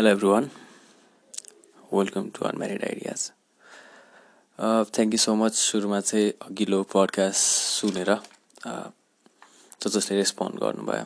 Hello 0.00 0.10
every 0.10 0.28
welcome 1.92 2.28
to 2.36 2.44
unmarried 2.48 2.84
ideas 2.84 3.22
thank 4.96 5.14
you 5.14 5.18
so 5.18 5.34
much 5.36 5.54
सुरुमा 5.54 5.98
चाहिँ 6.00 6.30
अघिल्लो 6.42 6.82
podcast 6.92 7.40
सुनेर 7.80 8.10
जो 8.64 9.90
जसले 9.90 10.16
रेस्पोन्ड 10.16 10.54
गर्नुभयो. 10.62 11.04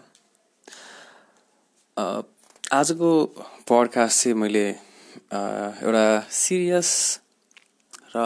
आजको 2.78 3.10
पडकास्ट 3.70 4.22
चाहिँ 4.22 4.36
मैले 4.38 4.66
एउटा 4.68 6.06
सिरियस 6.30 6.90
र 8.14 8.16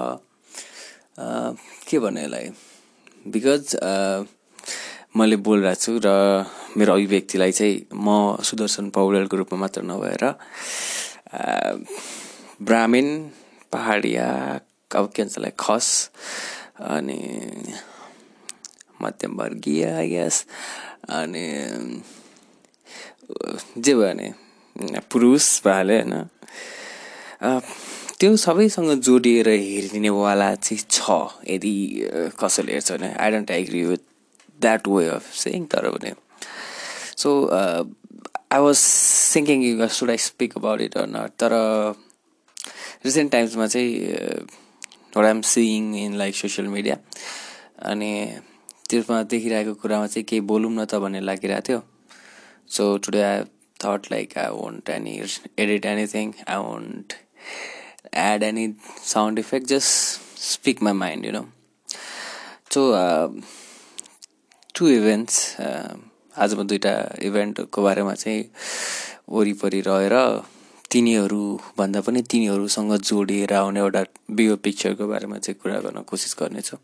के 1.88 1.98
भन्ने 1.98 2.24
यसलाई? 2.24 2.48
बिकज 3.24 3.64
मैले 5.16 5.36
बोलिरहेको 5.48 5.80
छु 5.80 5.92
र 6.04 6.08
मेरो 6.78 6.92
अभिव्यक्तिलाई 6.94 7.52
चाहिँ 7.52 7.76
म 7.94 8.36
सुदर्शन 8.48 8.90
पौडेलको 8.94 9.36
रूपमा 9.36 9.58
मात्र 9.60 9.82
नभएर 9.82 10.24
ब्राह्मीण 12.62 13.08
पहाडिया 13.72 14.26
अब 14.90 15.10
के 15.14 15.22
भन्छ 15.22 15.52
खस 15.60 15.88
अनि 16.80 17.20
मध्यमवर्गीय 19.02 19.84
गेस 20.08 20.44
अनि 21.18 21.46
जे 23.76 23.94
भयो 23.94 24.02
भने 24.02 25.00
पुरुष 25.10 25.44
भइहाल्यो 25.64 25.98
होइन। 25.98 27.60
त्यो 28.18 28.36
सबैसँग 28.36 28.90
जोडिएर 29.06 29.48
हेरिदिनेवाला 29.48 30.54
चाहिँ 30.54 30.82
छ 30.90 31.10
यदि 31.50 31.74
कसैले 32.40 32.72
हेर्छ 32.72 32.92
भने। 32.92 33.12
I 33.14 33.30
don't 33.30 33.50
agree 33.50 33.84
with 33.84 34.02
that 34.60 34.88
way 34.88 35.06
of 35.08 35.30
saying 35.42 35.66
तर 35.74 35.90
पनि 35.90 36.12
so 37.18 37.30
I 37.50 38.60
was 38.60 38.82
thinking 39.34 39.64
you 39.64 39.88
should 39.94 40.10
I 40.10 40.16
speak 40.24 40.56
about 40.56 40.80
it 40.80 40.96
or 40.96 41.06
not 41.08 41.36
तर 41.40 41.52
रिसेन्ट 43.04 43.32
टाइम्समा 43.32 43.66
चाहिँ 43.66 43.92
what 45.16 45.24
I'm 45.24 45.40
seeing 45.50 45.94
in 45.96 46.16
like 46.18 46.36
social 46.36 46.68
media 46.68 46.96
अनि 47.90 48.12
त्यसमा 48.90 49.22
देखिरहेको 49.30 49.74
कुरामा 49.82 50.06
चाहिँ 50.06 50.24
केही 50.24 50.40
बोलौँ 50.48 50.72
न 50.72 50.84
त 50.84 51.00
भन्ने 51.02 51.20
लागिरहेको 51.20 51.66
थियो 51.68 51.82
so 52.70 52.96
today 53.04 53.22
I 53.22 53.42
thought 53.80 54.10
like 54.12 54.36
I 54.38 54.48
won't 54.54 54.90
any 54.90 55.14
edit 55.58 55.86
anything 55.86 56.32
I 56.48 56.56
won't 56.64 57.12
add 58.24 58.42
any 58.42 58.66
sound 59.06 59.38
effect 59.38 59.66
just 59.68 60.40
speak 60.42 60.82
my 60.82 60.92
mind 61.02 61.26
you 61.26 61.32
know 61.32 61.44
so 62.74 62.84
two 64.74 64.88
events 64.90 65.56
आज 66.38 66.54
म 66.54 66.62
दुइटा 66.66 66.94
इभेन्टको 67.26 67.82
बारेमा 67.82 68.14
चाहिँ 68.14 68.44
वरिपरि 69.28 69.80
रहेर 69.86 70.14
तिनीहरूभन्दा 70.90 72.00
पनि 72.00 72.22
तिनीहरूसँग 72.30 72.92
जोडिएर 73.02 73.52
आउने 73.54 73.80
एउटा 73.80 74.02
बियो 74.30 74.56
पिक्चरको 74.64 75.06
बारेमा 75.08 75.38
चाहिँ 75.38 75.58
कुरा 75.62 75.78
गर्न 75.84 76.02
कोसिस 76.06 76.36
गर्नेछु। 76.40 76.76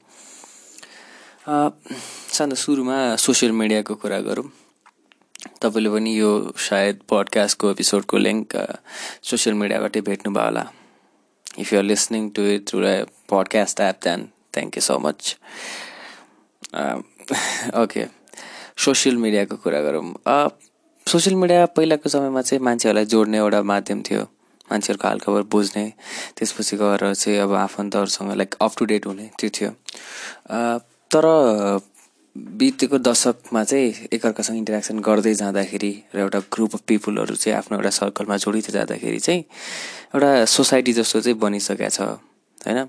सानो 2.34 2.54
सुरुमा 2.54 2.98
सोसियल 3.16 3.52
मिडियाको 3.52 3.94
कुरा 4.02 4.20
गरौँ। 4.26 4.48
तपाईँले 5.62 5.90
पनि 5.94 6.10
यो 6.18 6.30
सायद 6.58 7.00
पडकास्टको 7.10 7.70
एपिसोडको 7.70 8.16
लिङ्क 8.18 8.56
सोसियल 9.22 9.54
मिडियाबाटै 9.62 10.00
भेट्नुभयो 10.10 10.44
होला। 10.44 10.64
If 11.58 11.72
you're 11.72 11.84
listening 11.84 12.28
to 12.36 12.42
it 12.54 12.68
through 12.68 12.78
podcast 13.30 13.80
app 13.80 13.98
then 14.04 14.28
thank 14.54 14.76
you 14.76 14.82
so 14.82 14.98
much 15.06 15.20
okay 17.82 18.04
social 18.78 19.16
मिडियाको 19.16 19.56
कुरा 19.56 19.80
गरौँ। 19.80 20.04
सोसियल 21.06 21.36
मिडिया 21.36 21.66
पहिलाको 21.76 22.08
समयमा 22.08 22.42
चाहिँ 22.42 22.62
मान्छेहरूलाई 22.64 23.04
जोड्ने 23.06 23.38
एउटा 23.38 23.62
माध्यम 23.62 24.02
थियो। 24.02 24.22
मान्छेहरूको 24.68 25.08
हालखबर 25.08 25.42
बुझ्ने। 25.52 25.84
त्यसपछि 26.36 26.76
गएर 26.76 27.02
चाहिँ 27.14 27.38
अब 27.38 27.52
आफन्तहरूसँग 27.54 28.32
लाइक 28.34 28.54
अप 28.60 28.72
टु 28.78 28.84
डेट 28.84 29.06
हुने 29.06 29.30
त्यो 29.38 29.50
थियो। 29.50 29.70
तर 31.10 31.24
बितेको 32.36 32.98
दशकमा 32.98 33.62
चाहिँ 33.64 34.08
एकअर्कासँग 34.12 34.56
इन्टरेक्सन 34.58 34.98
गर्दै 34.98 35.34
जाँदाखेरि 35.34 35.92
र 36.14 36.18
एउटा 36.18 36.38
ग्रुप 36.50 36.74
अफ 36.74 36.80
पिपुलहरू 36.88 37.34
चाहिँ 37.34 37.56
आफ्नो 37.58 37.78
एउटा 37.78 37.90
सर्कलमा 37.90 38.36
जोडिँदै 38.42 38.72
जाँदाखेरि 38.72 39.18
चाहिँ 39.18 39.40
एउटा 40.14 40.44
सोसाइटी 40.50 40.92
जस्तो 40.92 41.20
चाहिँ 41.20 41.38
बनिसकेको 41.38 41.90
छ। 41.94 42.00
होइन? 42.66 42.88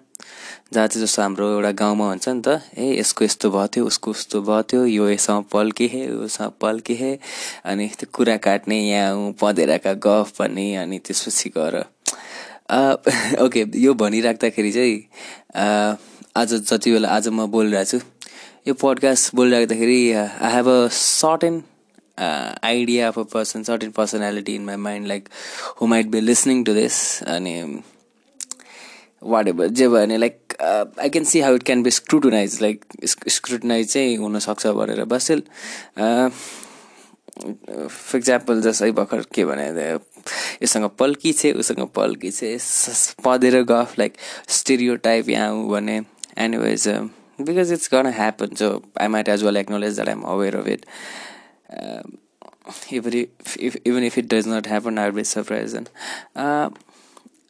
जहाँ 0.74 0.88
चाहिँ 0.88 1.06
जस्तो 1.06 1.22
हाम्रो 1.22 1.50
एउटा 1.52 1.72
गाउँमा 1.72 2.08
हुन्छ 2.10 2.28
नि 2.30 2.42
त 2.48 2.62
ए 2.78 3.00
यसको 3.00 3.26
यस्तो 3.26 3.50
भयो 3.52 3.68
थियो 3.68 3.86
उसको 3.86 4.12
उस्तो 4.12 4.42
भयो 4.42 4.64
थियो 4.64 4.86
यो 4.86 5.10
यसँग 5.10 5.44
पल्के 5.52 5.86
हे 5.94 6.08
उसँग 6.26 6.52
पल्के 6.62 6.94
हे 7.02 7.12
अनि 7.66 7.88
त्यो 8.00 8.10
कुरा 8.14 8.38
काट्ने 8.48 8.80
यहाँ 8.82 9.32
पँधेराका 9.42 9.94
गफ 10.08 10.34
भन्ने 10.40 10.66
अनि 10.76 11.00
त्यसपछि 11.00 11.50
गएर। 11.58 11.84
ओके 13.46 13.66
यो 13.78 13.94
भनिराख्दाखेरि 13.94 14.72
चाहिँ 14.72 14.98
आज 16.38 16.54
जति 16.66 16.92
बेला 16.92 17.10
आज 17.10 17.28
म 17.28 17.46
बोलिरहेको 17.48 18.00
छु 18.00 18.06
यो 18.68 18.74
podcast 18.74 19.36
बोलिराख्दाखेरि 19.36 20.00
I 20.12 20.52
have 20.52 20.68
a 20.70 20.88
sort 20.92 21.44
and 21.44 21.64
idea 22.64 23.08
of 23.08 23.20
a 23.20 23.24
person 23.34 23.64
certain 23.64 23.92
personality 23.92 24.56
in 24.56 24.66
my 24.66 24.76
mind 24.82 25.08
like 25.08 25.30
who 25.82 25.88
might 25.88 26.08
be 26.08 26.22
listening 26.22 26.64
to 26.64 26.74
this 26.74 26.98
अनि 27.28 27.56
वाट 29.26 29.48
एभर 29.48 29.68
जे 29.68 29.88
भयो 29.88 30.06
भने 30.06 30.18
like 30.18 30.56
I 30.62 31.10
can 31.10 31.26
see 31.26 31.42
how 31.42 31.56
it 31.56 31.64
can 31.64 31.84
be 31.84 31.92
scrutinize 31.92 32.62
like 32.62 32.86
scrutinize 33.06 33.94
चाहिँ 33.94 34.18
हुनसक्छ 34.18 34.68
भनेर 34.68 35.04
बसेल। 35.14 35.44
For 37.40 38.18
example 38.18 38.62
जस्तै 38.62 38.92
भर्खर 38.92 39.22
के 39.36 39.46
भने 39.46 39.70
योसँग 40.62 40.90
पल्की 41.00 41.32
छे 41.34 41.52
उसँग 41.54 41.88
पल्की 41.96 42.32
छे 42.32 42.58
पदेर 43.26 43.62
गफ 43.72 44.00
लाइक 44.00 44.14
स्टेरियो 44.58 44.96
टाइप 45.08 45.30
यहाँ 45.30 45.68
भने 45.70 46.02
anyways 46.46 46.88
because 47.42 47.72
it's 47.74 47.90
gonna 47.94 48.08
happen 48.16 48.56
so 48.56 48.70
I 49.02 49.08
might 49.08 49.30
as 49.30 49.44
well 49.44 49.58
acknowledge 49.58 49.96
that 49.96 50.08
I'm 50.10 50.22
aware 50.34 50.56
of 50.56 50.68
it 50.68 50.86
even 52.94 53.18
if 53.18 53.76
even 53.86 54.04
if 54.04 54.18
it 54.18 54.34
does 54.34 54.48
not 54.48 54.68
happen 54.68 55.00
I 55.00 55.12
be 55.12 55.24
surprise 55.24 55.76
and 55.76 55.88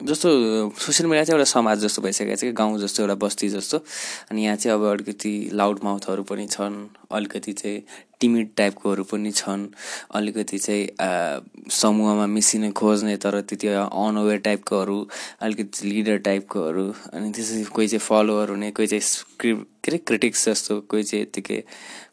जस्तो 0.04 0.30
social 0.76 1.08
media 1.10 1.24
चाहिँ 1.24 1.40
एउटा 1.40 1.50
समाज 1.52 1.80
जस्तो 1.80 2.02
भइसकेको 2.02 2.36
छ 2.36 2.42
कि 2.42 2.52
गाउँ 2.52 2.80
जस्तो 2.80 3.04
एउटा 3.04 3.16
बस्ती 3.16 3.48
जस्तो। 3.50 3.78
अनि 4.32 4.44
यहाँ 4.44 4.56
चाहिँ 4.56 4.76
अब 4.76 4.84
अलिकति 4.92 5.34
लाउड 5.56 5.80
माउथहरू 5.84 6.24
पनि 6.24 6.48
छन्। 6.52 6.76
अलिकति 7.12 7.54
चाहिँ 7.54 7.82
टिमिड 8.20 8.50
टाइपकोहरू 8.58 9.04
पनि 9.04 9.32
छन्। 9.32 9.66
अलिकति 10.16 10.58
चाहिँ 10.58 11.70
समूहमा 11.72 12.26
मिसिने 12.28 12.72
खोज्ने 12.72 13.16
तर 13.18 13.40
त्यति 13.42 13.68
अनअवेर 13.68 14.38
टाइपकोहरू 14.48 14.98
अलिकति 15.42 15.88
लिडर 15.88 16.18
टाइपकोहरू 16.28 16.86
अनि 17.14 17.32
त्यसपछि 17.32 17.64
कोही 17.76 17.88
चाहिँ 17.88 18.06
फलोवर 18.08 18.50
हुने 18.50 18.72
कोही 18.72 18.88
चाहिँ 18.88 19.02
स्क्रिप 19.02 19.68
के 19.84 19.92
अरे 19.92 19.98
क्रिटिक्स 20.08 20.48
जस्तो 20.50 20.80
कोही 20.90 21.04
चाहिँ 21.04 21.22
यत्तिकै 21.22 21.64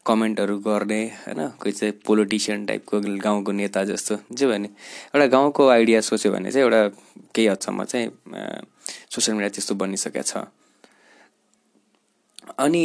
कमेन्टहरू 0.05 0.57
गर्ने 0.59 1.01
होइन? 1.25 1.47
कोही 1.57 1.71
चाहिँ 1.71 1.93
पोलिटिसियन 2.05 2.65
टाइपको 2.65 2.99
गाउँको 3.23 3.51
नेता 3.51 3.83
जस्तो। 3.83 4.17
जे 4.31 4.47
भने 4.47 4.67
एउटा 4.67 5.25
गाउँको 5.27 5.67
आइडिया 5.69 6.01
सोच्यो 6.01 6.31
भने 6.31 6.51
चाहिँ 6.51 6.65
एउटा 6.65 6.81
केही 7.33 7.47
हदसम्म 7.47 7.83
चाहिँ 7.83 8.07
सोसियल 9.09 9.35
मिडिया 9.37 9.49
त्यस्तो 9.49 9.75
बनिसकेको 9.75 10.21
छ। 10.21 10.45
अनि 12.59 12.83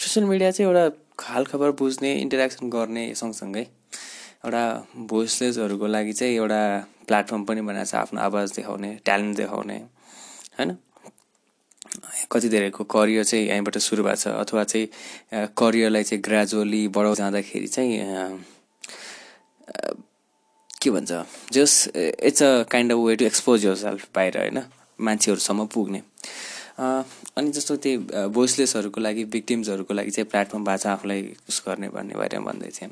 सोसियल 0.00 0.26
मिडिया 0.26 0.50
चाहिँ 0.50 0.70
एउटा 0.70 0.84
हालखबर 1.22 1.70
बुझ्ने 1.78 2.12
इन्टरेक्सन 2.20 2.68
गर्ने 2.70 3.04
सँगसँगै 3.14 3.60
एउटा 3.60 4.62
भोइसलेसहरूको 5.10 5.86
लागि 5.86 6.12
चाहिँ 6.12 6.34
एउटा 6.36 6.60
प्लेटफर्म 7.08 7.44
पनि 7.44 7.60
बनाएको 7.60 7.90
छ 7.90 7.94
आफ्नो 7.94 8.20
आवाज 8.20 8.52
देखाउने 8.56 8.90
ट्यालेन्ट 9.04 9.36
देखाउने 9.36 9.76
होइन? 10.56 10.76
कति 12.32 12.48
धेरैको 12.48 12.84
करियर 12.94 13.24
चाहिँ 13.24 13.46
यहीँबाट 13.46 13.78
सुरु 13.78 14.02
भएको 14.04 14.16
छ 14.16 14.26
अथवा 14.40 14.64
चाहिँ 14.64 15.46
करियरलाई 15.58 16.02
चाहिँ 16.02 16.22
ग्रेजुअली 16.24 16.82
बढाउ 16.96 17.14
जाँदाखेरि 17.20 17.66
चाहिँ 17.66 17.92
के 20.82 20.90
भन्छ? 20.90 21.12
Just 21.52 21.72
it's 21.96 22.42
a 22.42 22.62
kind 22.72 22.92
of 22.92 22.98
way 22.98 23.16
to 23.16 23.24
expose 23.24 23.64
yourself 23.76 24.08
बाहिर 24.16 24.38
होइन? 24.38 24.62
मान्छेहरूसम्म 24.98 25.66
पुग्ने। 25.74 26.02
अनि 26.80 27.50
जस्तो 27.52 27.76
त्यही 27.76 27.96
भोइसलेसहरूको 28.32 29.00
लागि 29.00 29.24
भिक्टिम्सहरूको 29.34 29.94
लागि 29.94 30.10
चाहिँ 30.10 30.28
प्लेटफर्म 30.30 30.64
भएको 30.64 30.82
छ 30.82 30.86
आफूलाई 30.86 31.20
उस 31.48 31.62
गर्ने 31.66 31.88
भन्ने 31.92 32.14
बारेमा 32.16 32.44
भन्दै 32.50 32.70
थिएँ। 32.72 32.90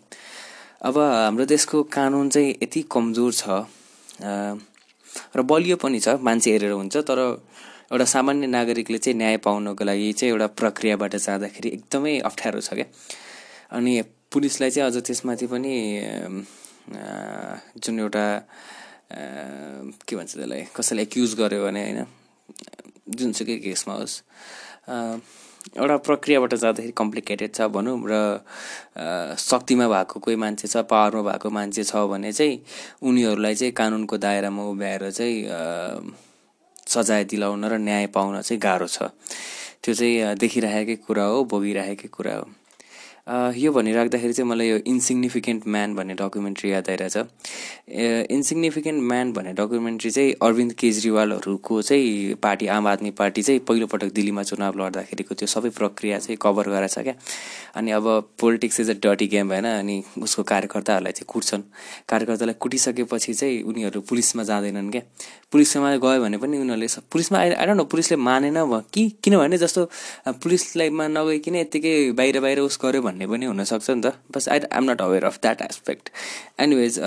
अब 0.84 0.98
हाम्रो 0.98 1.44
देशको 1.44 1.82
कानुन 1.88 2.28
चाहिँ 2.28 2.50
यति 2.62 2.82
कमजोर 2.92 3.32
छ 3.32 3.42
र 5.36 5.42
बलियो 5.42 5.76
पनि 5.80 6.00
छ 6.00 6.20
मान्छे 6.20 6.50
हेरेर 6.52 6.72
हुन्छ 6.72 6.96
तर 7.08 7.18
एउटा 7.88 8.04
सामान्य 8.04 8.46
नागरिकले 8.46 8.98
चाहिँ 8.98 9.16
न्याय 9.18 9.36
पाउनको 9.40 9.84
लागि 9.84 10.12
चाहिँ 10.12 10.32
एउटा 10.32 10.46
प्रक्रियाबाट 10.60 11.16
जाँदाखेरि 11.16 11.68
एकदमै 11.68 12.18
अप्ठ्यारो 12.28 12.60
छ 12.60 12.76
क्या। 12.76 12.86
अनि 13.72 13.92
पुलिसलाई 14.32 14.70
चाहिँ 14.70 14.90
अझ 14.90 14.96
त्यसमाथि 15.00 15.46
पनि 15.48 15.74
जुन 17.80 17.98
एउटा 17.98 18.26
के 20.04 20.16
भन्छ 20.16 20.32
त्यसलाई 20.36 20.62
कसैलाई 20.76 21.04
एक्युज 21.08 21.34
गर्यो 21.40 21.64
भने 21.64 21.82
होइन 21.84 22.04
जुनसुकै 23.08 23.56
केसमा 23.64 23.94
होस्। 23.94 24.14
एउटा 25.76 25.96
प्रक्रियाबाट 26.00 26.54
जाँदाखेरि 26.54 26.92
कम्प्लिकेटेड 26.96 27.50
छ 27.54 27.68
भनौँ 27.72 27.96
र 28.08 28.14
शक्तिमा 29.38 29.86
भएको 29.88 30.20
कोही 30.20 30.36
मान्छे 30.36 30.68
छ 30.68 30.84
पावरमा 30.88 31.22
भएको 31.28 31.50
मान्छे 31.50 31.84
छ 31.84 32.08
भने 32.08 32.32
चाहिँ 32.32 32.56
उनीहरूलाई 33.04 33.54
चाहिँ 33.54 33.72
कानुनको 33.72 34.16
दायरामा 34.16 34.62
उभ्याएर 34.64 35.10
चाहिँ 35.10 35.36
सजाय 36.88 37.24
दिलाउन 37.24 37.64
र 37.64 37.78
न्याय 37.78 38.06
पाउन 38.16 38.40
चाहिँ 38.40 38.60
गाह्रो 38.60 38.86
छ। 38.88 39.12
त्यो 39.84 39.94
चाहिँ 39.94 40.34
देखिराखेकै 40.40 40.96
कुरा 41.04 41.24
हो 41.24 41.44
भोगिराखेकै 41.44 42.08
कुरा 42.08 42.34
हो। 42.36 42.46
यो 43.28 43.72
भनिराख्दाखेरि 43.72 44.32
चाहिँ 44.32 44.48
मलाई 44.50 44.68
यो 44.68 44.76
इन्सिग्निफिकेन्ट 44.86 45.66
म्यान 45.68 45.94
भन्ने 45.94 46.14
डकुमेन्ट्री 46.14 46.70
याद 46.72 46.88
आइरहेछ। 46.90 47.16
इन्सिग्निफिकेन्ट 48.32 49.02
म्यान 49.02 49.32
भन्ने 49.32 49.52
डकुमेन्ट्री 49.52 50.10
चाहिँ 50.10 50.32
अरविन्द 50.42 50.72
केजरीवालहरूको 50.80 51.80
चाहिँ 51.82 52.34
पार्टी 52.42 52.66
आम 52.66 52.86
आदमी 52.88 53.10
पार्टी 53.20 53.42
चाहिँ 53.42 53.60
पहिलोपटक 53.68 54.12
दिल्लीमा 54.14 54.42
चुनाव 54.42 54.78
लड्दाखेरिको 54.80 55.34
त्यो 55.34 55.46
सबै 55.46 55.70
प्रक्रिया 55.76 56.18
चाहिँ 56.18 56.38
कभर 56.42 56.68
गराएको 56.68 56.94
छ 56.94 57.04
क्या। 57.04 57.14
अनि 57.76 57.90
अब 57.92 58.06
पोलिटिक्स 58.40 58.80
इज 58.80 58.90
अ 58.90 58.94
डटी 59.04 59.26
गेम 59.28 59.52
होइन 59.52 59.66
अनि 59.66 60.02
उसको 60.22 60.42
कार्यकर्ताहरूलाई 60.42 61.12
चाहिँ 61.12 61.28
कुट्छन्। 61.28 61.62
कार्यकर्तालाई 62.08 62.54
कुटिसकेपछि 62.60 63.34
चाहिँ 63.34 63.62
उनीहरू 63.68 64.00
पुलिसमा 64.08 64.42
जाँदैनन् 64.42 64.90
क्या। 64.90 65.02
पुलिसमा 65.52 65.96
गयो 65.96 66.20
भने 66.22 66.36
पनि 66.38 66.58
उनीहरूले 66.58 66.88
पुलिसमा 67.12 67.38
आई 67.38 67.50
न 67.68 67.84
पुलिसले 67.84 68.16
मानेन 68.16 68.56
कि? 68.92 69.08
किनभने 69.24 69.58
जस्तो 69.58 69.84
पुलिसलाईमा 70.42 71.06
नगइकन 71.08 71.54
यत्तिकै 71.56 71.94
बाहिर 72.16 72.40
बाहिर 72.40 72.58
उस 72.60 72.78
गऱ्यो 72.84 73.02
भन्ने 73.18 73.26
पनि 73.26 73.46
हुनसक्छ 73.46 73.90
नि 73.90 74.02
त। 74.02 74.14
बस 74.30 74.48
I 74.48 74.58
am 74.70 74.90
not 74.90 75.00
aware 75.02 75.24
of 75.24 75.38
that 75.42 75.62
aspect 75.62 76.10
anyways 76.60 76.98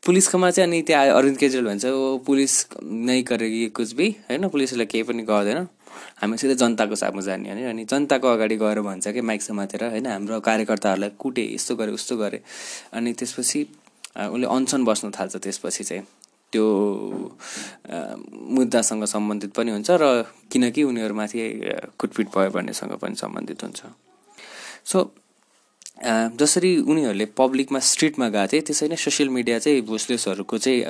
पुलिसकोमा 0.00 0.50
चाहिँ 0.50 0.68
अनि 0.68 0.80
त्यहाँ 0.88 1.06
अरविन्द 1.12 1.38
केजरीवाल 1.38 1.66
भन्छ 1.68 1.84
ओ 1.84 2.24
पुलिस 2.24 2.52
नै 2.80 3.20
गरेकी 3.22 3.68
कुछ 3.76 3.92
भी। 3.94 4.08
होइन 4.32 4.48
पुलिसले 4.48 4.86
केही 4.86 5.02
पनि 5.04 5.22
गर्दैन। 5.28 5.68
हामी 6.20 6.36
सिधै 6.40 6.54
जनताको 6.56 6.94
साथमा 6.96 7.20
जाने 7.20 7.52
भने 7.52 7.64
अनि 7.68 7.84
जनताको 7.84 8.28
अगाडि 8.28 8.56
गएर 8.56 8.80
भन्छ 8.80 9.08
कि 9.12 9.20
माइक 9.20 9.42
समातेर 9.42 9.84
होइन 9.84 10.06
हाम्रो 10.06 10.40
कार्यकर्ताहरूलाई 10.40 11.10
कुटे 11.20 11.44
यस्तो 11.54 11.76
गरे 11.76 11.92
उस्तो 11.92 12.16
गरे। 12.16 12.40
अनि 12.96 13.12
त्यसपछि 13.12 13.60
उसले 14.16 14.46
अनसन 14.46 14.84
बस्न 14.84 15.10
थाल्छ 15.12 15.36
त्यसपछि 15.36 15.84
चाहिँ। 15.84 16.04
त्यो 16.52 16.66
मुद्दासँग 18.56 19.04
सम्बन्धित 19.04 19.50
पनि 19.54 19.70
हुन्छ 19.70 19.90
र 20.00 20.24
किनकि 20.50 20.82
उनीहरूमाथि 20.82 21.38
कुटपिट 21.98 22.26
भयो 22.34 22.50
भन्नेसँग 22.50 22.92
पनि 22.98 23.14
सम्बन्धित 23.14 23.62
हुन्छ। 23.64 23.80
सो 24.90 24.98
जसरी 26.40 26.70
उनीहरूले 26.90 27.24
पब्लिकमा 27.38 27.78
स्ट्रिटमा 27.88 28.28
गएको 28.36 28.52
थिए 28.52 28.60
त्यसरी 28.68 28.88
नै 28.88 28.96
सोसियल 28.96 29.28
मिडिया 29.36 29.58
चाहिँ 29.64 29.80
भुसलेसहरूको 29.90 30.58
चाहिँ 30.58 30.80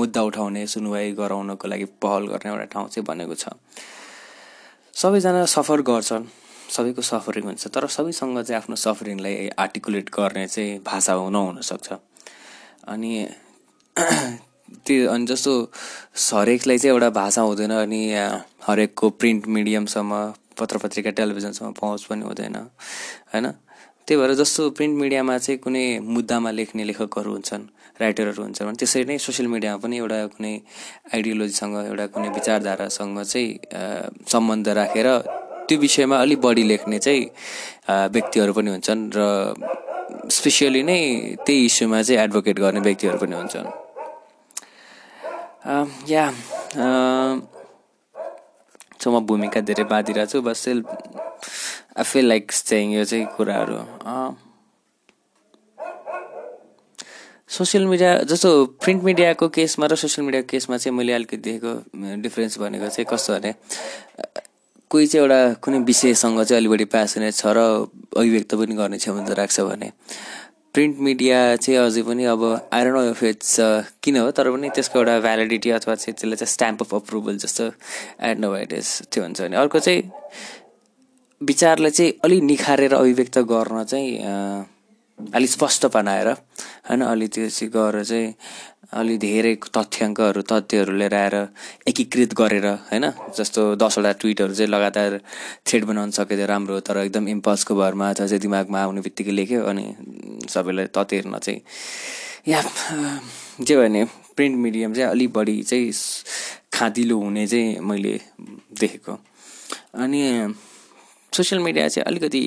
मुद्दा 0.00 0.22
उठाउने 0.28 0.66
सुनवाई 0.74 1.12
गराउनको 1.20 1.68
लागि 1.68 1.84
पहल 2.04 2.26
गर्ने 2.32 2.50
एउटा 2.50 2.64
ठाउँ 2.72 2.88
चाहिँ 2.88 3.04
बनेको 3.06 3.34
छ। 3.34 3.52
सबैजना 4.94 5.44
सफर 5.56 5.80
गर्छन् 5.90 6.24
सबैको 6.70 7.02
सफरिङ 7.02 7.44
हुन्छ 7.44 7.66
तर 7.74 7.86
सबैसँग 7.96 8.42
चाहिँ 8.42 8.56
आफ्नो 8.62 8.76
सफरिङलाई 8.76 9.48
आर्टिकुलेट 9.58 10.10
गर्ने 10.10 10.46
चाहिँ 10.46 10.78
भाषा 10.86 11.14
नहुनसक्छ 11.36 11.92
अनि 12.88 13.12
त्यो 14.86 15.10
अनि 15.10 15.26
जस्तो 15.26 15.52
हरेकलाई 16.32 16.78
चाहिँ 16.78 16.94
एउटा 16.94 17.10
भाषा 17.20 17.42
हुँदैन 17.42 17.70
अनि 17.70 18.02
हरेकको 18.66 19.10
प्रिन्ट 19.20 19.46
मिडियमसम्म 19.56 20.12
पत्र 20.58 20.78
पत्रिका 20.78 21.10
टेलिभिजनसम्म 21.10 21.70
पहुँच 21.72 22.04
पनि 22.04 22.22
हुँदैन। 22.22 22.56
होइन? 23.34 23.46
त्यही 24.06 24.16
भएर 24.20 24.32
जस्तो 24.40 24.62
प्रिन्ट 24.76 24.94
मिडियामा 25.02 25.34
चाहिँ 25.44 25.58
कुनै 25.64 25.84
मुद्दामा 26.14 26.50
लेख्ने 26.58 26.82
लेखकहरू 26.84 27.30
हुन्छन् 27.32 27.64
राइटरहरू 28.00 28.42
हुन्छन् 28.42 28.66
भने 28.68 28.76
त्यसरी 28.80 29.04
नै 29.10 29.16
सोसियल 29.26 29.48
मिडियामा 29.54 29.78
पनि 29.84 29.96
एउटा 29.98 30.18
कुनै 30.34 30.54
आइडियोलोजीसँग 31.14 31.74
एउटा 31.90 32.06
कुनै 32.14 32.28
विचारधारासँग 32.38 33.18
चाहिँ 33.22 33.48
सम्बन्ध 34.32 34.68
राखेर 34.78 35.08
त्यो 35.68 35.76
विषयमा 35.84 36.16
अलिक 36.24 36.38
बढी 36.44 36.64
लेख्ने 36.68 36.98
चाहिँ 37.06 37.24
व्यक्तिहरू 38.14 38.52
पनि 38.52 38.70
हुन्छन् 38.70 39.02
र 39.16 39.18
स्पेसियली 40.36 40.82
नै 40.90 41.00
त्यही 41.46 41.64
इस्युमा 41.64 42.02
चाहिँ 42.02 42.20
एडभोकेट 42.24 42.56
गर्ने 42.64 42.80
व्यक्तिहरू 42.80 43.18
पनि 43.18 43.34
हुन्छन्। 43.40 43.66
या 46.12 46.24
सो 49.00 49.06
म 49.10 49.14
भूमिका 49.28 49.60
धेरै 49.68 49.84
बाँधिरहेको 49.92 50.30
छु 50.32 50.38
बस 50.44 50.64
आई 51.96 52.20
लाइक 52.20 52.52
यो 52.72 53.04
चाहिँ 53.04 53.26
कुराहरू 53.26 53.78
सोसियल 57.48 57.86
मिडिया 57.86 58.18
जस्तो 58.18 58.66
प्रिन्ट 58.66 59.02
मिडियाको 59.04 59.48
केसमा 59.48 59.86
र 59.86 59.94
सोसियल 59.94 60.24
मिडियाको 60.24 60.48
केसमा 60.50 60.76
चाहिँ 60.76 60.98
मैले 60.98 61.12
अलिकति 61.12 61.36
देखेको 61.36 62.22
डिफ्रेन्स 62.22 62.58
भनेको 62.58 62.88
चाहिँ 62.88 63.06
कस्तो 63.10 63.34
भने 63.34 63.54
कोही 64.90 65.06
चाहिँ 65.06 65.22
एउटा 65.22 65.52
कुनै 65.54 65.78
विषयसँग 65.78 66.42
चाहिँ 66.42 66.60
अलि 66.60 66.68
बढी 66.68 66.84
प्यासनेट 66.84 67.34
छ 67.34 67.46
र 67.46 67.58
अभिव्यक्त 68.16 68.54
पनि 68.54 68.74
गर्ने 68.74 68.98
क्षमता 68.98 69.32
राख्छ 69.32 69.60
भने 69.60 69.92
प्रिन्ट 70.74 70.98
मिडिया 70.98 71.56
चाहिँ 71.56 71.78
अझै 71.80 72.02
पनि 72.02 72.24
अब 72.24 72.68
आएर 72.72 72.88
नो 72.88 73.10
इफ 73.10 73.22
इट्स 73.24 73.56
किन 74.02 74.16
हो 74.16 74.30
तर 74.30 74.50
पनि 74.50 74.68
त्यसको 74.68 74.98
एउटा 74.98 75.20
भ्यालिडिटी 75.20 75.70
अथवा 75.70 75.94
चाहिँ 75.94 76.14
त्यसले 76.14 76.36
चाहिँ 76.36 76.52
स्ट्याम्प 76.52 76.82
अफ 76.82 76.94
अप्रुभल 76.94 77.36
जस्तो 77.36 77.70
एड 78.20 78.38
नो 78.38 78.56
इट 78.56 78.72
इज 78.72 79.02
त्यो 79.12 79.22
हुन्छ 79.22 79.40
भने। 79.42 79.56
अर्को 79.56 79.78
चाहिँ 79.78 80.10
विचारलाई 81.44 81.90
चाहिँ 81.90 82.12
अलिक 82.24 82.42
निखारेर 82.42 82.94
अभिव्यक्त 82.94 83.38
गर्न 83.38 83.84
चाहिँ 83.84 84.10
अलिक 85.34 85.50
स्पष्ट 85.50 85.86
बनाएर 85.86 86.28
होइन 86.28 87.00
अलि 87.00 87.28
त्यो 87.28 87.48
चाहिँ 87.48 87.70
गरेर 87.72 88.04
चाहिँ 88.04 88.34
अलि 88.92 89.16
धेरै 89.18 89.54
तथ्याङ्कहरू 89.76 90.42
तथ्यहरू 90.42 90.92
लिएर 90.92 91.14
आएर 91.14 91.34
एकीकृत 91.88 92.34
गरेर 92.34 92.66
होइन 92.66 93.10
जस्तो 93.38 93.62
दसवटा 93.76 94.12
ट्विटहरू 94.12 94.54
चाहिँ 94.54 94.70
लगातार 94.70 95.20
थ्रेड 95.66 95.84
बनाउन 95.84 96.10
सके 96.10 96.46
राम्रो 96.46 96.80
तर 96.80 96.96
एकदम 96.96 97.28
इम्पल्सको 97.28 97.74
भरमा 97.74 98.10
अथवा 98.10 98.26
चाहिँ 98.26 98.40
दिमागमा 98.40 98.82
आउने 98.82 99.00
बित्तिकै 99.00 99.30
लेख्यो 99.30 99.62
अनि 99.64 99.86
सबैलाई 100.48 100.86
तथ्य 100.86 101.16
हेर्न 101.16 101.38
चाहिँ 101.38 101.60
या 102.48 102.62
जे 103.60 103.76
भने 103.76 104.04
प्रिन्ट 104.36 104.56
मिडियम 104.58 104.94
चाहिँ 104.94 105.10
अलिक 105.10 105.32
बढी 105.32 105.62
चाहिँ 105.62 105.92
खाँदिलो 106.72 107.18
हुने 107.18 107.46
चाहिँ 107.46 107.80
मैले 107.80 108.20
देखेको। 108.80 109.12
अनि 109.94 110.22
सोसियल 111.34 111.60
मिडिया 111.62 111.88
चाहिँ 111.88 112.04
अलिकति 112.06 112.42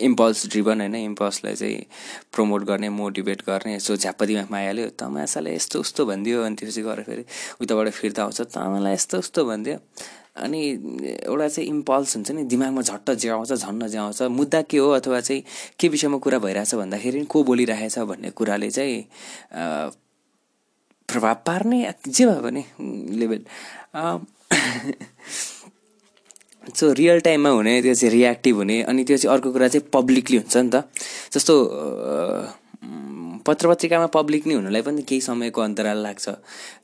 इम्पल्स 0.00 0.46
ड्रिभन 0.50 0.80
होइन। 0.80 0.94
इम्पल्सलाई 0.96 1.54
चाहिँ 1.54 1.84
प्रमोट 2.32 2.62
गर्ने 2.64 2.88
मोटिभेट 2.88 3.42
गर्ने 3.46 3.74
यसो 3.76 3.96
झ्याप्पा 3.96 4.24
आइहाल्यो। 4.56 4.88
तमासाले 4.98 5.54
यस्तो 5.54 5.80
उस्तो 5.80 6.06
भनिदियो 6.06 6.42
अनि 6.42 6.56
त्यसपछि 6.56 6.82
गएर 6.82 7.02
फेरि 7.02 7.24
उताबाट 7.60 7.88
फिर्ता 7.90 8.22
आउँछ। 8.22 8.40
तमालाई 8.56 8.94
यस्तो 8.94 9.18
उस्तो 9.18 9.44
भनिदियो। 9.44 9.78
अनि 10.32 10.60
एउटा 11.28 11.48
चाहिँ 11.48 11.68
इम्पल्स 11.68 12.16
हुन्छ 12.16 12.30
नि 12.32 12.42
दिमागमा 12.48 12.82
झट्ट 12.82 13.10
जे 13.20 13.28
आउँछ 13.28 13.52
झन्न 13.52 13.88
जे 13.88 13.98
आउँछ 13.98 14.22
मुद्दा 14.32 14.62
के 14.64 14.78
हो 14.78 14.90
अथवा 14.90 15.20
चाहिँ 15.20 15.42
के 15.78 15.88
विषयमा 15.88 16.18
कुरा 16.24 16.38
भइरहेछ 16.38 16.74
भन्दाखेरि 16.74 17.24
को 17.28 17.42
बोलिरहेछ 17.44 17.98
भन्ने 17.98 18.30
कुराले 18.32 18.70
चाहिँ 18.70 19.04
प्रभाव 21.08 21.36
पार्ने 21.46 21.92
जे 22.08 22.26
भयो 22.26 22.40
भने 22.40 22.64
लेभल। 23.20 23.44
सो 26.70 26.92
रियल 26.92 27.20
टाइममा 27.20 27.50
हुने 27.50 27.80
त्यो 27.82 27.94
चाहिँ 27.94 28.12
रियाक्टिभ 28.14 28.56
हुने 28.56 28.82
अनि 28.86 29.04
त्यो 29.04 29.16
चाहिँ 29.16 29.34
अर्को 29.34 29.52
कुरा 29.52 29.68
चाहिँ 29.68 29.88
पब्लिकली 29.92 30.36
हुन्छ 30.36 30.56
नि 30.56 30.70
त। 30.74 30.86
जस्तो 31.34 31.54
पत्र 33.46 33.68
पत्रिकामा 33.68 34.06
पब्लिकली 34.14 34.54
हुनुलाई 34.54 34.82
पनि 34.86 35.02
केही 35.02 35.20
समयको 35.20 35.60
अन्तराल 35.60 35.98
लाग्छ। 36.06 36.28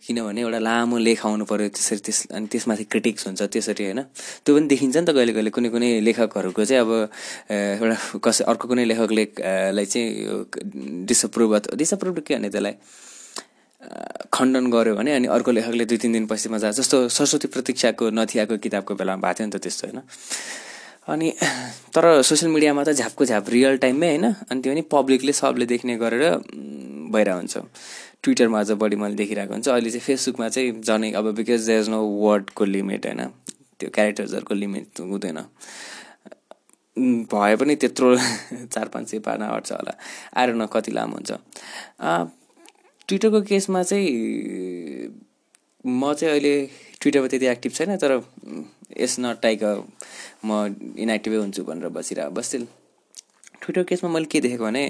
किनभने 0.06 0.40
एउटा 0.42 0.58
लामो 0.58 0.98
लेखाउनु 0.98 1.44
पऱ्यो 1.46 1.68
त्यसरी 1.70 2.00
त्यस 2.02 2.18
अनि 2.34 2.46
त्यसमाथि 2.50 2.84
क्रिटिक्स 2.90 3.26
हुन्छ 3.26 3.42
त्यसरी 3.54 3.84
होइन? 3.84 4.00
त्यो 4.42 4.50
पनि 4.58 4.66
देखिन्छ 4.66 4.96
नि 4.96 5.06
त 5.06 5.10
कहिले 5.14 5.32
कहिले 5.38 5.50
कुनै 5.54 5.68
कुनै 5.70 5.90
लेखकहरूको 6.02 6.64
चाहिँ 6.66 6.82
अब 6.82 6.90
एउटा 7.78 8.18
कसै 8.18 8.44
अर्को 8.50 8.64
कुनै 8.68 8.84
लेखकले 8.90 9.24
लाई 9.78 9.86
चाहिँ 9.86 10.08
अथवा 10.50 11.76
डिसअप्रुभ 11.78 12.18
के 12.26 12.34
भने 12.34 12.50
त्यसलाई? 12.50 12.74
खण्डन 14.32 14.70
गर्यो 14.70 14.94
भने 14.94 15.12
अनि 15.14 15.26
अर्को 15.26 15.50
लेखकले 15.50 15.84
दुई 15.84 15.98
तिन 15.98 16.12
दिनपछि 16.12 16.48
जान्छ 16.48 16.76
जस्तो 16.76 17.08
सरस्वती 17.08 17.48
प्रतीक्षाको 17.48 18.10
नथियाको 18.10 18.56
किताबको 18.64 18.94
बेलामा 18.94 19.20
भएको 19.22 19.38
थियो 19.38 19.46
नि 19.46 19.52
त 19.52 19.62
त्यस्तो 19.62 19.86
होइन? 19.88 20.02
अनि 21.08 21.28
तर 21.94 22.22
सोसियल 22.22 22.52
मिडियामा 22.52 22.84
त 22.84 22.92
झ्यापको 22.92 23.24
झ्याप 23.24 23.48
रियल 23.48 23.76
टाइममै 23.80 24.08
होइन? 24.08 24.26
अनि 24.50 24.60
त्यो 24.62 24.72
पनि 24.72 24.82
पब्लिकले 24.92 25.32
सबले 25.32 25.66
देख्ने 25.66 25.96
गरेर 25.96 26.24
भइरहेको 27.12 27.38
हुन्छ 27.38 27.56
ट्विटरमा 28.22 28.60
अझ 28.60 28.70
बढी 28.82 28.96
मैले 28.96 29.14
देखिरहेको 29.14 29.52
हुन्छ। 29.52 29.68
अहिले 29.68 29.90
चाहिँ 29.90 30.04
फेसबुकमा 30.04 30.48
चाहिँ 30.48 30.80
झनै 30.82 31.12
अब 31.12 31.32
बिकज 31.34 31.66
देयर 31.66 31.80
इज 31.80 31.88
नो 31.88 32.00
वर्डको 32.24 32.64
लिमिट 32.64 33.06
होइन? 33.06 33.20
त्यो 33.80 33.88
क्यारेक्टर्सहरूको 33.94 34.54
लिमिट 34.54 35.00
हुँदैन। 35.00 35.38
भए 37.32 37.56
पनि 37.56 37.74
त्यत्रो 37.76 38.16
चार 38.74 38.88
पाँच 38.92 39.08
सय 39.08 39.18
पाना 39.18 39.46
अट्छ 39.48 39.72
होला। 39.72 39.94
आएर 40.36 40.54
न 40.54 40.66
कति 40.66 40.92
लामो 40.92 41.14
हुन्छ। 41.14 41.30
ट्विटरको 43.08 43.40
केसमा 43.42 43.82
चाहिँ 43.82 44.08
म 45.86 46.12
चाहिँ 46.14 46.32
अहिले 46.32 46.54
ट्विटरमा 47.00 47.28
त्यति 47.28 47.46
एक्टिभ 47.46 47.72
छैन 47.72 47.96
तर 47.96 48.20
यस 49.00 49.16
नट 49.20 49.40
टाइक 49.42 49.62
म 50.44 50.64
इनएक्टिभै 50.98 51.36
हुन्छु 51.36 51.62
भनेर 51.64 51.88
बसिरहेको 51.88 52.34
बस्थिल 52.34 52.66
ट्विटर 53.62 53.82
केसमा 53.82 54.10
मैले 54.10 54.24
के 54.32 54.40
देखेको 54.40 54.64
भने 54.64 54.82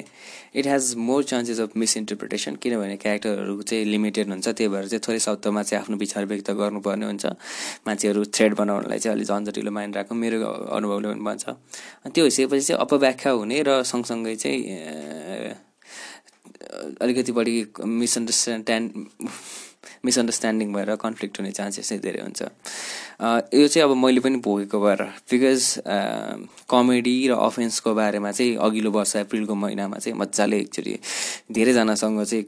it 0.54 0.66
has 0.66 0.94
more 0.96 1.22
chances 1.24 1.60
of 1.60 1.76
misinterpretation 1.76 2.56
किनभने 2.56 2.96
क्यारेक्टरहरू 2.96 3.62
चाहिँ 3.62 3.84
लिमिटेड 3.84 4.28
हुन्छ 4.28 4.48
त्यही 4.48 4.68
भएर 4.68 4.88
चाहिँ 4.88 5.02
थोरै 5.08 5.18
शब्दमा 5.18 5.62
चाहिँ 5.62 5.82
आफ्नो 5.82 5.96
विचार 5.96 6.24
व्यक्त 6.26 6.50
गर्नुपर्ने 6.50 7.06
हुन्छ। 7.06 7.26
मान्छेहरू 7.86 8.24
थ्रेड 8.34 8.54
बनाउनलाई 8.54 8.98
चाहिँ 8.98 9.16
अलिक 9.16 9.28
झन्झटिलो 9.28 9.70
मानिरहेको 9.70 10.14
मेरो 10.14 10.38
अनुभवले 10.78 11.08
पनि 11.08 11.24
भन्छ 11.24 11.44
त्यो 12.14 12.24
भइसकेपछि 12.24 12.66
चाहिँ 12.66 12.80
अपव्याख्या 12.80 13.32
हुने 13.32 13.62
र 13.66 13.82
सँगसँगै 13.82 14.36
चाहिँ 14.36 14.58
अलिकति 17.00 17.32
बढी 17.32 17.54
मिसअन्डरस्ट्यान्ड 17.84 19.06
मिसअन्डरस्ट्यान्डिङ 20.04 20.72
भएर 20.72 20.94
कन्फ्लिक्ट 20.96 21.38
हुने 21.38 21.50
चान्सेस 21.52 21.88
चाहिँ 21.88 22.02
धेरै 22.02 22.20
हुन्छ। 22.22 22.42
यो 23.54 23.66
चाहिँ 23.68 23.82
अब 23.88 23.96
मैले 23.96 24.20
पनि 24.20 24.36
भोगेको 24.44 24.80
भएर 24.80 25.02
बिकज 25.30 25.62
कमेडी 26.70 27.16
र 27.28 27.32
अफेन्सको 27.46 27.94
बारेमा 27.94 28.30
चाहिँ 28.32 28.56
अघिल्लो 28.56 28.90
वर्ष 28.90 29.16
एप्रिलको 29.16 29.54
महिनामा 29.54 29.98
चाहिँ 29.98 30.18
मजाले 30.18 30.58
एकचोटि 30.60 30.98
धेरैजनासँग 31.52 32.22
चाहिँ 32.24 32.44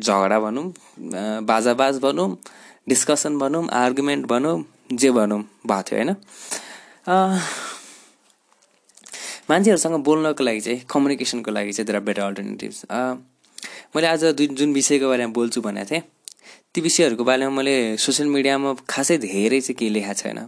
झगडा 0.00 0.38
भनौँ 0.40 0.66
बाजाबाज 1.44 1.98
भनौँ 2.00 2.28
डिस्कसन 2.88 3.38
भनौँ 3.38 3.66
आर्गुमेन्ट 3.84 4.26
भनौँ 4.26 4.56
जे 4.92 5.10
भनौँ 5.10 5.40
भएको 5.66 5.82
थियो 5.82 5.98
होइन? 5.98 6.12
मान्छेहरूसँग 9.48 10.02
बोल्नको 10.04 10.44
लागि 10.44 10.60
चाहिँ 10.60 10.80
कम्युनिकेसनको 10.90 11.50
लागि 11.50 11.72
चाहिँ 11.72 11.86
देयर 11.86 11.96
आर 11.96 12.02
बेटर 12.02 12.22
अल्टरनेटिभ्स 12.22 12.84
मैले 13.96 14.06
आज 14.06 14.24
जुन 14.58 14.72
विषयको 14.72 15.08
बारेमा 15.08 15.32
बोल्छु 15.32 15.60
भनेको 15.62 15.90
थिएँ 15.90 16.02
ती 16.74 16.80
विषयहरूको 16.80 17.24
बारेमा 17.24 17.50
मैले 17.50 17.96
सोसियल 17.96 18.28
मिडियामा 18.28 18.74
खासै 18.90 19.18
धेरै 19.18 19.60
चाहिँ 19.60 19.76
केही 19.78 19.90
लेखाएको 19.90 20.20
छैन। 20.20 20.38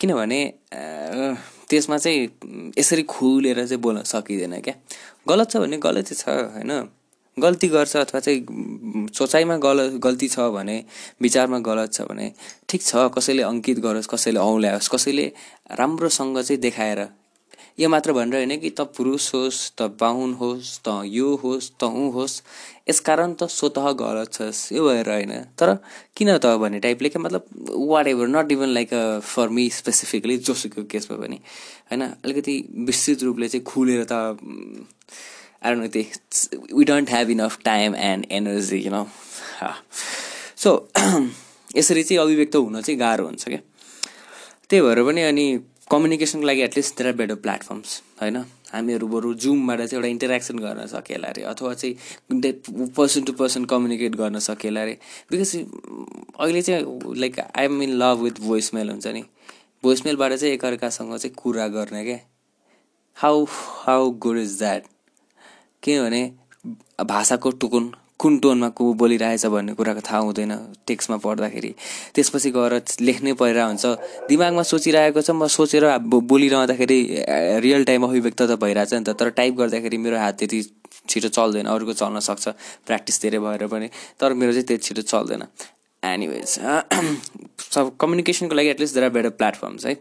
किनभने 0.00 0.40
त्यसमा 1.68 1.98
चाहिँ 1.98 2.72
यसरी 2.78 3.02
खुलेर 3.04 3.66
चाहिँ 3.66 3.80
बोल्न 3.80 4.02
सकिँदैन 4.02 4.60
क्या। 4.60 4.74
गलत 5.28 5.50
छ 5.50 5.56
भने 5.60 5.76
गलतै 5.78 6.14
छ 6.14 6.28
होइन? 6.56 6.72
गल्ती 7.36 7.68
गर्छ 7.68 7.96
अथवा 7.96 8.20
चाहिँ 8.20 9.08
सोचाइमा 9.14 9.56
गल 9.56 9.78
गल्ती 10.02 10.28
छ 10.28 10.50
भने 10.56 10.76
विचारमा 11.20 11.58
गलत 11.68 11.92
छ 11.92 12.08
भने 12.08 12.32
ठिक 12.68 12.82
छ 12.82 13.08
कसैले 13.14 13.42
अङ्कित 13.42 13.78
गरोस् 13.78 14.08
कसैले 14.08 14.40
औँल्याओस् 14.40 14.88
कसैले 14.88 15.26
राम्रोसँग 15.78 16.40
चाहिँ 16.42 16.60
देखाएर 16.60 17.00
यो 17.80 17.88
मात्र 17.88 18.12
भनेर 18.12 18.34
होइन 18.34 18.58
कि 18.60 18.70
त 18.70 18.80
पुरुष 18.96 19.32
होस् 19.34 19.58
त 19.78 19.82
बाहुन 20.00 20.32
होस् 20.40 20.70
त 20.84 21.00
यो 21.06 21.28
होस् 21.42 21.70
त 21.80 21.84
ऊ 21.84 22.10
होस् 22.12 22.34
यसकारण 22.88 23.32
त 23.40 23.44
स्वत 23.48 23.78
गलत 24.00 24.32
छस् 24.32 24.72
यो 24.72 24.84
भएर 24.84 25.08
होइन। 25.08 25.32
तर 25.56 25.74
किन 26.16 26.36
त 26.36 26.46
भन्ने 26.60 26.78
टाइपले 26.84 27.08
क्या 27.08 27.22
मतलब 27.22 27.46
whatever 28.06 28.28
not 28.28 28.52
even 28.52 28.68
like 28.76 28.94
a 28.94 29.18
for 29.24 29.48
me 29.48 29.68
specifically 29.70 30.36
जोसुको 30.38 30.84
केसमा 30.92 31.16
पनि 31.16 31.38
होइन? 31.88 32.02
अलिकति 32.24 32.54
विस्तृत 32.88 33.22
रूपले 33.22 33.48
चाहिँ 33.48 33.64
खुलेर 33.64 34.04
त 34.12 34.12
आएर 35.64 35.86
त्यही 35.86 36.58
we 36.76 36.84
don't 36.84 37.10
have 37.10 37.30
enough 37.30 37.58
time 37.64 37.96
and 37.96 38.26
energy 38.32 38.78
you 38.84 38.90
know 38.90 39.04
so 40.56 40.70
यसरी 41.76 42.02
चाहिँ 42.02 42.22
अभिव्यक्त 42.22 42.56
हुन 42.56 42.80
चाहिँ 42.80 42.98
गाह्रो 43.00 43.24
हुन्छ 43.24 43.44
क्या। 43.48 43.60
त्यही 44.68 44.82
भएर 44.82 45.02
पनि 45.04 45.22
अनि 45.22 45.46
कम्युनिकेसनको 45.90 46.46
लागि 46.46 46.60
एटलिस्ट 46.62 46.98
देयर 46.98 47.14
बेटर 47.16 47.34
प्लेटफर्म्स 47.44 48.00
होइन? 48.20 48.36
हामीहरू 48.72 49.06
बरु 49.08 49.32
जुमबाट 49.34 49.78
चाहिँ 49.78 49.94
एउटा 49.94 50.08
इन्टरेक्सन 50.08 50.58
गर्न 50.58 50.86
सकेला 50.86 51.28
अरे 51.28 51.42
अथवा 51.42 51.72
चाहिँ 51.74 52.88
पर्सन 52.96 53.22
टु 53.22 53.32
पर्सन 53.32 53.64
कम्युनिकेट 53.72 54.16
गर्न 54.16 54.38
सकेला 54.38 54.82
अरे 54.82 54.98
बिकज 55.30 55.56
अहिले 55.56 56.62
चाहिँ 56.62 57.14
like 57.20 57.40
I 57.40 57.64
am 57.64 57.82
in 57.82 57.90
love 58.02 58.20
with 58.22 58.40
voice 58.40 58.72
mail 58.74 58.90
हुन्छ 58.90 59.06
नि। 59.06 59.22
भोइस 59.82 60.04
मेलबाट 60.06 60.32
चाहिँ 60.32 60.54
एकअर्कासँग 60.54 61.16
चाहिँ 61.16 61.34
कुरा 61.34 61.66
गर्ने 61.68 62.04
क्या 62.04 62.18
how 63.16 63.44
how 63.84 64.10
good 64.24 64.38
is 64.38 64.58
that 64.58 64.84
किनभने 65.82 66.22
भाषाको 67.04 67.50
टुकुन 67.50 67.92
कुन 68.20 68.38
टोनमा 68.44 68.68
को 68.76 68.84
बोलिरहेछ 69.00 69.46
भन्ने 69.48 69.72
कुराको 69.74 70.00
थाहा 70.04 70.18
हुँदैन 70.28 70.52
टेक्स्टमा 70.86 71.16
पढ्दाखेरि। 71.24 71.70
त्यसपछि 72.14 72.50
गएर 72.52 72.74
लेख्नै 73.00 73.32
परिरहेको 73.32 73.68
हुन्छ। 73.70 73.84
दिमागमा 74.28 74.62
सोचिरहेको 74.62 75.20
छ 75.24 75.30
म 75.32 75.48
सोचेर 75.48 75.84
बोलिरहँदाखेरि 76.04 76.98
रियल 77.64 77.82
टाइम 77.88 78.02
अभिव्यक्त 78.04 78.42
त 78.42 78.60
भइरहेछ 78.60 78.92
नि 78.94 79.04
त। 79.08 79.16
तर 79.16 79.28
टाइप 79.40 79.52
गर्दाखेरि 79.56 79.96
मेरो 80.04 80.16
हात 80.20 80.36
त्यति 80.44 80.58
छिटो 81.08 81.28
चल्दैन 81.32 81.66
अरूको 81.72 81.92
चल्न 81.96 82.20
सक्छ। 82.20 82.48
प्र्याक्टिस 82.86 83.16
धेरै 83.22 83.38
भएर 83.40 83.66
पनि। 83.72 83.88
तर 84.20 84.36
मेरो 84.36 84.52
चाहिँ 84.52 84.66
त्यति 84.68 84.84
छिटो 84.84 85.02
चल्दैन। 85.02 85.42
एनिवेज 86.02 86.50
सब 87.60 87.96
कम्युनिकेसनको 88.00 88.54
लागि 88.54 88.68
at least 88.68 88.94
there 88.94 89.04
are 89.04 89.10
better 89.12 89.30
platforms 89.40 89.86
है 89.86 89.94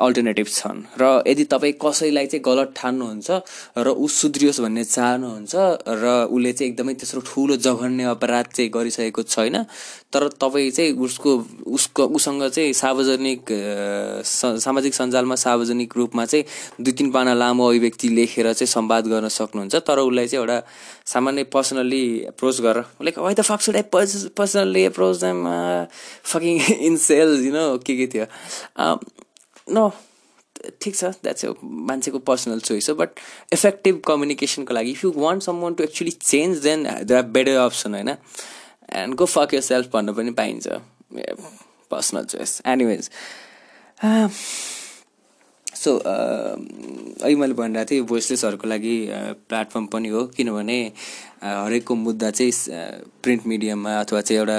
अल्टरनेटिभ्स 0.00 0.56
छन्. 0.58 0.78
र 1.00 1.22
यदि 1.28 1.44
तपाईँ 1.52 1.74
कसैलाई 1.84 2.26
चाहिँ 2.26 2.42
गलत 2.44 2.72
ठान्नुहुन्छ 2.76 3.30
र 3.78 3.88
ऊ 3.88 4.06
सुध्रियोस् 4.10 4.60
भन्ने 4.60 4.84
चाहनुहुन्छ 4.84 5.54
र 6.02 6.04
उसले 6.32 6.52
चाहिँ 6.52 6.72
एकदमै 6.72 6.94
तेस्रो 6.94 7.20
ठुलो 7.26 7.56
जघन्य 7.56 8.04
अपराध 8.16 8.46
चाहिँ 8.56 8.70
गरिसकेको 8.74 9.22
छैन 9.22 9.56
तर 10.12 10.28
तपाईँ 10.40 10.70
चाहिँ 10.70 10.92
उसको 10.98 11.30
उसको 11.66 12.02
उसँग 12.16 12.42
चाहिँ 12.48 12.72
सार्वजनिक 12.72 13.40
सामाजिक 14.64 14.94
सञ्जालमा 14.94 15.36
सार्वजनिक 15.44 15.96
रूपमा 15.96 16.24
चाहिँ 16.24 16.44
दुई 16.80 16.92
तिन 16.92 17.10
पाना 17.10 17.34
लामो 17.34 17.68
अभिव्यक्ति 17.68 18.08
लेखेर 18.08 18.52
चाहिँ 18.52 18.66
सम्वाद 18.68 19.06
गर्न 19.08 19.28
सक्नुहुन्छ 19.28 19.74
तर 19.88 19.98
उसलाई 19.98 20.26
चाहिँ 20.26 20.42
एउटा 20.42 20.58
सामान्य 21.12 21.44
पर्सनल्ली 21.54 22.04
एप्रोच 22.28 22.60
गरेर 22.60 22.84
like 23.02 23.18
why 23.18 23.34
the 23.34 23.42
fuck 23.42 23.60
should 23.60 23.76
I 23.76 23.82
personally 24.36 24.82
approach 24.82 25.24
fucking 26.32 26.60
in 26.88 26.96
sales 27.02 27.44
you 27.44 27.52
know 27.52 27.76
के 27.86 27.96
के 27.96 28.06
थियो। 28.14 28.26
नो 29.74 29.90
ठिक 30.82 30.96
छ 30.96 31.04
द्याट्स 31.22 31.44
मान्छेको 31.62 32.18
पर्सनल 32.28 32.60
चोइस 32.60 32.88
हो 32.90 32.94
बट 32.94 33.20
इफेक्टिभ 33.52 34.00
कम्युनिकेसनको 34.06 34.74
लागि 34.74 34.90
if 34.90 35.04
you 35.04 35.12
want 35.16 35.42
someone 35.60 35.74
to 35.74 35.84
actually 35.84 36.10
change 36.10 36.58
then 36.64 36.88
there 37.04 37.12
are 37.12 37.22
better 37.36 37.56
option 37.58 37.94
होइन? 37.94 38.10
And 38.92 39.14
go 39.14 39.26
fuck 39.26 39.54
your 39.54 39.60
self 39.62 39.90
भन्नु 39.92 40.12
पनि 40.14 40.30
पाइन्छ। 40.32 40.68
पर्सनल 41.90 42.24
चोइस 42.24 42.60
एनिवेज 42.66 43.10
सो 45.82 45.96
अहिले 45.98 47.34
मैले 47.36 47.54
भनिरहेको 47.54 47.90
थिएँ 47.90 48.02
भोइसलेसहरूको 48.06 48.68
लागि 48.68 48.94
प्लेटफर्म 49.48 49.86
पनि 49.86 50.08
हो 50.08 50.24
किनभने 50.30 50.78
हरेकको 51.42 51.94
मुद्दा 51.96 52.30
चाहिँ 52.30 52.52
प्रिन्ट 53.22 53.46
मिडियममा 53.46 53.98
अथवा 54.00 54.20
चाहिँ 54.20 54.38
एउटा 54.38 54.58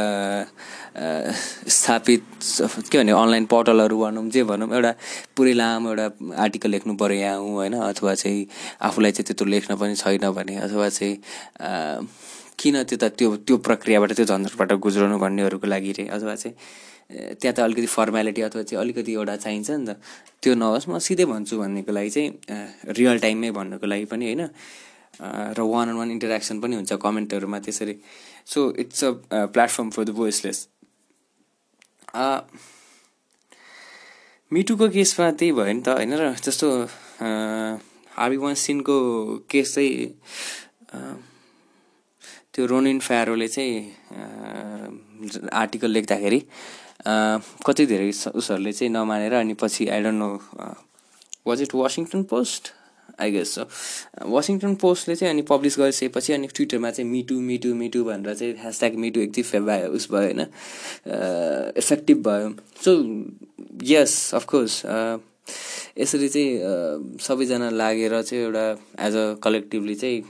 स्थापित 1.70 2.24
के 2.92 2.98
भने 2.98 3.12
अनलाइन 3.13 3.46
पोर्टलहरू 3.46 4.00
भनौँ 4.00 4.30
जे 4.30 4.44
भनौँ 4.44 4.70
एउटा 4.70 4.94
पुरै 5.36 5.53
लामो 5.53 5.89
एउटा 5.89 6.36
आर्टिकल 6.44 6.70
लेख्नु 6.70 6.96
पऱ्यो 6.96 7.18
यहाँ 7.18 7.38
हुँ 7.38 7.53
होइन 7.53 7.74
अथवा 7.82 8.13
चाहिँ 8.15 8.46
आफूलाई 8.82 9.12
चाहिँ 9.12 9.25
त्यत्रो 9.25 9.48
लेख्न 9.48 9.75
पनि 9.75 9.96
छैन 9.96 10.30
भने 10.32 10.58
अथवा 10.60 10.89
चाहिँ 10.89 11.15
किन 12.60 12.84
त्यता 12.84 13.10
त्यो 13.12 13.36
त्यो 13.38 13.58
प्रक्रियाबाट 13.63 14.12
त्यो 14.13 14.25
झन्झटबाट 14.25 14.74
गुज्राउनु 14.80 15.18
भन्नेहरूको 15.20 15.68
लागि 15.68 15.92
रे 15.92 16.08
अथवा 16.10 16.36
चाहिँ 16.36 16.56
त्यहाँ 17.12 17.53
त 17.55 17.60
अलिकति 17.60 17.88
फर्मेलिटी 17.88 18.41
अथवा 18.41 18.63
चाहिँ 18.63 18.81
अलिकति 18.83 19.12
एउटा 19.13 19.36
चाहिन्छ 19.36 19.69
नि 19.72 19.86
त। 19.88 19.98
त्यो 20.41 20.53
नहोस् 20.55 20.89
म 20.89 21.00
सिधै 21.00 21.25
भन्छु 21.25 21.57
भन्नेको 21.60 21.91
लागि 21.91 22.10
चाहिँ 22.10 22.29
रियल 22.98 23.17
टाइममै 23.19 23.51
भन्नुको 23.51 23.86
लागि 23.88 24.05
पनि 24.12 24.25
होइन। 24.25 24.43
र 25.57 25.60
वान 25.62 25.89
अन 25.89 25.95
वान 25.95 26.10
इन्टरेक्सन 26.12 26.60
पनि 26.60 26.75
हुन्छ 26.75 26.93
कमेन्टहरूमा 26.98 27.60
त्यसरी। 27.60 27.95
So 28.45 28.60
it's 28.81 29.03
a 29.03 29.12
platform 29.53 29.89
for 29.89 30.03
the 30.03 30.10
voiceless 30.17 30.67
मिटुको 34.51 34.86
केसमा 34.89 35.31
त्यही 35.33 35.51
भयो 35.51 35.74
नि 35.74 35.81
त 35.81 35.89
होइन 35.98 36.13
र 36.13 36.33
जस्तो 36.38 36.67
हार्बी 38.17 38.38
सिनको 38.55 38.98
केस 39.50 39.74
चाहिँ 39.75 40.13
त्यो 42.53 42.65
रोनिन 42.69 43.00
फ्यारोले 43.00 43.48
चाहिँ 43.48 43.77
आर्टिकल 45.53 45.89
लेख्दाखेरि 45.92 46.42
कति 47.65 47.86
धेरै 47.86 48.10
उसहरूले 48.36 48.74
चाहिँ 48.74 48.94
नमानेर 48.94 49.34
अनि 49.34 49.53
पछि 49.53 49.88
I 49.88 50.01
don't 50.03 50.20
know 50.20 50.30
was 51.48 51.62
it 51.62 51.75
Washington 51.75 52.24
Post 52.24 52.72
I 53.22 53.32
guess 53.32 53.50
so 53.56 53.63
Washington 54.25 54.75
पोस्टले 54.82 55.15
चाहिँ 55.15 55.34
अनि 55.34 55.42
पब्लिस 55.42 55.77
गरिसकेपछि 55.80 56.34
अनि 56.34 56.48
ट्विटरमा 56.48 56.92
चाहिँ 56.92 57.10
मिटु 57.12 57.36
मिटु 57.39 57.74
मिटु 57.75 58.03
भनेर 58.03 58.34
चाहिँ 58.36 58.53
ह्यासट्याग 58.62 58.96
मिटु 58.96 59.20
एकदम 59.20 59.65
भयो 59.65 59.88
उस 59.88 60.08
भयो 60.12 60.22
होइन। 60.22 60.39
इफेक्टिभ 61.77 62.18
भयो। 62.27 62.50
सो 62.86 62.92
यस 63.84 64.34
अफकोर्स 64.36 64.84
यसरी 65.98 66.30
चाहिँ 66.30 67.18
सबैजना 67.22 67.70
लागेर 67.70 68.22
चाहिँ 68.22 68.44
एउटा 68.44 68.65
एज 69.08 69.15
अ 69.15 69.34
कलेक्टिभली 69.44 69.96
चाहिँ 69.96 70.24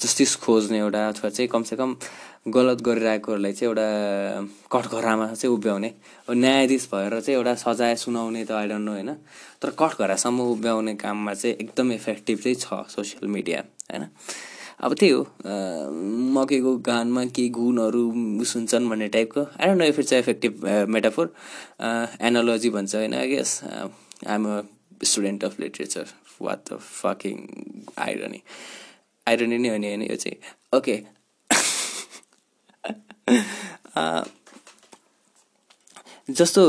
जस्टिस 0.00 0.36
खोज्ने 0.36 0.78
एउटा 0.78 1.08
अथवा 1.08 1.30
चाहिँ 1.30 1.48
कमसेकम 1.48 1.96
गलत 2.46 2.80
गरिरहेकोहरूलाई 2.82 3.52
चाहिँ 3.52 3.68
एउटा 3.68 3.86
कठघरामा 4.72 5.26
चाहिँ 5.34 5.54
उभ्याउने। 5.54 5.92
न्यायाधीश 6.30 6.88
भएर 6.92 7.20
चाहिँ 7.20 7.36
एउटा 7.38 7.54
सजाय 7.54 7.96
सुनाउने 7.96 8.44
त 8.44 8.50
आइडन्ट 8.52 8.84
नो 8.84 8.92
होइन? 8.92 9.12
तर 9.62 9.70
कठघरासम्म 9.78 10.40
उभ्याउने 10.40 10.94
काममा 10.96 11.34
चाहिँ 11.34 11.56
एकदम 11.56 11.92
इफेक्टिभ 11.92 12.38
चाहिँ 12.38 12.56
छ 12.56 12.88
सोसियल 12.90 13.28
मिडिया 13.28 13.60
होइन? 13.92 14.06
अब 14.80 14.94
त्यही 14.96 15.12
हो 15.12 15.22
मकैको 16.34 16.76
गानमा 16.80 17.24
केही 17.36 17.48
गुणहरू 17.52 18.02
सुन्छन् 18.44 18.88
भन्ने 18.88 19.08
टाइपको 19.12 19.40
I 19.40 19.66
don't 19.66 19.78
know 19.78 19.84
if 19.84 19.98
it's 19.98 20.12
effective 20.12 20.64
metaphor 20.88 21.34
analogy 22.24 22.70
भन्छ 22.70 22.94
होइन? 22.94 23.14
I 23.14 23.28
guess 23.28 23.60
I'm 24.26 24.44
student 25.04 25.44
of 25.44 25.60
literature 25.60 26.06
what 26.40 26.72
the 26.72 26.78
fucking 26.80 27.36
irony 28.00 28.42
irony 29.26 29.58
नै 29.58 29.68
हो 29.68 29.76
नि 29.76 29.88
होइन? 29.88 30.02
यो 30.02 30.16
चाहिँ। 30.16 30.38
ओके 30.78 31.19
जस्तो 36.30 36.62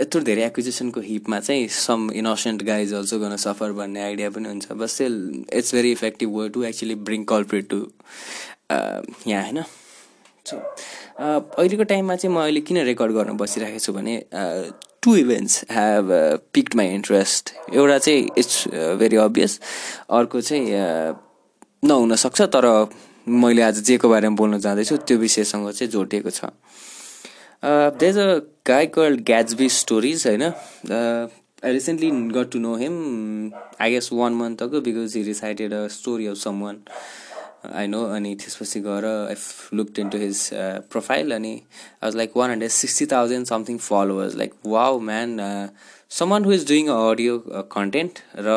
यत्रो 0.00 0.20
धेरै 0.20 0.42
एक्विजिसनको 0.46 1.00
हिपमा 1.00 1.40
चाहिँ 1.40 1.68
सम 1.68 2.10
इनोसेन्ट 2.12 2.62
गाइज 2.62 2.92
अल्सो 2.94 3.18
गर्न 3.18 3.36
सफर 3.36 3.72
भन्ने 3.72 4.02
आइडिया 4.02 4.30
पनि 4.30 4.48
हुन्छ 4.48 4.72
but 4.72 4.86
still 4.86 5.44
it's 5.52 5.74
very 5.74 5.92
effective 5.92 6.36
way 6.36 6.48
to 6.48 6.64
actually 6.64 6.94
bring 7.08 7.24
culprit 7.24 7.68
to 7.68 7.76
यहाँ 9.26 9.42
होइन? 9.42 9.62
सो 10.46 10.56
अहिलेको 11.18 11.84
टाइममा 11.84 12.16
चाहिँ 12.16 12.36
म 12.36 12.40
अहिले 12.40 12.60
किन 12.60 12.78
रेकर्ड 12.84 13.12
गर्न 13.12 13.36
बसिरहेको 13.36 13.78
छु 13.78 13.92
भने 13.92 14.22
two 15.02 15.16
events 15.16 15.64
have 15.70 16.10
picked 16.52 16.74
my 16.74 16.94
interest 16.94 17.52
एउटा 17.74 17.98
चाहिँ 17.98 18.28
इट्स 18.38 18.68
भेरी 18.98 19.16
अभियस 19.16 19.60
अर्को 20.10 20.40
चाहिँ 20.40 20.66
नहुनसक्छ 21.84 22.42
तर 22.42 22.66
मैले 23.28 23.62
आज 23.62 23.78
जेको 23.86 24.08
बारेमा 24.08 24.36
बोल्न 24.36 24.58
जाँदैछु 24.62 24.96
त्यो 25.02 25.18
विषयसँग 25.18 25.70
चाहिँ 25.70 25.90
जोडिएको 25.92 26.30
छ। 26.30 26.44
There 27.98 28.10
is 28.10 28.18
a 28.18 28.40
guy 28.68 28.86
called 28.94 29.24
Gatsby 29.30 29.68
Stories 29.76 30.26
होइन? 30.26 30.42
I 31.64 31.72
recently 31.72 32.10
got 32.36 32.50
to 32.52 32.58
know 32.58 32.74
him 32.76 32.94
I 33.80 33.90
guess 33.92 34.10
one 34.12 34.32
month 34.34 34.62
ago 34.62 34.80
because 34.80 35.16
he 35.16 35.22
recited 35.22 35.72
a 35.74 35.86
story 35.94 36.26
of 36.26 36.36
someone 36.62 36.82
I 37.74 37.86
know 37.86 38.02
अनि 38.14 38.34
त्यसपछि 38.42 38.80
गएर 38.80 39.04
I 39.06 39.34
look 39.76 39.98
into 40.08 40.18
his 40.18 40.48
profile 40.92 41.34
अनि 41.34 41.52
I 41.52 42.04
was 42.04 42.16
like 42.16 42.36
one 42.36 42.50
hundred 42.50 42.70
sixty 42.70 43.06
thousand 43.12 43.46
something 43.46 43.78
followers 43.88 44.36
like 44.36 44.54
wow 44.66 44.98
man 45.10 45.36
someone 46.30 46.44
who 46.44 46.52
is 46.52 46.68
doing 46.68 46.88
a 46.88 47.00
audio 47.10 47.38
content 47.74 48.18
र 48.38 48.56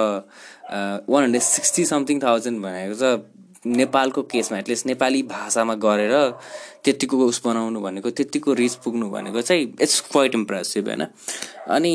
one 1.09 1.23
hundred 1.23 1.43
sixty 1.43 1.85
something 1.95 2.21
thousand 2.23 2.61
भनेको 2.63 2.95
छ 3.01 3.38
नेपालको 3.65 4.21
केसमा 4.23 4.57
at least 4.57 4.85
Nepali 4.85 5.21
भाषामा 5.23 5.73
गरेर 5.75 6.13
त्यतिको 6.85 7.17
उस 7.25 7.41
बनाउनु 7.45 7.81
भनेको 7.81 8.09
त्यतिको 8.09 8.53
रिच 8.53 8.75
पुग्नु 8.83 9.09
भनेको 9.09 9.41
चाहिँ 9.41 9.63
इट्स 9.81 9.99
क्वाइट 10.11 10.35
इम्प्रेसिभ 10.35 10.87
होइन? 10.87 11.05
अनि 11.67 11.93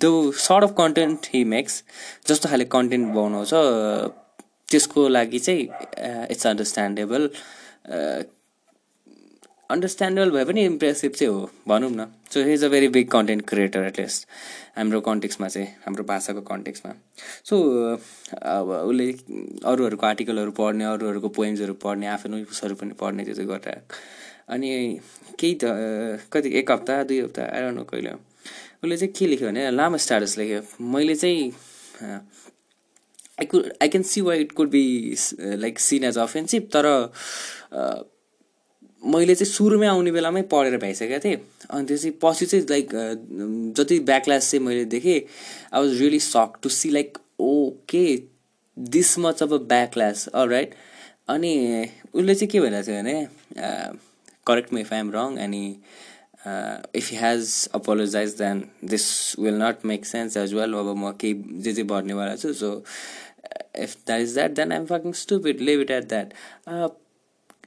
त्यो 0.00 0.32
sort 0.32 0.64
of 0.64 0.74
content 0.78 1.26
he 1.34 1.44
makes 1.44 1.82
जस्तो 2.28 2.48
खाले 2.48 2.64
कन्टेन्ट 2.64 3.14
बनाउँछ 3.14 3.50
त्यसको 4.70 5.08
लागि 5.08 5.38
चाहिँ 5.38 5.68
इट्स 6.30 6.46
अन्डरस्ट्यान्डेबल 6.46 7.30
अन्डरस्ट्यान्डेबल 9.70 10.30
भए 10.30 10.44
पनि 10.44 10.64
इम्प्रेसिभ 10.64 11.12
चाहिँ 11.12 11.32
हो 11.32 11.50
भनौँ 11.68 11.90
न। 11.90 12.06
So 12.30 12.42
he 12.44 12.52
is 12.54 12.64
a 12.64 12.68
very 12.68 12.88
big 12.88 13.08
content 13.10 13.46
creator 13.48 13.84
at least 13.84 14.26
हाम्रो 14.76 15.00
कन्टेक्समा 15.00 15.48
चाहिँ 15.48 15.68
हाम्रो 15.86 16.04
भाषाको 16.04 16.40
कन्टेक्समा 16.50 16.92
सो 17.44 17.56
अब 18.34 18.70
उसले 18.70 19.10
अरूहरूको 19.72 20.06
आर्टिकलहरू 20.06 20.50
पढ्ने 20.58 20.84
अरूहरूको 20.84 21.28
पोइम्सहरू 21.38 21.74
पढ्ने 21.84 22.06
आफ्नो 22.06 22.44
पनि 22.74 22.92
पढ्ने 23.00 23.24
त्यो 23.24 23.34
चाहिँ 23.34 23.48
गरिरहेको। 23.48 23.94
अनि 24.54 25.00
केही 25.40 25.54
त 25.62 26.28
कति 26.32 26.48
एक 26.58 26.70
हप्ता 26.70 27.02
दुई 27.02 27.20
हप्ता 27.20 27.42
आएर 27.42 27.84
कहिले 27.90 28.10
उसले 28.84 28.96
चाहिँ 28.96 29.12
के 29.18 29.26
लेख्यो 29.26 29.48
भने 29.48 29.70
लामो 29.70 29.96
स्ट्याटस 29.96 30.38
लेख्यो। 30.38 30.60
मैले 30.92 31.14
चाहिँ 31.14 31.52
I 33.40 33.46
could 33.46 33.72
I 33.82 33.88
can 33.88 34.02
see 34.04 34.20
why 34.20 34.40
it 34.40 34.52
could 34.52 34.68
be 34.70 34.84
like 35.40 35.78
seen 35.80 36.04
as 36.04 36.18
offensive 36.18 36.68
तर 36.76 36.86
मैले 39.12 39.34
चाहिँ 39.34 39.52
सुरुमै 39.52 39.86
आउने 39.86 40.10
बेलामै 40.12 40.42
पढेर 40.52 40.76
भइसकेको 40.84 41.18
थिएँ। 41.24 41.36
अनि 41.70 41.86
त्यो 41.86 41.96
चाहिँ 41.96 42.16
पछि 42.22 42.46
चाहिँ 42.46 42.66
लाइक 42.70 42.88
जति 43.76 43.98
ब्याकलास 44.10 44.50
चाहिँ 44.50 44.64
मैले 44.66 44.84
देखेँ 44.94 45.18
I 45.18 45.80
was 45.80 46.00
really 46.00 46.20
shocked 46.20 46.58
to 46.62 46.68
see 46.68 46.90
like 46.90 47.18
okay 47.40 48.06
this 48.76 49.18
much 49.18 49.42
of 49.42 49.52
a 49.52 49.58
backlash 49.74 50.26
all 50.34 50.48
right 50.48 50.74
अनि 51.28 51.52
उसले 52.14 52.34
चाहिँ 52.34 52.48
के 52.50 52.60
भइरहेको 52.60 52.86
थियो 52.86 53.02
भने 53.02 53.26
correct 54.46 54.72
me 54.72 54.80
if 54.80 54.92
I 54.92 55.00
am 55.00 55.10
wrong 55.12 55.36
अनि 55.44 55.64
if 56.96 57.10
he 57.10 57.16
has 57.16 57.52
apologize 57.74 58.34
then 58.38 58.62
this 58.84 59.04
will 59.40 59.62
not 59.62 59.84
make 59.92 60.06
sense 60.06 60.36
as 60.36 60.54
well 60.54 60.74
अब 60.80 60.94
म 60.96 61.12
केही 61.20 61.62
जे 61.62 61.72
जे 61.72 61.82
भर्नेवाला 61.92 62.34
छु 62.36 62.52
so 62.52 62.74
if 63.82 63.96
that 64.06 64.20
is 64.20 64.34
that 64.34 64.50
then 64.56 64.72
I'm 64.72 64.86
fucking 64.86 65.12
stupid 65.22 65.60
leave 65.60 65.80
it 65.80 65.90
at 65.90 66.08
that 66.08 66.34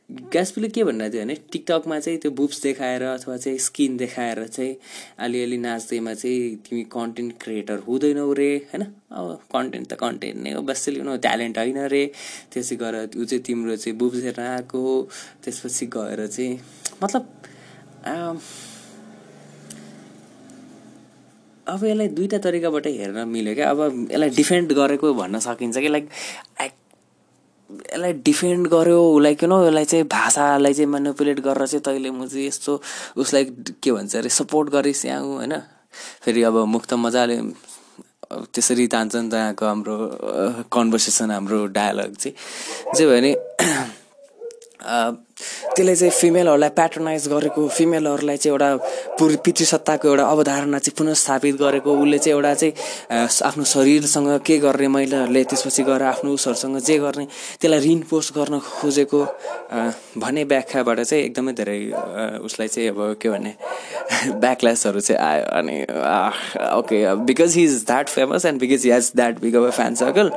ग्यासपीले 0.09 0.67
के 0.67 0.83
भनिरहेको 0.83 1.13
थियो 1.13 1.23
भने 1.23 1.35
टिकटकमा 1.51 1.99
चाहिँ 1.99 2.19
त्यो 2.19 2.31
बुप्स 2.31 2.61
देखाएर 2.63 3.03
अथवा 3.03 3.35
चाहिँ 3.37 3.57
स्किन 3.59 3.97
देखाएर 3.97 4.43
चाहिँ 4.47 4.75
अलिअलि 5.19 5.57
नाच्दैमा 5.57 6.13
चाहिँ 6.13 6.55
तिमी 6.63 6.83
कन्टेन्ट 6.93 7.33
क्रिएटर 7.43 7.79
हुँदैनौ 7.87 8.31
रे 8.33 8.49
होइन? 8.71 8.83
अब 9.11 9.39
कन्टेन्ट 9.51 9.87
त 9.91 9.93
कन्टेन्ट 9.99 10.37
नै 10.43 10.51
हो 10.53 10.61
बस 10.63 10.87
लिनु 10.89 11.17
ट्यालेन्ट 11.17 11.57
होइन 11.57 11.79
रे। 11.91 12.05
त्यसै 12.53 12.75
गएर 12.75 12.95
ऊ 13.19 13.25
चाहिँ 13.25 13.43
तिम्रो 13.43 13.75
चाहिँ 13.75 13.97
बुप्स 13.99 14.23
हेरेर 14.23 14.47
आएको 14.47 14.81
त्यसपछि 15.43 15.85
गएर 15.97 16.25
चाहिँ 16.27 16.59
मतलब 17.03 17.23
अब 21.67 21.83
यसलाई 21.83 22.07
दुइटा 22.15 22.37
तरिकाबाट 22.39 22.87
हेर्न 22.87 23.27
मिल्यो 23.27 23.55
क्या। 23.55 23.69
अब 23.69 23.79
यसलाई 24.11 24.29
डिफेन्ड 24.39 24.71
गरेको 24.73 25.13
भन्न 25.13 25.39
सकिन्छ 25.43 25.77
कि 25.77 25.87
लाइक 25.87 26.09
यसलाई 27.67 28.13
डिफेन्ड 28.23 28.67
गर्यो 28.67 28.99
उसलाई 29.15 29.35
किन 29.35 29.51
यसलाई 29.51 29.85
चाहिँ 29.85 30.05
भाषालाई 30.07 30.73
चाहिँ 30.73 30.89
मेनुपुलेट 30.91 31.39
गरेर 31.39 31.67
चाहिँ 31.67 31.83
तैँले 31.83 32.09
म 32.11 32.27
चाहिँ 32.27 32.47
यस्तो 32.47 32.81
उसलाई 33.17 33.43
के 33.83 33.91
भन्छ 33.91 34.15
अरे 34.15 34.29
सपोर्ट 34.29 34.69
गरेँ 34.69 34.93
स्याउ 34.93 35.25
होइन? 35.35 35.53
फेरि 36.23 36.43
अब 36.43 36.55
मुख 36.65 36.85
त 36.85 36.93
मजाले 36.93 37.37
त्यसरी 38.53 38.87
तान्छ 38.87 39.15
नि 39.15 39.29
त 39.29 39.33
यहाँको 39.33 39.65
हाम्रो 39.65 39.95
कन्भर्सेसन 40.71 41.31
हाम्रो 41.31 41.65
डायलग 41.75 42.15
चाहिँ। 42.15 42.35
जे 42.95 43.03
भयो 43.05 43.15
भने 43.15 43.31
त्यसले 44.87 45.95
चाहिँ 45.95 46.11
फिमेलहरूलाई 46.11 46.69
प्याट्रोनाइज 46.71 47.27
गरेको 47.27 47.67
फिमेलहरूलाई 47.69 48.37
चाहिँ 48.37 48.53
एउटा 48.53 48.69
पुर 49.19 49.35
पितृसत्ताको 49.45 50.07
एउटा 50.07 50.23
अवधारणा 50.25 50.79
चाहिँ 50.79 50.95
पुनस्थापित 50.97 51.55
गरेको 51.55 51.91
उसले 51.93 52.17
चाहिँ 52.17 52.35
एउटा 52.35 52.53
चाहिँ 52.53 53.27
आफ्नो 53.43 53.63
शरीरसँग 53.65 54.29
के 54.41 54.57
गर्ने 54.57 54.87
महिलाहरूले 54.87 55.43
त्यसपछि 55.43 55.83
गएर 55.83 56.03
आफ्नो 56.03 56.31
उसहरूसँग 56.33 56.77
जे 56.79 56.97
गर्ने 56.97 57.25
त्यसलाई 57.59 57.79
रिइन्फोर्स 57.79 58.31
गर्न 58.37 58.59
खोजेको 58.61 59.21
भन्ने 60.17 60.43
व्याख्याबाट 60.45 60.99
चाहिँ 61.01 61.23
एकदमै 61.23 61.53
धेरै 61.53 61.79
उसलाई 62.41 62.67
चाहिँ 62.67 62.89
अब 62.89 63.01
के 63.21 63.29
भने 63.29 63.53
ब्याकल्यासहरू 64.35 64.99
चाहिँ 65.07 65.21
आयो 65.21 65.43
अनि 65.53 65.81
okay 66.73 67.15
because 67.25 67.55
he 67.55 67.63
is 67.63 67.83
that 67.85 68.09
famous 68.09 68.45
and 68.45 68.59
because 68.61 68.85
he 68.85 68.91
has 68.91 69.11
that 69.15 69.41
big 69.41 69.55
a 69.57 69.69
fan 69.71 69.95
circle 69.95 70.31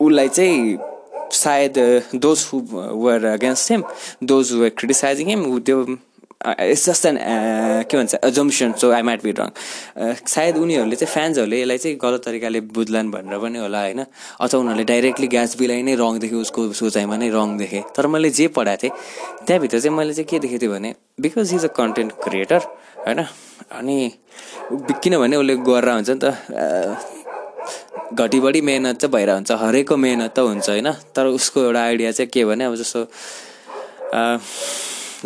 उसलाई 0.00 0.28
चाहिँ 0.30 0.76
सायद 1.32 1.78
those 2.14 2.46
who 2.52 2.60
were 3.04 3.24
against 3.32 3.70
him 3.72 3.82
those 4.22 4.52
were 4.52 4.68
criticizing 4.78 5.28
him 5.28 5.58
त्यो 5.60 5.86
इट्स 6.44 6.84
जस्ट 6.88 7.06
एन 7.06 7.16
के 7.88 7.96
भन्छ 7.96 8.14
assumption 8.24 8.72
so 8.80 8.90
I 8.92 9.02
might 9.02 9.22
be 9.24 9.30
wrong 9.38 9.50
सायद 10.28 10.56
उनीहरूले 10.56 10.96
चाहिँ 10.96 11.12
फ्यान्सहरूले 11.12 11.60
यसलाई 11.60 11.78
चाहिँ 11.78 11.96
गलत 12.02 12.24
तरिकाले 12.24 12.60
बुझ्लान् 12.76 13.10
भनेर 13.10 13.38
पनि 13.40 13.58
होला 13.58 13.80
होइन? 13.80 14.00
अथवा 14.40 14.60
उनीहरूले 14.60 14.84
डाइरेक्टली 14.92 15.26
ग्यास 15.34 15.56
बिलाई 15.58 15.82
नै 15.82 15.94
रङ 15.96 16.18
देखेँ 16.20 16.38
उसको 16.40 16.72
सोचाइमा 16.82 17.16
नै 17.16 17.28
रङ 17.32 17.56
देखेँ। 17.58 17.82
तर 17.96 18.06
मैले 18.12 18.30
जे 18.30 18.48
पढाएको 18.52 18.82
थिएँ 18.82 18.92
त्यहाँभित्र 19.46 19.80
चाहिँ 19.80 19.96
मैले 19.96 20.14
चाहिँ 20.14 20.28
के 20.30 20.38
देखेको 20.44 20.60
थिएँ 20.60 20.72
भने 20.72 20.94
because 21.20 21.54
is 21.54 21.64
a 21.64 21.72
content 21.80 22.12
creator 22.24 22.60
होइन? 23.06 23.24
अनि 23.72 23.96
किनभने 25.02 25.36
उसले 25.36 25.56
गरेर 25.64 25.92
हुन्छ 25.96 26.10
नि 26.10 26.18
त 26.24 26.26
घटी 28.14 28.40
बढी 28.40 28.60
मेहनत 28.60 29.00
चाहिँ 29.00 29.12
भइरहेको 29.12 29.34
हुन्छ 29.34 29.52
हरेकको 29.62 29.96
मेहनत 29.96 30.34
त 30.36 30.38
हुन्छ 30.38 30.68
होइन? 30.70 30.90
तर 31.14 31.26
उसको 31.26 31.62
एउटा 31.62 31.80
आइडिया 31.82 32.10
चाहिँ 32.12 32.30
के 32.30 32.44
भने 32.44 32.64
अब 32.64 32.74
जस्तो 32.76 33.00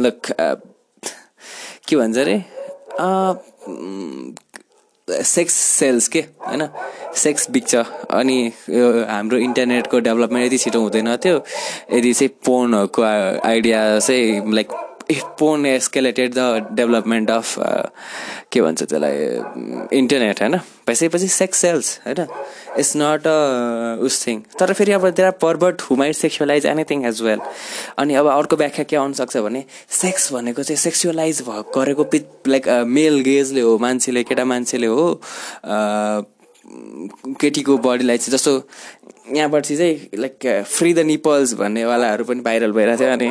लक 0.03 0.33
के 1.89 1.97
भन्छ 1.97 2.19
अरे? 2.19 2.37
सेक्स 5.09 5.55
सेल्स 5.55 6.09
के 6.09 6.21
होइन? 6.47 6.69
सेक्स 7.17 7.51
बिग्छ 7.51 7.75
अनि 7.77 8.53
यो 8.71 8.87
हाम्रो 9.09 9.39
इन्टरनेटको 9.39 9.99
डेभलपमेन्ट 10.01 10.47
यति 10.47 10.59
छिटो 10.59 10.81
हुँदैन 10.81 11.17
थियो। 11.17 11.37
यदि 11.93 12.13
चाहिँ 12.13 12.31
फोनहरूको 12.45 13.03
आइडिया 13.49 13.99
चाहिँ 13.99 14.53
like 14.55 14.69
phone 15.13 15.67
escalated 15.67 16.35
the 16.35 16.69
development 16.73 17.31
of 17.31 17.55
के 18.53 18.61
भन्छ 18.63 18.83
त्यसलाई 18.83 19.99
इन्टरनेट 19.99 20.41
होइन 20.43 20.57
भइसकेपछि 20.89 21.29
सेक्स 21.29 21.59
सेल्स 21.59 21.99
होइन 22.07 22.27
it's 22.79 22.93
not 22.97 23.27
a 23.27 24.05
us 24.05 24.27
thing 24.27 24.41
तर 24.61 24.73
फेरि 24.73 24.93
अब 24.93 25.09
there 25.11 25.31
pervert 25.43 25.83
who 25.83 25.97
might 25.97 26.15
sexualize 26.15 26.67
anything 26.67 27.05
as 27.07 27.23
well 27.23 27.41
अनि 27.99 28.15
अब 28.15 28.27
अर्को 28.29 28.57
व्याख्या 28.57 28.85
के 28.85 28.97
आउन 28.97 29.13
सक्छ 29.13 29.37
भने 29.37 29.65
सेक्स 30.01 30.33
भनेको 30.33 30.63
चाहिँ 30.63 30.79
सेक्सुअलाइज 30.79 31.43
गरेको 31.77 32.05
पिट 32.05 32.49
लाइक 32.49 32.69
मेल 32.89 33.21
गेजले 33.21 33.61
हो 33.61 33.79
मान्छेले 33.79 34.23
केटा 34.23 34.45
मान्छेले 34.45 34.87
हो 34.87 35.07
केटीको 37.41 37.77
बडीलाई 37.79 38.19
चाहिँ 38.19 38.37
जस्तो 38.37 38.59
यहाँबाट 39.37 39.65
चाहिँ 39.67 39.95
लाइक 40.17 40.65
फ्री 40.65 40.93
द 40.95 40.99
निपल्स 41.09 41.53
भन्नेवालाहरू 41.61 42.25
पनि 42.25 42.41
भाइरल 42.41 42.73
भइरहेको 42.73 42.99
थियो 42.99 43.13
अनि 43.13 43.31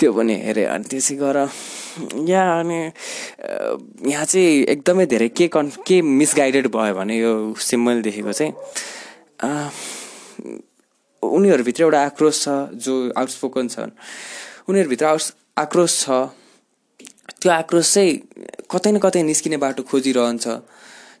त्यो 0.00 0.12
पनि 0.12 0.34
हेरेँ। 0.44 0.66
अनि 0.66 0.84
त्यसै 0.90 1.14
गर 1.16 1.36
या 2.28 2.42
अनि 2.60 2.80
यहाँ 4.10 4.24
चाहिँ 4.24 4.64
एकदमै 4.74 5.06
धेरै 5.06 5.28
के 5.36 5.48
कन् 5.48 5.70
के 5.86 6.00
मिसगाइडेड 6.02 6.66
भयो 6.72 6.94
भने 6.94 7.18
यो 7.18 7.32
सिम्बल 7.56 8.02
देखेको 8.02 8.32
चाहिँ 8.32 8.52
उनीहरूभित्र 11.22 11.82
एउटा 11.82 12.00
आक्रोश 12.04 12.42
छ 12.44 12.48
जो 12.84 12.94
आउटस्पोकन 13.16 13.68
छन्। 13.68 13.90
उनीहरूभित्र 14.68 15.06
आक्रोश 15.58 15.92
छ। 16.00 16.08
त्यो 17.40 17.50
आक्रोश 17.52 17.92
चाहिँ 17.94 18.12
कतै 18.70 18.90
न 18.92 18.98
कतै 18.98 19.22
निस्किने 19.22 19.56
बाटो 19.56 19.82
खोजिरहन्छ। 19.82 20.46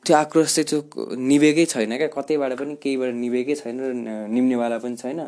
त्यो 0.06 0.16
आक्रोश 0.16 0.54
चाहिँ 0.54 0.66
त्यो 0.70 1.16
निभेकै 1.18 1.64
छैन 1.66 1.96
क्या। 1.98 2.08
कतैबाट 2.14 2.52
पनि 2.58 2.74
केहीबाट 2.82 3.10
निभेकै 3.14 3.54
छैन 3.60 3.76
र 3.80 3.92
निम्नेवाला 4.30 4.78
पनि 4.78 4.96
छैन। 4.96 5.20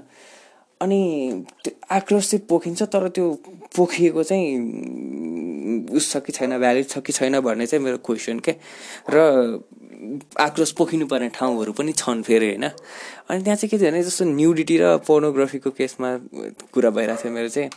अनि 0.80 1.00
त्यो 1.64 1.72
आक्रोश 1.90 2.30
चाहिँ 2.30 2.46
पोखिन्छ 2.48 2.82
तर 2.94 3.08
त्यो 3.10 3.26
पोखिएको 3.76 4.22
चाहिँ 4.22 4.46
उस 5.90 6.04
छ 6.12 6.16
कि 6.22 6.32
छैन 6.32 6.58
भ्यालिड 6.58 6.86
छ 6.86 6.98
कि 7.02 7.12
छैन 7.12 7.40
भन्ने 7.42 7.66
चाहिँ 7.66 7.84
मेरो 7.84 7.98
क्वेसन 8.06 8.38
के 8.38 8.54
र 9.10 9.58
आक्रोश 10.38 10.70
पोखिनु 10.78 11.06
पर्ने 11.10 11.28
ठाउँहरू 11.34 11.72
पनि 11.74 11.92
छन् 11.92 12.22
फेरि 12.22 12.46
होइन। 12.54 12.64
अनि 12.64 13.42
त्यहाँ 13.42 13.56
चाहिँ 13.58 13.70
के 13.70 13.78
थियो 13.78 13.90
भने 13.90 14.02
जस्तो 14.06 14.24
न्युडिटी 14.24 14.76
र 14.78 14.96
पोर्नोग्राफीको 15.02 15.70
केसमा 15.74 16.08
कुरा 16.72 16.90
भइरहेको 16.94 17.22
थियो 17.22 17.32
मेरो 17.34 17.48
चाहिँ। 17.48 17.70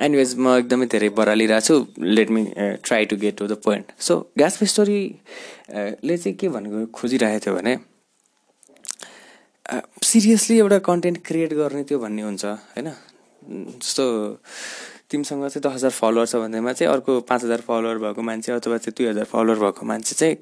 एनिवेज 0.00 0.34
म 0.38 0.56
एकदमै 0.58 0.86
धेरै 0.86 1.08
बरालिरहेको 1.20 1.66
छु 1.66 1.74
let 2.16 2.30
me 2.30 2.42
try 2.86 3.04
to 3.10 3.16
get 3.22 3.36
to 3.38 3.46
the 3.46 3.60
point 3.64 3.92
so 4.00 4.18
Gatsby 4.38 4.58
स्टोरीले 4.72 6.16
चाहिँ 6.16 6.36
के 6.40 6.48
भनेको 6.48 6.86
खोजिरहेको 6.98 7.40
थियो 7.46 7.54
भने 7.56 7.76
सिरियसली 10.02 10.58
एउटा 10.58 10.78
कन्टेन्ट 10.86 11.18
क्रिएट 11.26 11.52
गर्ने 11.54 11.82
त्यो 11.84 11.98
भन्ने 11.98 12.22
हुन्छ 12.22 12.44
होइन? 12.44 12.88
जस्तो 13.82 14.04
तिमीसँग 15.10 15.46
चाहिँ 15.48 15.62
दस 15.62 15.74
हजार 15.74 15.90
फलोवर 15.90 16.26
छ 16.26 16.36
भन्दैमा 16.42 16.72
चाहिँ 16.72 16.92
अर्को 16.92 17.20
पाँच 17.28 17.44
हजार 17.44 17.60
फलोवर 17.68 17.98
भएको 17.98 18.22
मान्छे 18.22 18.52
अथवा 18.52 18.78
चाहिँ 18.78 18.94
दुई 18.98 19.06
हजार 19.06 19.24
फलोवर 19.30 19.58
भएको 19.62 19.86
मान्छे 19.86 20.14
चाहिँ 20.14 20.36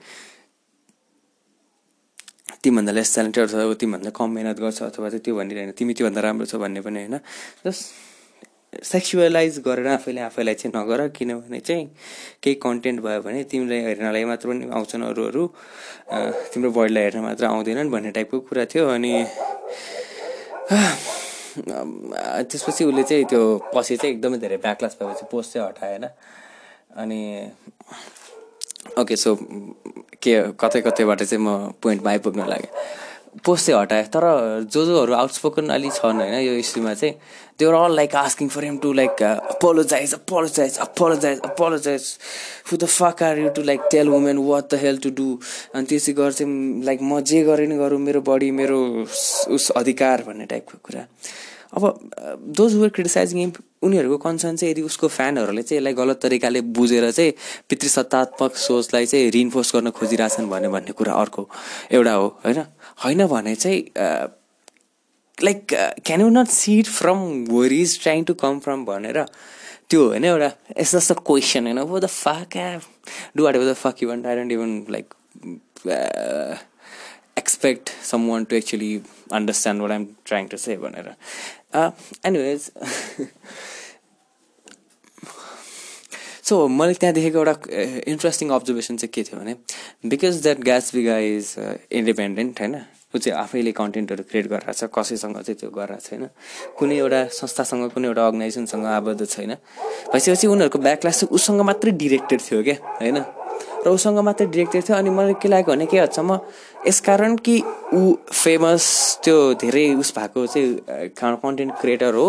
तिमीभन्दा 2.63 2.93
लेस 2.93 3.15
ट्यालेन्टेड 3.15 3.49
छ 3.49 3.55
तिमीभन्दा 3.81 4.11
कम 4.17 4.29
मिहिनेत 4.35 4.59
गर्छ 4.61 4.83
अथवा 4.83 5.09
चाहिँ 5.09 5.23
त्यो 5.25 5.35
भनिरहेन 5.37 5.71
तिमी 5.79 5.93
त्योभन्दा 5.95 6.21
राम्रो 6.21 6.47
छ 6.47 6.55
भन्ने 6.63 6.81
पनि 6.81 6.99
होइन। 7.05 7.17
जस्ट 7.67 7.85
सेक्सुअलाइज 8.73 9.59
गरेर 9.67 9.87
आफैले 9.89 10.21
आफैलाई 10.21 10.55
चाहिँ 10.55 10.73
नगर 10.77 11.09
किनभने 11.17 11.61
चाहिँ 11.61 11.87
केही 12.43 12.55
कन्टेन्ट 12.63 13.01
भयो 13.01 13.21
भने 13.23 13.43
तिमीलाई 13.51 13.81
हेर्नलाई 13.85 14.25
मात्र 14.25 14.49
पनि 14.49 14.69
आउँछन् 14.69 15.05
अरू 15.05 15.25
अरू 15.25 15.47
तिम्रो 16.53 16.71
बडीलाई 16.71 17.03
हेर्न 17.03 17.21
मात्र 17.25 17.45
आउँदैनन् 17.47 17.91
भन्ने 17.91 18.11
टाइपको 18.13 18.41
कुरा 18.49 18.65
थियो 18.75 18.89
अनि 18.89 19.13
त्यसपछि 22.45 22.85
उसले 22.85 23.03
चाहिँ 23.03 23.25
त्यो 23.25 23.43
पछि 23.75 23.97
चाहिँ 23.97 24.15
एकदमै 24.15 24.39
धेरै 24.39 24.57
ब्याकलास 24.63 24.97
भएपछि 25.01 25.27
पोस्ट 25.33 25.53
चाहिँ 25.53 25.69
हटाएन। 25.69 26.05
अनि 27.03 27.21
ओके 29.01 29.17
सो 29.17 29.35
के 30.23 30.33
कतै 30.61 30.81
कतैबाट 30.87 31.23
चाहिँ 31.23 31.45
म 31.45 31.73
पोइन्टमा 31.83 32.11
आइपुग्न 32.11 32.49
लागेँ। 32.49 32.71
पोस्ट 33.45 33.67
चाहिँ 33.67 33.81
हटाएँ 33.81 34.05
तर 34.07 34.25
जो 34.73 34.85
जोहरू 34.87 35.15
आउटस्पोकन 35.15 35.69
अलिक 35.71 35.93
छन् 35.93 36.21
होइन 36.21 36.35
यो 36.35 36.53
इस्युमा 36.59 36.95
चाहिँ 36.95 37.15
they're 37.59 37.75
all 37.75 37.97
like 37.97 38.15
asking 38.17 38.49
for 38.49 38.65
him 38.65 38.79
to 38.79 38.93
like 38.93 39.23
apologize 39.23 40.15
apologize 40.15 40.79
apologize 40.79 41.41
apologize 41.41 42.07
who 42.65 42.77
the 42.77 42.85
fuck 42.85 43.23
are 43.23 43.39
you 43.39 43.49
to 43.51 43.63
like 43.63 43.81
tell 43.91 44.09
women 44.09 44.39
what 44.47 44.75
the 44.75 44.81
hell 44.83 45.03
to 45.03 45.11
do 45.17 45.29
अनि 45.75 45.87
त्यसै 45.87 46.13
गरेर 46.13 46.33
चाहिँ 46.33 46.85
लाइक 46.85 47.03
म 47.03 47.21
जे 47.21 47.43
गरेँ 47.45 47.67
नि 47.67 47.77
गरौँ 47.77 47.99
मेरो 47.99 48.21
बडी 48.23 48.51
मेरो 48.51 48.79
उस 49.51 49.71
अधिकार 49.77 50.25
भन्ने 50.27 50.47
टाइपको 50.47 50.79
कुरा। 50.83 51.07
अब 51.77 51.83
दोज 52.57 52.75
वर 52.75 52.89
क्रिटिसाइजिङ 52.89 53.51
उनीहरूको 53.83 54.17
कन्सर्न 54.17 54.57
चाहिँ 54.57 54.73
यदि 54.73 54.83
उसको 54.83 55.09
फ्यानहरूले 55.09 55.63
चाहिँ 55.63 55.79
यसलाई 55.79 55.95
गलत 55.95 56.21
तरिकाले 56.23 56.61
बुझेर 56.79 57.11
चाहिँ 57.11 57.33
पितृसत्तात्मक 57.69 58.57
सोचलाई 58.57 59.07
चाहिँ 59.07 59.31
रिइन्फोर्स 59.31 59.75
गर्न 59.75 59.91
खोजिरहेछन् 59.91 60.49
भने 60.51 60.69
भन्ने 60.69 60.93
कुरा 60.93 61.13
अर्को 61.13 61.49
एउटा 61.93 62.13
हो 62.13 62.27
होइन? 62.45 62.65
होइन 63.05 63.27
भने 63.27 63.55
चाहिँ 63.55 63.81
like 65.39 65.67
can 66.07 66.21
you 66.21 66.29
not 66.29 66.49
sit 66.49 66.87
from 66.87 67.19
where 67.51 67.73
is 67.73 68.01
trying 68.03 68.25
to 68.25 68.35
come 68.35 68.59
from 68.59 68.85
भनेर 68.85 69.25
त्यो 69.91 70.07
होइन 70.09 70.25
एउटा 70.25 70.51
यस्तो 70.79 70.99
जस्तो 70.99 71.15
क्वेसन 71.15 71.67
होइन 71.67 71.79
who 71.79 72.01
the 72.01 72.07
fuck 72.07 72.57
do 73.37 73.45
what 73.45 73.57
the 73.57 73.75
fuck 73.75 74.05
want 74.05 74.27
I 74.27 74.37
don't 74.37 74.53
even 74.53 74.85
like 74.91 75.15
expect 77.39 77.91
someone 78.29 78.45
to 78.45 78.57
actually 78.57 79.01
understand 79.33 79.83
what 79.83 79.91
I'm 79.91 80.07
trying 80.25 80.47
to 80.47 80.57
say 80.57 80.77
भनेर। 80.77 81.15
Anyways 82.27 82.71
so 86.49 86.57
मैले 86.69 86.95
त्यहाँ 87.01 87.15
देखेको 87.15 87.39
एउटा 87.39 87.55
इन्ट्रेस्टिङ 88.09 88.51
अब्जर्भेसन 88.51 88.97
चाहिँ 88.97 89.13
के 89.15 89.23
थियो 89.23 89.41
भने 89.41 89.55
because 90.09 90.43
that 90.43 90.61
Gatsby 90.95 91.17
is 91.33 91.55
independent 91.93 92.61
होइन 92.61 92.75
ऊ 93.15 93.19
चाहिँ 93.19 93.39
आफैले 93.41 93.73
कन्टेन्टहरू 93.73 94.23
क्रिएट 94.31 94.47
गरेर 94.49 94.73
छ 94.73 94.89
कसैसँग 94.95 95.37
चाहिँ 95.41 95.57
त्यो 95.61 95.71
गरेर 95.71 95.99
छैन 96.01 96.29
कुनै 96.79 96.97
एउटा 96.99 97.21
संस्थासँग 97.37 97.91
कुनै 97.93 98.09
एउटा 98.09 98.27
अर्गनाइजेसनसँग 98.27 98.87
आबद्ध 98.87 99.27
छैन। 99.27 99.53
भइसकेपछि 100.13 100.47
उनीहरूको 100.47 100.79
ब्याकलास 100.79 101.21
चाहिँ 101.21 101.35
उसँग 101.37 101.61
मात्रै 101.69 101.93
डिरेक्टेड 102.03 102.41
थियो 102.41 102.63
क्या 102.63 102.77
होइन। 103.01 103.19
र 103.85 103.89
उसँग 103.89 104.19
मात्रै 104.29 104.47
डिरेक्टेड 104.47 104.83
थियो 104.89 104.97
अनि 104.97 105.11
मलाई 105.11 105.35
के 105.43 105.49
लाग्यो 105.49 105.73
भने 105.73 105.87
के 105.87 106.01
हदसम्म 106.01 106.39
यसकारण 106.87 107.37
कि 107.45 107.57
ऊ 107.95 108.15
फेमस 108.33 108.85
त्यो 109.25 109.37
धेरै 109.63 109.87
उस 110.01 110.13
भएको 110.19 110.47
चाहिँ 110.47 111.09
कन्टेन्ट 111.17 111.73
क्रिएटर 111.81 112.15
हो 112.15 112.29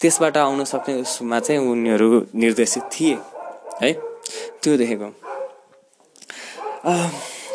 त्यसबाट 0.00 0.36
आउन 0.36 0.64
सक्ने 0.64 0.94
उसमा 1.00 1.40
चाहिँ 1.40 1.60
उनीहरू 1.72 2.08
निर्देशित 2.34 2.82
थिए। 2.94 3.18
है? 3.80 3.92
त्यो 4.62 4.76
देखेको। 4.76 5.08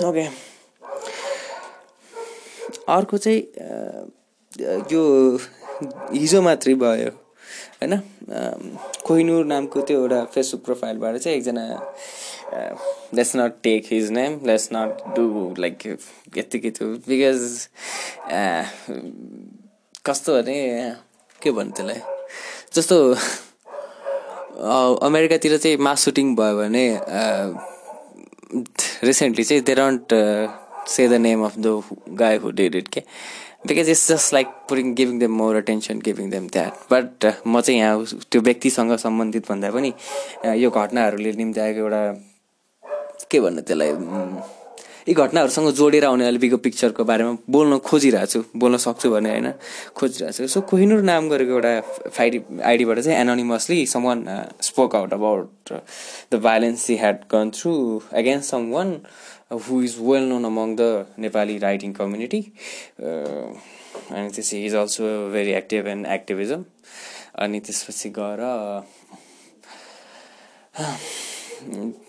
ओके। 0.08 0.26
अर्को 2.96 3.18
चाहिँ 3.18 3.42
यो 4.92 5.04
हिजो 6.14 6.42
मात्रै 6.42 6.74
भयो 6.84 7.10
होइन? 7.80 7.94
कोहिनुर 9.06 9.46
नामको 9.46 9.82
त्यो 9.88 10.00
एउटा 10.02 10.24
फेसबुक 10.34 10.64
प्रोफाइलबाट 10.66 11.18
चाहिँ 11.18 11.38
एकजना 11.38 11.66
let's 13.16 13.36
not 13.36 13.54
take 13.64 13.86
his 13.92 14.10
name 14.12 14.40
let's 14.46 14.70
not 14.74 15.04
do 15.16 15.26
like 15.60 15.86
यत्तिकै 16.38 16.70
त्यो 16.78 16.88
बिकज 17.08 17.42
कस्तो 20.06 20.34
भने 20.36 20.58
के 21.42 21.52
भन्नु 21.52 21.72
त्यसलाई? 21.78 22.00
जस्तो 22.76 22.98
अमेरिकातिर 24.58 25.58
चाहिँ 25.58 25.78
मास 25.78 26.04
सुटिङ 26.06 26.36
भयो 26.36 26.58
भने 26.58 26.86
रिसेन्टली 29.04 29.44
चाहिँ 29.44 29.62
they 29.64 29.76
don't 29.76 30.14
say 30.90 31.08
the 31.08 31.14
name 31.22 31.44
of 31.46 31.58
the 31.60 31.82
guy 32.20 32.38
who 32.38 32.52
did 32.60 32.76
it 32.76 32.88
के 32.88 33.04
because 33.68 33.90
it's 33.90 34.08
just 34.12 34.34
like 34.34 34.48
pouring 34.70 34.94
giving 34.96 35.20
them 35.20 35.32
more 35.38 35.56
attention 35.56 36.00
giving 36.06 36.30
them 36.30 36.48
that 36.48 36.92
but 36.92 37.26
म 37.48 37.62
चाहिँ 37.62 37.80
यहाँ 37.80 38.06
त्यो 38.32 38.42
व्यक्तिसँग 38.42 38.96
सम्बन्धित 38.98 39.50
भन्दा 39.50 39.72
पनि 39.72 39.94
यो 40.62 40.70
घटनाहरूले 40.70 41.32
निम्ति 41.34 41.60
एउटा 41.62 42.02
के 43.32 43.40
भन्नु 43.40 43.62
त्यसलाई 43.62 43.92
यी 45.08 45.14
घटनाहरूसँग 45.14 45.70
जोडेर 45.80 46.06
आउने 46.06 46.26
अलिबिको 46.28 46.58
पिक्चरको 46.66 47.04
बारेमा 47.08 47.34
बोल्न 47.48 47.78
खोजिरहेको 47.80 48.28
छु 48.32 48.40
बोल्न 48.60 48.78
सक्छु 48.86 49.08
भने 49.12 49.30
होइन 49.30 49.48
खोजिरहेको 49.96 50.38
छु। 50.38 50.48
सो 50.54 50.62
कोहिनुर 50.68 51.02
नाम 51.12 51.30
गरेको 51.32 51.54
एउटा 51.54 51.74
फाइडी 52.12 52.40
आइडीबाट 52.72 53.00
चाहिँ 53.00 53.20
anonymously 53.20 53.80
someone 54.04 54.20
spoke 54.70 54.96
out 54.96 55.14
about 55.14 55.74
the 56.32 56.42
violence 56.44 56.82
she 56.84 56.96
had 56.98 57.18
gone 57.32 57.52
through 57.56 57.72
against 58.22 58.52
someone 58.72 58.90
who 59.68 59.82
is 59.84 59.96
well 60.02 60.24
known 60.30 60.46
among 60.46 60.76
the 60.76 61.06
Nepali 61.24 61.58
writing 61.58 61.94
community 62.00 62.42
अनि 63.00 64.30
त्यसपछि 64.30 64.66
is 64.66 64.76
also 64.76 65.04
very 65.32 65.52
active 65.62 65.88
and 65.88 66.08
activism 66.18 66.64
अनि 67.46 67.60
त्यसपछि 67.60 68.10
गएर 68.20 68.44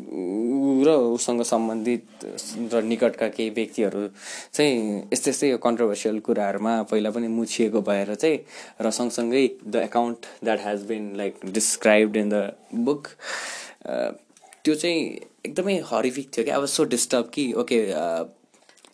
र 0.09 0.91
उसँग 1.15 1.43
सम्बन्धित 1.43 2.25
र 2.73 2.83
निकटका 2.83 3.29
केही 3.29 3.51
व्यक्तिहरू 3.51 4.07
चाहिँ 4.53 4.77
यस्तै 5.13 5.31
यस्तै 5.31 5.49
यो 5.51 5.59
कन्ट्रोभर्सियल 5.59 6.19
कुराहरूमा 6.21 6.83
पहिला 6.91 7.11
पनि 7.11 7.29
मुछिएको 7.29 7.81
भएर 7.83 8.15
चाहिँ 8.15 8.39
र 8.83 8.91
सँगसँगै 8.91 9.47
the 9.67 9.77
account 9.77 10.27
that 10.45 10.61
has 10.65 10.83
been 10.89 11.15
like 11.17 11.35
described 11.53 12.17
in 12.17 12.29
the 12.29 12.53
book 12.75 13.09
त्यो 14.65 14.75
चाहिँ 14.75 15.01
एकदमै 15.47 15.77
हरिफिक 15.87 16.31
थियो 16.37 16.45
क्या। 16.45 16.57
अब 16.57 16.65
सो 16.67 16.85
डिस्टर्ब 16.85 17.31
कि 17.35 17.53
ओके 17.53 17.81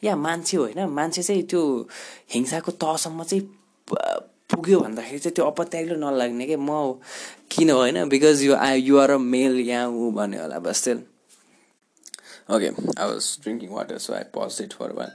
या 0.05 0.17
मान्छे 0.17 0.57
होइन 0.57 0.85
मान्छे 0.91 1.23
चाहिँ 1.23 1.43
त्यो 1.43 1.63
हिंसाको 2.35 2.73
तहसम्म 2.73 3.23
चाहिँ 3.23 3.45
पुग्यो 4.51 4.79
भन्दाखेरि 4.81 5.19
चाहिँ 5.19 5.35
त्यो 5.35 5.45
अपत्याग्लो 5.51 5.97
नलाग्ने 6.05 6.47
कि? 6.47 6.57
म 6.57 6.71
किन 7.51 7.71
होइन? 7.71 7.97
Because 8.09 8.43
you 8.45 8.55
I 8.55 8.81
you're 8.81 9.11
a 9.11 9.19
male 9.19 9.59
यहाँ 9.69 9.89
ऊ 9.89 10.11
भन्यो 10.19 10.41
होला 10.43 10.59
बस 10.67 10.89
okay 12.55 12.69
I 12.69 13.07
was 13.09 13.25
drinking 13.43 13.71
water 13.75 13.99
so 14.07 14.13
I 14.15 14.25
pause 14.37 14.59
it 14.63 14.73
for 14.79 14.93
one 14.99 15.11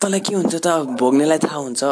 तँलाई 0.00 0.20
के 0.20 0.34
हुन्छ 0.34 0.54
त? 0.54 0.68
भोग्नेलाई 1.00 1.38
थाहा 1.44 1.58
हुन्छ। 1.64 1.82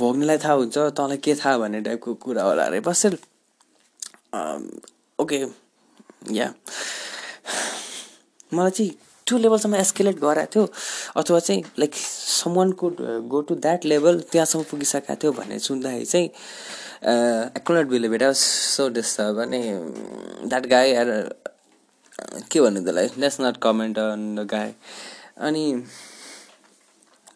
भोग्नेलाई 0.00 0.38
थाहा 0.44 0.54
हुन्छ 0.54 0.78
तँलाई 0.98 1.16
के 1.24 1.34
थाहा 1.34 1.58
भन्ने 1.58 1.80
टाइपको 1.86 2.14
कुरा 2.24 2.42
होला 2.42 2.64
अरे 2.64 2.80
बसेल 2.88 3.16
ओके 5.18 5.38
या 6.38 6.52
मलाई 8.54 8.70
चाहिँ 8.70 8.90
त्यो 9.32 9.38
लेभलसम्म 9.40 9.74
एस्केलेट 9.74 10.18
गराएको 10.20 10.52
थियो 10.52 10.64
अथवा 11.16 11.38
चाहिँ 11.40 11.62
like 11.78 11.94
someone 12.54 12.72
could 12.80 12.96
go 13.32 13.40
to 13.48 13.54
that 13.64 13.84
level 13.92 14.20
त्यहाँसम्म 14.32 14.62
पुगिसकेको 14.70 15.14
थियो 15.22 15.32
भन्ने 15.40 15.58
सुन्दाखेरि 15.58 16.04
चाहिँ 16.04 16.28
I 17.08 17.60
could 17.66 17.88
believe 17.88 18.14
it 18.14 18.22
so 18.36 18.88
disturb 19.00 19.40
अनि 19.42 19.62
द्याट 20.52 20.66
गाई 20.74 20.94
आर 21.00 21.08
के 22.52 22.60
भन्नु 22.60 22.80
त्यसलाई? 22.84 23.08
Let's 23.18 23.40
not 23.40 23.56
comment 23.62 23.98
on 23.98 24.34
the 24.36 24.46
guy 24.52 24.70
अनि 25.48 25.64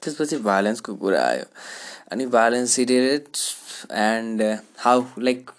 त्यसपछि 0.02 0.36
भाइलेन्सको 0.52 0.94
कुरा 1.00 1.26
आयो। 1.26 1.44
अनि 2.12 2.26
violence 2.38 2.78
it 2.78 2.90
and 2.90 4.42
how 4.84 5.04
like 5.18 5.50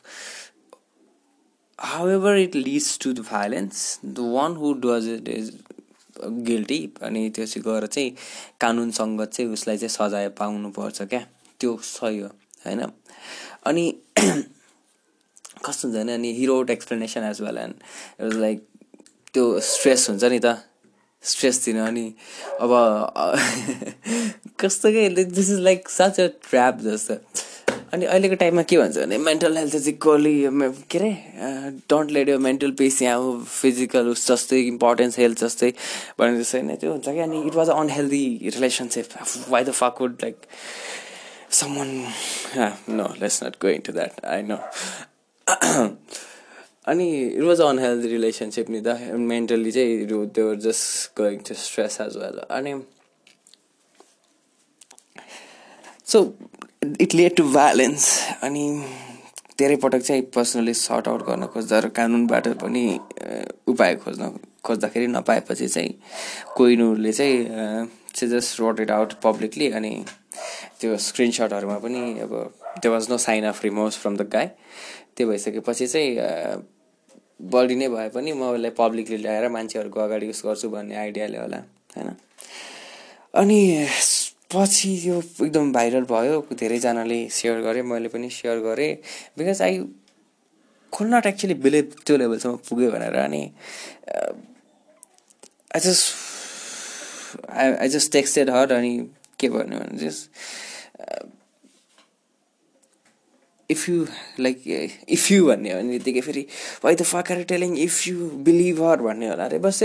however 1.79 2.29
it 2.41 2.55
leads 2.55 2.85
to 3.01 3.09
the 3.17 3.23
violence 3.25 3.81
the 4.19 4.23
one 4.35 4.53
who 4.61 4.69
does 4.85 5.07
it 5.15 5.27
is 5.33 5.49
guilty 6.23 6.79
अनि 7.01 7.29
त्यो 7.29 7.45
चाहिँ 7.45 7.63
गएर 7.63 7.85
चाहिँ 7.87 8.15
कानुनसँग 8.61 9.25
चाहिँ 9.25 9.51
उसलाई 9.51 9.77
चाहिँ 9.77 9.89
सजाय 9.89 10.29
पाउनुपर्छ 10.29 11.01
क्या। 11.01 11.25
त्यो 11.59 11.77
सही 11.83 12.19
हो 12.19 12.27
होइन? 12.65 12.81
अनि 13.65 13.85
कस्तो 15.65 15.87
हुन्छ 15.87 15.97
भने 15.97 16.13
अनि 16.13 16.33
hero 16.33 16.65
explanation 16.71 17.23
as 17.23 17.41
well 17.41 17.57
and 17.57 18.33
like 18.33 18.67
त्यो 19.33 19.59
स्ट्रेस 19.59 20.09
हुन्छ 20.09 20.23
नि 20.23 20.39
त। 20.39 20.57
स्ट्रेस 21.23 21.65
दिन 21.65 21.77
अनि 21.79 22.13
अब 22.61 22.71
कस्तो 24.59 24.89
के 24.91 25.09
this 25.09 25.49
is 25.49 25.59
like 25.59 25.89
such 25.89 26.19
trap 26.19 26.79
जस्तो। 26.81 27.13
अनि 27.93 28.05
अहिलेको 28.05 28.35
टाइममा 28.35 28.61
के 28.69 28.77
भन्छ 28.77 28.97
भने 28.97 29.17
मेन्टल 29.17 29.57
हेल्थ 29.57 29.75
इज 29.75 29.87
इक्वली 29.89 30.35
के 30.91 30.97
अरे 30.97 31.11
डोन्ट 31.89 32.11
लेट 32.11 32.29
यो 32.29 32.37
मेन्टल 32.47 32.71
पिस 32.81 33.01
यहाँ 33.01 33.45
फिजिकल 33.47 34.07
उस 34.09 34.27
जस्तै 34.27 34.59
इम्पोर्टेन्स 34.67 35.17
हेल्थ 35.19 35.43
जस्तै 35.43 35.71
भने 36.19 36.37
जस्तै 36.39 36.61
नै 36.61 36.75
त्यो 36.81 36.91
हुन्छ 36.91 37.09
कि? 37.09 37.19
अनि 37.19 37.41
it 37.47 37.55
was 37.55 37.69
a 37.69 37.73
unhealthy 37.73 38.25
relationship 38.55 39.49
why 39.49 39.63
the 39.63 39.71
fuck 39.79 40.01
would 40.01 40.17
like 40.23 40.35
someone 41.61 41.93
no 42.97 43.07
let's 43.21 43.43
not 43.43 43.55
going 43.61 43.81
to 43.87 43.93
that 43.93 44.25
I 44.25 44.43
know 44.51 44.59
अनि 46.87 47.09
इट 47.23 47.43
वाज 47.43 47.61
अनहेल्दी 47.61 48.07
रिलेसनसिप 48.07 48.69
नि 48.69 48.81
त 48.81 48.99
मेन्टली 49.31 49.71
चाहिँ 49.71 50.27
त्यो 50.35 50.53
just 50.67 51.17
going 51.21 51.39
to 51.47 51.53
stress 51.63 51.99
as 52.01 52.17
well 52.17 52.39
अनि 52.49 52.73
so 56.07 56.19
it 57.01 57.15
led 57.15 57.35
to 57.35 57.43
violence 57.51 58.07
अनि 58.43 58.63
धेरै 59.59 59.75
पटक 59.75 60.01
चाहिँ 60.01 60.21
पर्सनली 60.35 60.73
सर्ट 60.73 61.07
आउट 61.07 61.25
गर्न 61.27 61.45
खोज्दा 61.53 61.79
र 61.79 61.87
कानुनबाट 61.97 62.47
पनि 62.61 62.83
उपाय 63.67 63.95
खोज्न 63.95 64.31
खोज्दाखेरि 64.65 65.07
नपाएपछि 65.07 65.67
चाहिँ 65.67 65.93
कोइनुरले 66.55 67.11
चाहिँ 67.13 67.43
चाहिँ 68.15 68.31
just 68.33 68.59
wrote 68.59 68.79
it 68.79 68.91
out 68.91 69.13
publicly 69.23 69.71
अनि 69.71 69.91
त्यो 70.79 70.97
स्क्रिनसटहरूमा 71.07 71.77
पनि 71.79 72.19
अब 72.19 72.33
त्यो 72.81 72.91
was 72.91 73.09
no 73.09 73.17
sign 73.17 73.45
of 73.45 73.63
remorse 73.63 73.97
from 73.97 74.17
the 74.17 74.29
guy 74.33 74.47
त्यो 75.17 75.27
भइसकेपछि 75.27 75.87
चाहिँ 75.87 76.11
बडी 77.53 77.75
नै 77.75 77.87
भए 77.89 78.09
पनि 78.15 78.33
म 78.33 78.51
उसलाई 78.53 78.71
पब्लिकली 78.77 79.17
ल्याएर 79.17 79.47
मान्छेहरूको 79.49 79.99
अगाडि 79.99 80.25
युज 80.27 80.41
गर्छु 80.45 80.69
भन्ने 80.69 80.95
आइडियाले 80.95 81.37
होला 81.37 81.57
होइन। 81.97 82.15
अनि 83.33 83.59
पछि 84.51 84.89
यो 85.03 85.17
एकदम 85.43 85.71
भाइरल 85.73 86.03
भयो 86.09 86.39
धेरैजनाले 86.53 87.19
सेयर 87.29 87.61
गरे 87.61 87.81
मैले 87.83 88.09
पनि 88.09 88.29
सेयर 88.29 88.59
गरेँ 88.63 88.93
because 89.37 89.61
I 89.61 89.79
could 90.93 91.07
not 91.13 91.25
actually 91.25 91.53
believe 91.65 91.95
त्यो 92.05 92.17
लेभलसम्म 92.17 92.55
पुग्यो 92.69 92.91
भनेर 92.91 93.15
अनि 93.19 93.43
I 95.75 95.79
just 95.79 97.49
I 97.49 97.73
I 97.73 97.89
just 97.89 98.11
texted 98.11 98.49
her 98.49 98.73
अनि 98.73 98.93
के 99.39 99.49
भन्यो 99.49 99.79
भने 99.79 99.97
just 99.99 101.35
if 103.69 103.87
you 103.89 104.05
like 104.39 104.63
if 105.09 105.31
you 105.31 105.45
भन्ने 105.47 105.71
हो 105.73 105.79
भनेदेखि 105.79 106.21
फेरि 106.21 106.45
why 106.85 106.95
the 106.95 107.03
fuck 107.03 107.31
are 107.31 107.41
telling 107.49 107.77
if 107.79 108.07
you 108.07 108.29
believe 108.47 108.81
her 108.83 109.01
भन्ने 109.01 109.29
होला। 109.29 109.45
अरे 109.45 109.59
बस 109.59 109.83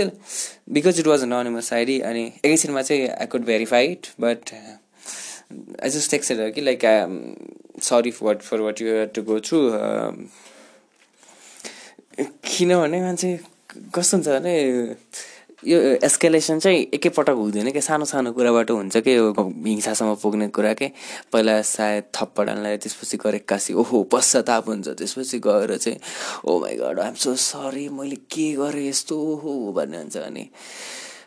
because 0.77 0.99
it 0.99 1.07
was 1.07 1.23
anonymous 1.23 1.73
ID 1.73 1.99
अनि 2.11 2.23
एकैछिनमा 2.45 2.81
चाहिँ 2.81 3.07
I 3.09 3.25
could 3.31 3.45
verify 3.45 3.97
but 4.21 4.53
I 4.53 5.89
just 5.89 6.11
texted 6.11 6.53
कि 6.53 6.61
like 6.61 6.85
sorry 7.83 8.13
what 8.21 8.41
for 8.41 8.61
what 8.61 8.81
you 8.81 9.05
to 9.15 9.21
go 9.23 9.39
through 9.49 9.59
किनभने 12.47 13.01
मान्छे 13.01 13.39
कस्तो 13.95 14.17
हुन्छ 14.17 14.27
भने 14.27 14.55
यो 15.67 15.79
एस्केलेसन 16.03 16.59
चाहिँ 16.59 16.81
एकैपटक 16.93 17.35
हुँदैन 17.39 17.71
क्या 17.71 17.81
सानो 17.81 18.05
सानो 18.05 18.31
कुराबाट 18.33 18.71
हुन्छ 18.71 18.97
कि? 18.97 19.15
यो 19.15 19.31
हिंसासम्म 19.65 20.15
पुग्ने 20.23 20.47
कुरा 20.55 20.73
के? 20.73 20.87
पहिला 21.31 21.61
सायद 21.61 22.03
थप्पड 22.15 22.49
त्यसपछि 22.83 23.17
गएर 23.17 23.35
एक्कासी 23.35 23.73
ओहो 23.73 24.03
पश्चाताप 24.11 24.67
हुन्छ। 24.69 24.87
त्यसपछि 24.87 25.39
गएर 25.47 25.75
चाहिँ 25.77 25.99
ओ 26.45 26.59
my 26.59 26.75
God 26.77 26.99
I'm 26.99 27.15
so 27.15 27.35
sorry 27.35 27.87
मैले 27.89 28.15
के 28.31 28.51
गरेँ? 28.59 28.89
यस्तो 28.89 29.15
ओहो 29.15 29.71
भन्ने 29.73 29.97
हुन्छ 29.97 30.17
अनि 30.17 30.49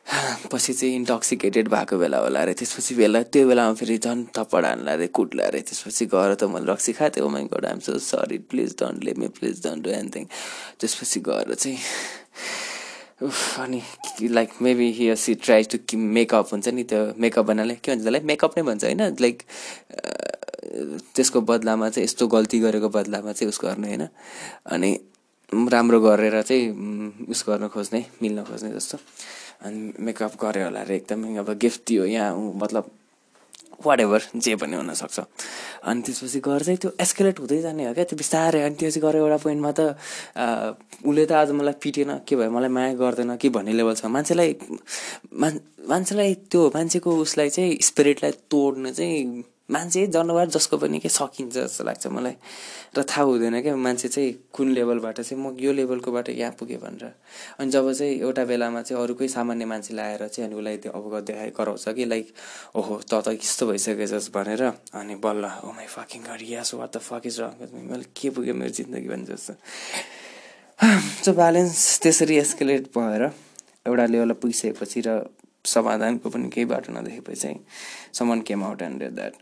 पछि 0.53 0.72
चाहिँ 0.72 0.94
इन्टक्सिकेटेड 0.94 1.68
भएको 1.68 1.99
बेला 1.99 2.18
होला 2.18 2.40
अरे। 2.40 2.55
त्यसपछि 2.55 2.94
बेला 2.94 3.22
त्यो 3.33 3.49
बेलामा 3.49 3.75
फेरि 3.75 3.99
झन् 3.99 4.25
थप्पड 4.37 4.64
हान्ला 4.64 4.92
अरे 4.92 5.07
कुट्ला 5.18 5.44
अरे 5.44 5.61
त्यसपछि 5.66 6.07
गएर 6.14 6.35
त 6.35 6.44
मैले 6.53 6.72
रक्सी 6.72 6.92
खाएको 6.92 7.20
थिएँ 7.20 7.31
my 7.33 7.44
god 7.55 7.64
I'm 7.66 7.81
so 7.88 7.99
sorry 7.99 8.38
please 8.53 8.77
don't 8.81 9.05
let 9.05 9.14
me 9.18 9.29
please 9.40 9.66
don't 9.66 9.85
do 9.85 9.90
anything 9.90 10.25
त्यसपछि 10.81 11.20
गएर 11.27 11.55
चाहिँ 11.55 11.79
अनि 13.20 13.81
like 14.29 14.50
maybe 14.62 14.90
he 14.92 15.14
she 15.16 15.35
try 15.35 15.62
to 15.64 15.96
make up 15.96 16.48
हुन्छ 16.52 16.68
नि 16.68 16.83
त्यो 16.85 17.00
मेकअप 17.16 17.44
भन्नाले। 17.46 17.74
के 17.74 17.92
भन्छ 17.92 18.02
त्यसलाई? 18.02 18.20
मेकअप 18.20 18.59
नै 18.59 18.62
भन्छ 18.62 18.85
होइन? 18.85 19.00
लाइक 19.20 19.42
त्यसको 21.16 21.40
बदलामा 21.40 21.88
चाहिँ 21.90 22.05
यस्तो 22.05 22.26
गल्ती 22.29 22.59
गरेको 22.61 22.88
बदलामा 22.92 23.33
चाहिँ 23.33 23.48
उस 23.48 23.61
गर्ने 23.64 23.88
होइन? 23.88 24.09
अनि 24.68 24.90
राम्रो 25.72 26.00
गरेर 26.00 26.42
चाहिँ 26.42 27.26
उस 27.31 27.44
गर्न 27.48 27.68
खोज्ने 27.72 28.05
मिल्न 28.22 28.44
खोज्ने 28.44 28.70
जस्तो। 28.76 28.98
अनि 29.64 29.92
मेकअप 30.05 30.33
गऱ्यो 30.44 30.64
होला 30.64 30.81
अरे 30.81 30.96
एकदमै। 30.96 31.37
अब 31.40 31.57
गिफ्ट 31.57 31.81
दियो 31.88 32.05
यहाँ 32.05 32.37
मतलब 32.61 32.90
वाट 33.84 34.00
एभर 34.00 34.20
जे 34.36 34.54
पनि 34.56 34.76
हुनसक्छ। 34.76 35.20
अनि 35.84 36.00
त्यसपछि 36.02 36.40
गएर 36.40 36.62
चाहिँ 36.64 36.78
त्यो 36.80 36.90
एस्केलेट 37.00 37.36
हुँदै 37.40 37.60
जाने 37.60 37.86
हो 37.86 37.92
क्या। 37.94 38.04
त्यो 38.04 38.16
बिस्तारै 38.16 38.62
अनि 38.62 38.74
त्यो 38.80 38.90
चाहिँ 38.90 39.02
गएर 39.04 39.16
एउटा 39.20 39.38
पोइन्टमा 39.44 39.72
त 39.76 39.80
उसले 41.04 41.24
त 41.26 41.32
आज 41.32 41.50
मलाई 41.52 41.76
पिटेन। 41.82 42.10
के 42.24 42.36
भयो? 42.36 42.50
मलाई 42.50 42.70
माया 42.72 42.94
गर्दैन 42.96 43.36
कि 43.36 43.48
भन्ने 43.52 43.72
लेभल 43.76 43.94
छ। 44.00 44.04
मान्छेलाई 44.08 44.50
मान 45.34 45.60
मान्छेलाई 45.88 46.34
त्यो 46.50 46.60
मान्छेको 46.74 47.10
उसलाई 47.20 47.48
चाहिँ 47.50 47.78
स्पिरिटलाई 47.82 48.32
तोड्न 48.50 48.92
चाहिँ 48.92 49.44
मान्छे 49.70 50.07
जनावर 50.14 50.46
जसको 50.55 50.76
पनि 50.79 50.98
के 50.98 51.09
सकिन्छ 51.09 51.55
जस्तो 51.55 51.85
लाग्छ 51.85 52.07
मलाई। 52.07 52.35
र 52.96 53.02
थाहा 53.02 53.22
हुँदैन 53.26 53.61
क्या 53.62 53.76
मान्छे 53.76 54.09
चाहिँ 54.09 54.33
कुन 54.52 54.70
लेभलबाट 54.72 55.20
चाहिँ 55.20 55.42
म 55.42 55.57
यो 55.59 55.72
लेभलकोबाट 55.72 56.29
यहाँ 56.29 56.52
पुगेँ 56.59 56.79
भनेर। 56.79 57.11
अनि 57.59 57.70
जब 57.70 57.92
चाहिँ 57.92 58.20
एउटा 58.20 58.44
बेलामा 58.46 58.83
चाहिँ 58.83 59.02
अरूकै 59.02 59.29
सामान्य 59.29 59.64
मान्छे 59.66 59.94
ल्याएर 59.94 60.26
चाहिँ 60.29 60.46
अनि 60.48 60.57
उसलाई 60.57 60.76
त्यो 60.87 60.92
अवगत 60.92 61.22
देखाइ 61.26 61.50
गराउँछ 61.59 61.88
कि 61.88 62.05
लाइक 62.05 62.26
ओहो 62.79 63.00
त 63.11 63.14
त 63.26 63.35
कस्तो 63.35 63.66
भइसकेछस् 63.66 64.31
भनेर। 64.31 64.62
अनि 64.94 65.14
बल्ल 65.18 65.44
ओ 65.66 65.74
my 65.74 65.87
fucking 65.90 66.22
god 66.31 66.40
yes 66.46 66.74
fuck 66.74 67.26
is 67.26 67.40
wrong 67.40 67.50
मैले 67.90 68.07
के 68.14 68.31
पुग्यो 68.31 68.55
मेरो 68.55 68.70
जिन्दगी 68.70 69.09
भने 69.09 69.26
जस्तो। 69.26 69.55
सो 71.24 71.33
ब्यालेन्स 71.33 71.98
त्यसरी 72.02 72.37
एस्केलेट 72.38 72.87
भएर 72.94 73.22
एउटा 73.87 74.07
लेभलमा 74.07 74.35
पुगिसकेपछि 74.38 75.00
र 75.07 75.26
समाधानको 75.74 76.31
पनि 76.31 76.48
केही 76.55 76.66
बाटो 76.72 76.92
नदेखेपछि 76.92 77.40
चाहिँ 77.40 77.59
someone 78.18 78.40
came 78.46 78.64
out 78.64 78.83
and 78.83 79.02
that 79.18 79.35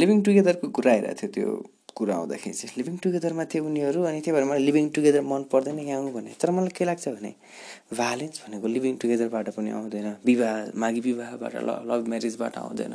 living 0.00 0.22
टुगेदरको 0.24 0.68
कुरा 0.76 0.92
आइरहेको 0.92 1.20
थियो 1.20 1.30
त्यो 1.34 1.48
कुरा 1.96 2.14
आउँदाखेरि 2.16 2.54
चाहिँ। 2.56 2.74
लिभिङ 2.76 2.96
टुगेदरमा 3.04 3.44
थियो 3.52 3.64
उनीहरू 3.66 4.02
अनि 4.08 4.20
त्यही 4.24 4.32
भएर 4.32 4.44
मलाई 4.48 4.62
लिभिङ 4.64 4.88
टुगेदर 4.96 5.20
मन 5.20 5.42
पर्दैन 5.52 5.78
यहाँ 5.78 6.12
भने। 6.12 6.32
तर 6.40 6.50
मलाई 6.56 6.72
के 6.76 6.84
लाग्छ 6.84 7.08
भने 7.08 7.32
भ्यालेन्स 7.92 8.40
भनेको 8.46 8.66
लिभिङ 8.66 8.96
टुगेदरबाट 9.02 9.48
पनि 9.56 9.70
आउँदैन। 9.76 10.08
विवाह 10.24 10.56
माघी 10.80 11.00
विवाहबाट 11.00 11.54
ल 11.60 11.70
लभ 11.90 12.08
म्यारिजबाट 12.08 12.54
आउँदैन। 12.58 12.94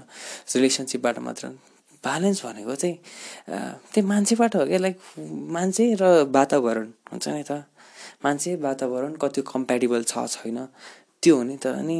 रिलेसनसिपबाट 0.55 1.19
मात्र। 1.27 1.43
भ्यालेन्स 2.03 2.39
भनेको 2.45 2.75
चाहिँ 2.75 2.97
त्यही 3.93 4.01
मान्छेबाट 4.07 4.55
हो 4.55 4.65
क्या 4.65 4.79
लाइक 4.79 4.97
मान्छे 5.57 5.83
र 6.01 6.03
वातावरण। 6.33 6.87
हुन्छ 7.11 7.27
नि 7.27 7.43
त? 7.45 7.51
मान्छे 8.25 8.55
वातावरण 8.57 9.13
कति 9.21 9.41
कम्प्याटेबल 9.45 10.03
छ 10.03 10.25
छैन। 10.33 10.57
त्यो 11.21 11.35
हो 11.37 11.43
नि 11.43 11.57
त। 11.61 11.67
अनि 11.77 11.97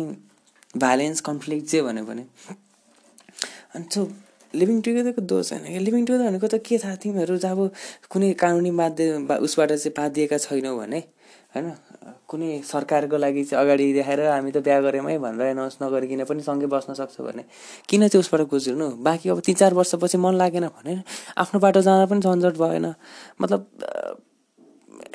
भ्यालेन्स 0.78 1.22
कन्फ्लिक्ट 1.22 1.66
जे 1.72 1.82
भन्यो 1.82 2.04
भने। 2.06 2.24
अनि 3.76 3.86
त्यो 3.94 4.02
लिभिङ 4.54 4.82
टुगेदरको 4.82 5.22
दोष 5.22 5.52
होइन 5.54 5.64
कि? 5.68 5.80
लिभिङ 5.80 6.06
टुगेदर 6.06 6.26
भनेको 6.26 6.48
त 6.48 6.56
के 6.66 6.78
थाहा? 6.82 6.96
तिमीहरू 7.04 7.38
अब 7.46 7.60
कुनै 8.10 8.34
कानुनी 8.42 8.72
बाध्य 8.72 9.04
उसबाट 9.46 9.70
चाहिँ 9.72 9.94
बाँधिएका 9.98 10.38
छैनौ 10.38 10.76
भने 10.78 11.00
होइन? 11.56 11.72
कुनै 12.30 12.62
सरकारको 12.66 13.18
लागि 13.18 13.44
चाहिँ 13.44 13.64
अगाडि 13.64 13.86
देखाएर 13.94 14.22
हामी 14.28 14.52
त 14.52 14.58
बिहा 14.66 14.80
गऱ्यौँ 14.82 15.10
है 15.10 15.18
भनेर 15.20 15.48
एनाउन्स 15.54 15.78
नगरिकन 15.82 16.24
पनि 16.26 16.42
सँगै 16.42 16.68
बस्न 16.68 16.94
सक्छ 16.94 17.22
भने। 17.22 17.44
किन 17.90 18.08
चाहिँ 18.08 18.20
उसबाट 18.20 18.42
गुज्रिनु? 18.50 18.88
बाँकी 19.06 19.30
अब 19.30 19.40
तिन 19.46 19.56
चार 19.56 19.74
वर्षपछि 19.74 20.18
मन 20.18 20.34
लागेन 20.36 20.68
भने 20.68 20.94
आफ्नो 21.38 21.60
बाटो 21.60 21.82
जाँदा 21.82 22.06
पनि 22.12 22.22
झन्झट 22.22 22.56
भएन। 22.58 22.94
मतलब 23.42 23.60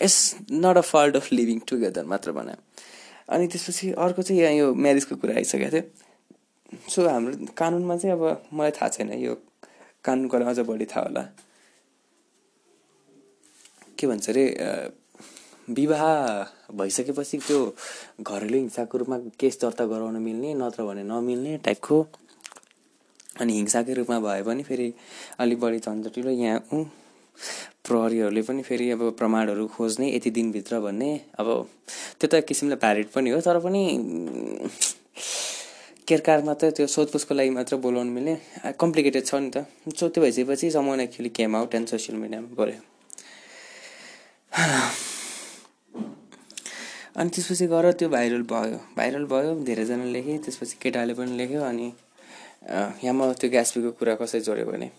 it's 0.02 0.18
not 0.52 0.76
a 0.76 0.80
fault 0.80 1.16
of 1.16 1.32
living 1.32 1.58
together 1.68 2.04
मात्र 2.12 2.32
भने। 2.32 2.54
अनि 3.28 3.46
त्यसपछि 3.46 3.92
अर्को 4.06 4.22
चाहिँ 4.22 4.40
यहाँ 4.42 4.52
यो 4.54 4.74
म्यारिजको 4.74 5.16
कुरा 5.16 5.34
आइसकेको 5.36 5.70
थियो। 5.72 6.88
सो 6.90 7.08
हाम्रो 7.08 7.54
कानुनमा 7.56 7.96
चाहिँ 7.96 8.16
अब 8.16 8.48
मलाई 8.52 8.70
थाहा 8.70 8.88
छैन 8.88 9.12
यो 9.22 9.34
कानुनको 10.04 10.36
अझ 10.36 10.58
बढी 10.60 10.84
थाहा 10.94 11.06
होला। 11.06 11.22
के 13.98 14.06
भन्छ 14.06 14.28
अरे 14.30 14.44
विवाह 15.70 16.02
भइसकेपछि 16.76 17.38
त्यो 17.46 17.58
घरेलु 18.20 18.56
हिंसाको 18.56 18.98
रूपमा 18.98 19.18
केस 19.40 19.58
दर्ता 19.62 19.84
गराउन 19.86 20.16
मिल्ने 20.22 20.54
नत्र 20.54 20.84
भने 20.84 21.02
नमिल्ने 21.04 21.56
टाइपको 21.64 21.96
अनि 23.40 23.52
हिंसाकै 23.52 23.94
रूपमा 23.94 24.18
भए 24.20 24.42
पनि 24.42 24.62
फेरि 24.62 24.92
अलिक 25.38 25.60
बढी 25.60 25.78
झन्झटिलो 25.78 26.30
यहाँ 26.30 26.58
प्रहरीहरूले 27.90 28.42
पनि 28.48 28.62
फेरि 28.62 28.90
अब 28.96 29.02
प्रमाणहरू 29.18 29.66
खोज्ने 29.76 30.06
यति 30.14 30.30
दिनभित्र 30.38 30.80
भन्ने 30.80 31.10
अब 31.40 31.48
त्यो 32.20 32.28
त 32.32 32.44
किसिमले 32.48 32.76
भ्यालिड 32.82 33.08
पनि 33.14 33.30
हो 33.30 33.40
तर 33.46 33.58
पनि 33.66 33.82
केरकार 36.08 36.42
मात्र 36.44 36.70
त्यो 36.76 36.86
सोधपुछको 36.90 37.34
लागि 37.34 37.50
मात्र 37.54 37.76
बोलाउनु 37.82 38.12
मिल्ने 38.12 38.34
कम्प्लिकेटेड 38.80 39.24
छ 39.26 39.34
नि 39.34 39.50
त। 39.54 39.56
सो 39.98 40.08
त्यो 40.08 40.22
भइसकेपछि 40.22 40.70
someone 40.70 41.00
actually 41.00 41.28
came 41.38 41.56
out 41.56 41.74
and 41.74 41.88
social 41.88 42.18
मिडियामा 42.18 42.48
गऱ्यो। 42.58 42.80
अनि 47.16 47.30
त्यसपछि 47.34 47.66
गएर 47.66 47.92
त्यो 48.00 48.08
भाइरल 48.08 48.42
भयो। 48.50 48.78
भाइरल 48.96 49.24
भयो 49.32 49.54
धेरैजना 49.68 50.04
लेखेँ 50.16 50.38
त्यसपछि 50.44 50.76
केटाले 50.82 51.14
पनि 51.14 51.36
लेख्यो 51.38 51.62
अनि 51.62 51.92
यहाँ 53.04 53.14
म 53.14 53.32
त्यो 53.40 53.50
ग्यासपीको 53.50 53.90
कुरा 53.98 54.14
कसरी 54.22 54.40
जोड्यो 54.40 54.66
भने 54.66 54.90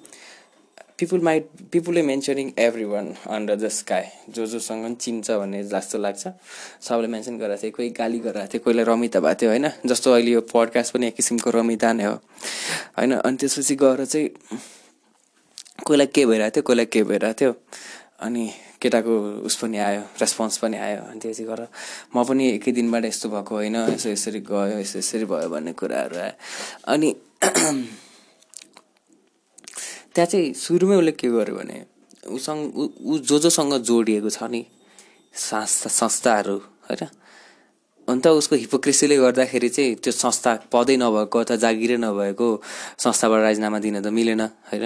people 1.01 1.21
might 1.25 1.45
पिपुलले 1.71 2.01
mentioning 2.05 2.51
everyone 2.85 3.07
under 3.25 3.55
the 3.57 3.67
sky 3.73 4.05
जो 4.29 4.45
जोसँग 4.45 4.95
चिन्छ 4.95 5.31
भन्ने 5.31 5.63
जस्तो 5.65 5.97
लाग्छ। 5.97 6.27
सबले 6.85 7.07
मेन्सन 7.09 7.37
गरेको 7.41 7.61
थियो 7.61 7.71
कोही 7.73 7.89
गाली 7.89 8.19
गरिरहेको 8.21 8.53
थियो 8.53 8.61
कोहीलाई 8.61 8.85
रमिता 8.85 9.19
भएको 9.19 9.41
थियो 9.41 9.49
होइन? 9.49 9.67
जस्तो 9.81 10.11
अहिले 10.13 10.31
यो 10.31 10.41
पडकास्ट 10.45 10.93
पनि 10.93 11.07
एक 11.07 11.15
किसिमको 11.17 11.49
रमिता 11.49 11.93
नै 11.93 12.05
हो। 12.05 12.13
होइन 12.97 13.11
अनि 13.17 13.37
त्यसपछि 13.37 13.75
गएर 13.81 14.05
चाहिँ 14.05 14.29
कोहीलाई 15.85 16.07
के 16.13 16.25
भइरहेको 16.25 16.53
थियो 16.55 16.63
कोहीलाई 16.69 16.85
के 16.85 17.03
भइरहेको 17.03 17.39
थियो। 17.41 17.53
अनि 18.21 18.43
केटाको 18.81 19.13
उस 19.49 19.55
पनि 19.57 19.77
आयो 19.81 20.01
रेस्पोन्स 20.21 20.57
पनि 20.61 20.77
आयो। 20.77 21.01
अनि 21.09 21.19
त्यसै 21.19 21.43
गरेर 21.49 21.67
म 22.13 22.23
पनि 22.29 22.61
एकै 22.61 22.71
दिनबाट 22.77 23.05
यस्तो 23.09 23.29
भएको 23.33 23.53
होइन 23.57 23.75
यसो 23.97 24.09
यसरी 24.13 24.39
गयो 24.45 24.77
यसो 24.85 25.01
यसरी 25.01 25.25
भयो 25.25 25.49
भन्ने 25.49 25.73
कुराहरू 25.73 26.17
आयो। 26.21 26.37
अनि 26.93 27.09
त्यहाँ 30.15 30.27
चाहिँ 30.27 30.53
सुरुमै 30.53 30.95
उसले 30.95 31.11
के 31.15 31.27
गर्यो 31.31 31.55
भने 31.55 31.77
उसँग 32.27 32.61
ऊ 32.75 33.17
जो 33.23 33.37
जोसँग 33.39 33.73
जोडिएको 33.79 34.29
छ 34.29 34.43
नि 34.51 34.61
संस्था 35.33 35.89
संस्थाहरू 35.89 36.57
होइन? 36.87 37.07
अन्त 38.07 38.27
उसको 38.27 38.55
हिपोक्रेसीले 38.55 39.15
गर्दाखेरि 39.17 39.69
चाहिँ 39.69 39.95
त्यो 40.03 40.11
संस्था 40.11 40.67
पदै 40.73 40.95
नभएको 40.99 41.37
अथवा 41.39 41.55
जागिरै 41.63 41.97
नभएको 41.97 42.47
संस्थाबाट 42.99 43.41
राजीनामा 43.41 43.79
दिन 43.79 44.01
त 44.03 44.07
मिलेन 44.11 44.41
होइन? 44.41 44.85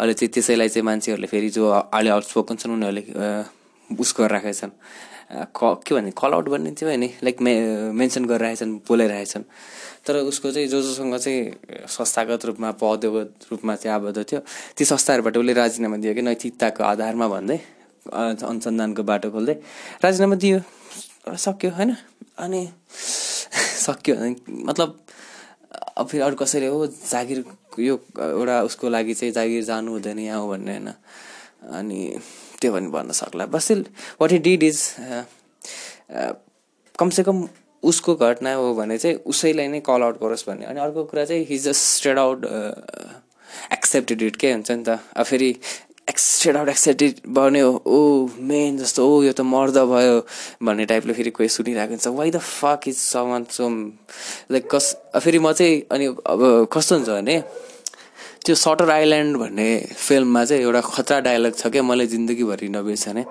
अहिले 0.00 0.14
चाहिँ 0.16 0.32
त्यसैलाई 0.32 0.68
चाहिँ 0.72 0.84
मान्छेहरूले 0.88 1.28
फेरि 1.28 1.48
जो 1.52 1.68
अहिले 1.68 2.10
आउटस्पोकन 2.16 2.56
छन् 2.56 2.72
उनीहरूले 2.72 3.02
उस 4.00 4.10
गरिराखेका 4.16 4.52
छन्। 4.60 4.72
क 5.34 5.60
के 5.84 5.94
भने 5.94 6.10
कल 6.16 6.32
आउट 6.32 6.48
भन्ने 6.48 6.70
थियो 6.72 6.88
भने 6.88 7.08
लाइक 7.20 7.36
मे 7.44 7.52
मेन्सन 8.00 8.24
गरिरहेछन् 8.24 8.72
बोलाइरहेछन्। 8.88 9.44
तर 10.06 10.16
उसको 10.28 10.50
चाहिँ 10.52 10.68
जो 10.68 10.80
जोसँग 10.82 11.16
चाहिँ 11.16 11.86
संस्थागत 11.88 12.44
रूपमा 12.44 12.70
पदगत 12.80 13.48
रूपमा 13.50 13.74
चाहिँ 13.76 13.94
आबद्ध 13.94 14.24
थियो 14.30 14.40
ती 14.76 14.84
संस्थाहरूबाट 14.84 15.36
उसले 15.36 15.52
राजीनामा 15.52 15.96
दियो 15.96 16.14
कि 16.14 16.22
नैतिकताको 16.22 16.84
आधारमा 16.84 17.28
भन्दै 17.28 17.58
अनुसन्धानको 18.12 19.02
बाटो 19.02 19.30
खोल्दै 19.30 19.56
राजीनामा 20.04 20.36
दियो। 20.36 20.60
सक्यो 21.24 21.70
होइन? 21.70 21.96
अनि 22.38 22.60
सक्यो 23.86 24.14
मतलब 24.68 24.98
अब 25.96 26.06
फेरि 26.08 26.22
अरू 26.24 26.36
कसैले 26.36 26.66
हो 26.66 26.86
जागिर 26.86 27.44
यो 27.80 27.94
एउटा 28.18 28.62
उसको 28.68 28.88
लागि 28.88 29.14
चाहिँ 29.14 29.32
जागिर 29.32 29.62
जानु 29.64 29.90
हुँदैन 29.92 30.18
यहाँ 30.18 30.40
हो 30.40 30.48
भन्ने 30.48 30.72
होइन? 30.72 30.88
अनि 31.72 32.00
त्यो 32.60 32.72
भने 32.72 32.88
भन्न 32.92 33.12
सक्ला। 33.12 33.46
बस 33.46 33.64
still 33.64 33.84
what 34.20 34.32
he 34.32 34.38
did 34.38 34.62
is 34.62 34.78
कमसेकम 36.98 37.46
उसको 37.90 38.14
घटना 38.16 38.54
हो 38.54 38.74
भने 38.74 38.98
चाहिँ 38.98 39.16
उसैलाई 39.26 39.68
नै 39.68 39.80
कल 39.86 40.02
आउट 40.02 40.20
गरोस् 40.20 40.48
भन्ने। 40.48 40.66
अनि 40.66 40.80
अर्को 40.80 41.04
कुरा 41.04 41.24
चाहिँ 41.24 41.46
he's 41.50 41.64
just 41.68 41.82
straight 41.96 42.18
out 42.18 42.46
accepted 43.72 44.22
it 44.22 44.36
के 44.36 44.52
हुन्छ 44.52 44.70
नि 44.70 44.84
त? 44.84 44.98
अब 45.16 45.24
फेरि 45.24 45.50
एक्सेड 46.08 46.56
आउट 46.56 46.68
एक्सेप्टेड 46.68 47.20
बन्यो 47.32 47.68
ओ 47.86 48.28
मेन 48.48 48.76
जस्तो 48.78 49.06
ओ 49.08 49.22
यो 49.22 49.32
त 49.32 49.40
मर्द 49.40 49.78
भयो 49.88 50.16
भन्ने 50.62 50.84
टाइपले 50.86 51.12
फेरि 51.12 51.30
कोही 51.32 51.48
सुनिरहेको 51.48 51.92
हुन्छ। 51.96 52.06
Why 52.18 52.30
the 52.30 52.38
fuck 52.38 52.88
is 52.88 52.96
someone 52.96 53.44
some 53.50 53.72
like 54.52 54.68
cause 54.74 54.96
फेरि 55.16 55.38
म 55.38 55.52
चाहिँ 55.52 55.80
अनि 55.92 56.06
अब 56.06 56.68
कस्तो 56.72 56.94
हुन्छ 56.94 57.08
भने 57.08 57.36
त्यो 58.44 58.54
सटर 58.54 58.90
आइल्यान्ड 58.90 59.36
भन्ने 59.36 59.68
फिल्ममा 59.96 60.44
चाहिँ 60.44 60.62
एउटा 60.62 60.80
खतरा 60.84 61.20
डायलग 61.24 61.54
छ 61.56 61.72
क्या 61.72 61.82
मैले 61.82 62.06
जिन्दगीभरि 62.06 62.68
नबिर्सने। 62.68 63.24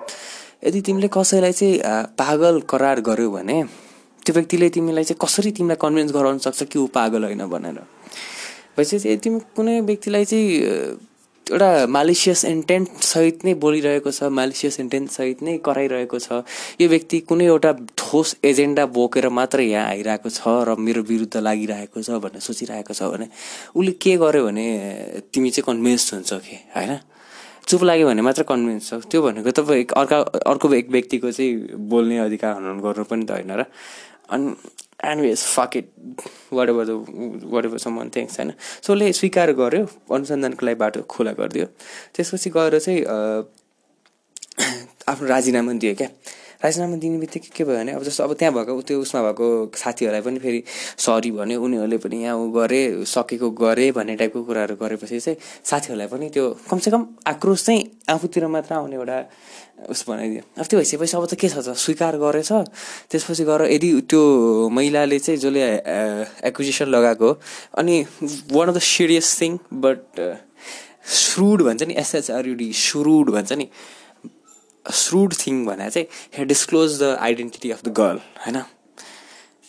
यदि 0.66 0.80
तिमीले 0.80 1.08
कसैलाई 1.14 1.52
चाहिँ 1.52 1.78
पागल 2.18 2.60
करार 2.66 3.00
गर्यो 3.06 3.30
भने 3.30 3.62
त्यो 4.24 4.34
व्यक्तिले 4.34 4.68
तिमीलाई 4.76 5.04
चाहिँ 5.04 5.18
कसरी 5.20 5.50
तिमीलाई 5.52 5.76
कन्भिन्स 5.80 6.12
गराउन 6.12 6.38
सक्छ 6.38 6.62
कि 6.64 6.78
ऊ 6.78 6.86
पागल 6.94 7.24
होइन 7.24 7.46
भनेर? 7.46 7.80
भइसकेपछि 8.76 9.16
तिमी 9.24 9.40
कुनै 9.56 9.80
व्यक्तिलाई 9.80 10.24
चाहिँ 10.24 10.48
एउटा 11.46 11.86
मालिसियस 11.86 12.44
इन्टेन्ट 12.44 12.88
सहित 13.04 13.44
नै 13.44 13.52
बोलिरहेको 13.60 14.10
छ 14.10 14.32
मालिसियस 14.32 14.80
इन्टेन्ट 14.80 15.10
सहित 15.10 15.42
नै 15.44 15.56
कराइरहेको 15.60 16.18
छ 16.18 16.40
यो 16.80 16.88
व्यक्ति 16.88 17.20
कुनै 17.28 17.44
एउटा 17.44 17.72
ठोस 18.00 18.34
एजेन्डा 18.44 18.86
बोकेर 18.96 19.28
मात्र 19.28 19.60
यहाँ 19.60 19.88
आइरहेको 19.88 20.30
छ 20.32 20.40
र 20.68 20.76
मेरो 20.80 21.02
विरुद्ध 21.04 21.36
लागिरहेको 21.36 22.02
छ 22.02 22.16
भनेर 22.24 22.40
सोचिरहेको 22.40 22.94
छ 22.96 23.12
भने 23.12 23.28
उसले 23.76 23.92
के 24.00 24.16
गर्यो 24.24 24.44
भने 24.46 24.64
तिमी 25.34 25.50
चाहिँ 25.50 25.68
कन्भिन्स 25.68 26.12
हुन्छ 26.14 26.32
कि 26.48 26.56
होइन? 26.76 26.98
चुप 27.68 27.82
लाग्यो 27.84 28.08
भने 28.08 28.22
मात्र 28.22 28.42
कन्भिन्स 28.48 28.88
छ। 28.88 29.04
त्यो 29.04 29.22
भनेको 29.22 29.50
तपाईँ 29.60 29.84
अर्का 29.96 30.18
अर्को 30.48 30.72
एक 30.74 30.88
व्यक्तिको 30.90 31.30
चाहिँ 31.30 31.76
बोल्ने 31.92 32.18
अधिकार 32.24 32.56
हनन 32.56 32.80
गर्नु 32.80 33.04
पनि 33.04 33.24
त 33.28 33.30
होइन 33.36 33.52
र 33.52 33.68
अनि 34.30 34.54
anyways 35.04 35.38
fuck 35.38 35.76
it 35.76 35.88
whatever 36.68 36.84
the 36.84 36.90
whatever 37.64 37.78
some 37.78 38.08
things 38.16 38.38
होइन? 38.40 38.52
सो 38.82 38.92
उसले 38.92 39.12
स्वीकार 39.12 39.52
गर्यो 39.52 39.86
अनुसन्धानको 40.14 40.66
लागि 40.66 40.78
बाटो 40.80 41.02
खुला 41.08 41.32
गरिदियो। 41.40 41.66
त्यसपछि 42.14 42.50
गएर 42.50 42.78
चाहिँ 42.78 43.00
आफ्नो 45.08 45.28
राजीनामा 45.28 45.72
दियो 45.82 45.94
क्या। 45.94 46.08
राजीनामा 46.64 46.96
दिने 46.96 47.18
बित्तिकै 47.18 47.50
के 47.56 47.64
भयो 47.64 47.76
भने 47.76 47.92
अब 47.92 48.02
जस्तो 48.02 48.24
अब 48.24 48.32
त्यहाँ 48.40 48.54
भएको 48.54 48.80
त्यो 48.88 49.00
उसमा 49.00 49.20
भएको 49.22 49.46
साथीहरूलाई 49.76 50.22
पनि 50.24 50.38
फेरि 50.38 50.62
सरी 51.04 51.30
भन्यो। 51.30 51.60
उनीहरूले 51.60 51.98
पनि 52.00 52.16
यहाँ 52.22 52.36
ऊ 52.40 52.48
गरे 52.52 53.04
सकेको 53.04 53.50
गरे 53.50 53.90
भन्ने 53.92 54.16
टाइपको 54.16 54.42
कुराहरू 54.48 54.76
गरेपछि 54.80 55.20
चाहिँ 55.20 55.38
साथीहरूलाई 55.70 56.08
पनि 56.08 56.28
त्यो 56.32 56.44
कमसेकम 56.70 57.06
आक्रोश 57.26 57.64
चाहिँ 57.66 57.82
आफूतिर 58.08 58.46
मात्र 58.48 58.74
आउने 58.74 58.96
एउटा 58.96 59.18
उस 59.88 60.04
बनाइदियो। 60.08 60.42
अब 60.58 60.64
त्यो 60.64 60.78
भइसकेपछि 60.78 61.16
अब 61.16 61.26
त 61.26 61.34
के 61.34 61.48
छ 61.48 61.58
त? 61.60 61.74
स्वीकार 61.76 62.16
गरेछ। 62.16 62.50
त्यसपछि 63.10 63.44
गएर 63.44 63.62
यदि 63.74 63.90
त्यो 64.08 64.22
महिलाले 64.72 65.18
चाहिँ 65.18 65.38
जसले 65.40 65.62
एक्विजिसन 66.48 66.88
लगाएको 66.88 67.28
अनि 67.78 67.96
one 68.52 68.68
of 68.68 68.74
the 68.74 68.80
serious 68.80 69.28
thing 69.40 69.58
but 69.84 70.02
shrewd 71.04 71.62
भन्छ 71.62 71.82
नि 71.84 71.94
S H R U D 72.00 72.72
सुरुड 72.72 73.30
भन्छ 73.36 73.52
नि 73.60 73.66
श्रुड 74.84 75.34
थिङ 75.36 75.64
भने 75.66 75.90
चाहिँ 75.90 76.06
he 76.36 76.44
disclose 76.44 77.00
the 77.02 77.16
identity 77.20 77.70
of 77.70 77.84
the 77.84 77.92
girl 77.92 78.18
होइन? 78.46 78.56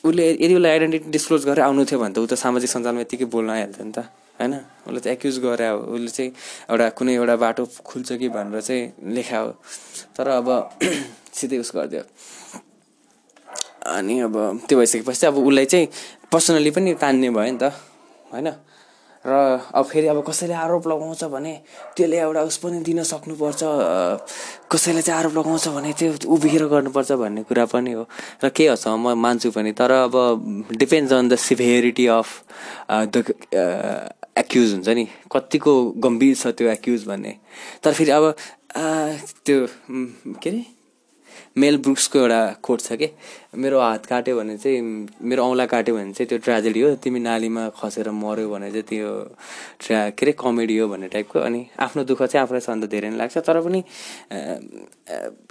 उसले 0.04 0.26
यदि 0.32 0.54
उसलाई 0.56 0.72
आइडेन्टिटी 0.72 1.12
डिस्क्लोज 1.12 1.46
गरेर 1.46 1.64
आउनु 1.66 1.86
थियो 1.86 2.00
भने 2.00 2.14
त 2.14 2.18
ऊ 2.20 2.26
त 2.26 2.34
सामाजिक 2.40 2.70
सञ्जालमा 2.70 3.02
यत्तिकै 3.02 3.26
बोल्न 3.26 3.50
आइहाल्थ्यो 3.50 3.86
नि 3.86 3.92
त। 3.92 4.00
होइन? 4.40 4.54
उसले 4.88 5.00
त 5.00 5.08
एक्युज 5.08 5.40
गरे 5.40 5.66
अब 5.68 5.80
उसले 5.96 6.08
चाहिँ 6.08 6.32
एउटा 6.70 6.90
कुनै 6.98 7.14
एउटा 7.16 7.36
बाटो 7.36 7.64
खुल्छ 7.86 8.12
कि 8.20 8.30
भनेर 8.30 8.62
चाहिँ 8.62 9.14
लेखा 9.16 9.38
हो। 9.38 9.50
तर 10.16 10.28
अब 10.28 10.48
सिधै 11.38 11.58
उस 11.58 11.72
गरिदियो। 11.76 12.04
अनि 13.88 14.20
अब 14.20 14.36
त्यो 14.68 14.78
भइसकेपछि 14.80 15.26
अब 15.28 15.38
उसलाई 15.38 15.66
चाहिँ 15.66 15.88
पर्सनली 16.32 16.72
पनि 16.72 16.94
तान्ने 17.02 17.30
भयो 17.30 17.52
नि 17.52 17.58
त 17.58 17.72
होइन? 18.34 18.48
र 19.26 19.34
अब 19.74 19.86
फेरि 19.86 20.08
अब 20.08 20.22
कसैले 20.22 20.54
आरोप 20.54 20.88
लगाउँछ 20.88 21.24
भने 21.34 21.54
त्यसले 21.98 22.18
एउटा 22.20 22.42
उस 22.46 22.58
पनि 22.62 22.80
दिन 22.86 23.02
सक्नुपर्छ 23.04 23.62
कसैले 24.70 25.02
चाहिँ 25.02 25.20
आरोप 25.20 25.34
लगाउँछ 25.34 25.68
भने 25.74 25.94
त्यो 25.98 26.30
उभिएर 26.30 26.66
गर्नुपर्छ 26.70 27.12
भन्ने 27.12 27.44
कुरा 27.50 27.66
पनि 27.66 27.92
हो। 27.92 28.06
र 28.44 28.50
के 28.50 28.70
हदसम्म 28.70 29.02
म 29.02 29.18
मान्छु 29.18 29.50
पनि 29.52 29.72
तर 29.74 29.92
अब 30.06 30.14
depends 30.78 31.14
on 31.14 31.30
the 31.30 31.36
severity 31.42 32.06
of 32.08 32.28
the 32.92 33.26
accuse 34.38 34.74
हुन्छ 34.74 34.88
नि। 34.90 35.08
कतिको 35.32 35.74
गम्भीर 36.04 36.36
छ 36.36 36.48
त्यो 36.58 36.68
एक्युज 36.70 37.06
भन्ने। 37.08 37.36
तर 37.84 37.94
फेरि 37.94 38.12
अब 38.12 38.34
त्यो 39.46 39.68
के 40.42 40.50
अरे? 40.50 40.75
मेल 41.58 41.78
ब्रुक्सको 41.78 42.20
एउटा 42.20 42.40
कोट 42.64 42.82
छ 42.82 42.94
कि? 43.00 43.08
मेरो 43.56 43.80
हात 43.80 44.06
काट्यो 44.06 44.36
भने 44.38 44.58
चाहिँ 44.58 44.82
मेरो 45.24 45.44
औँला 45.44 45.66
काट्यो 45.72 45.96
भने 45.96 46.12
चाहिँ 46.14 46.28
त्यो 46.28 46.38
ट्रेजेडी 46.44 46.82
हो। 46.82 46.96
तिमी 47.00 47.20
नालीमा 47.20 47.64
खसेर 47.80 48.10
मऱ्यो 48.12 48.50
भने 48.52 48.72
चाहिँ 48.72 48.84
त्यो 48.84 49.12
ट्रा 49.80 50.00
के 50.20 50.26
अरे 50.26 50.32
कमेडी 50.36 50.78
हो 50.78 50.88
भन्ने 50.92 51.08
टाइपको। 51.16 51.40
अनि 51.40 51.62
आफ्नो 51.80 52.04
दुःख 52.04 52.24
चाहिँ 52.24 52.44
आफूलाई 52.44 52.62
सन्त 52.68 52.84
धेरै 52.92 53.10
नै 53.10 53.18
लाग्छ। 53.18 53.38
तर 53.48 53.60
पनि 53.64 53.80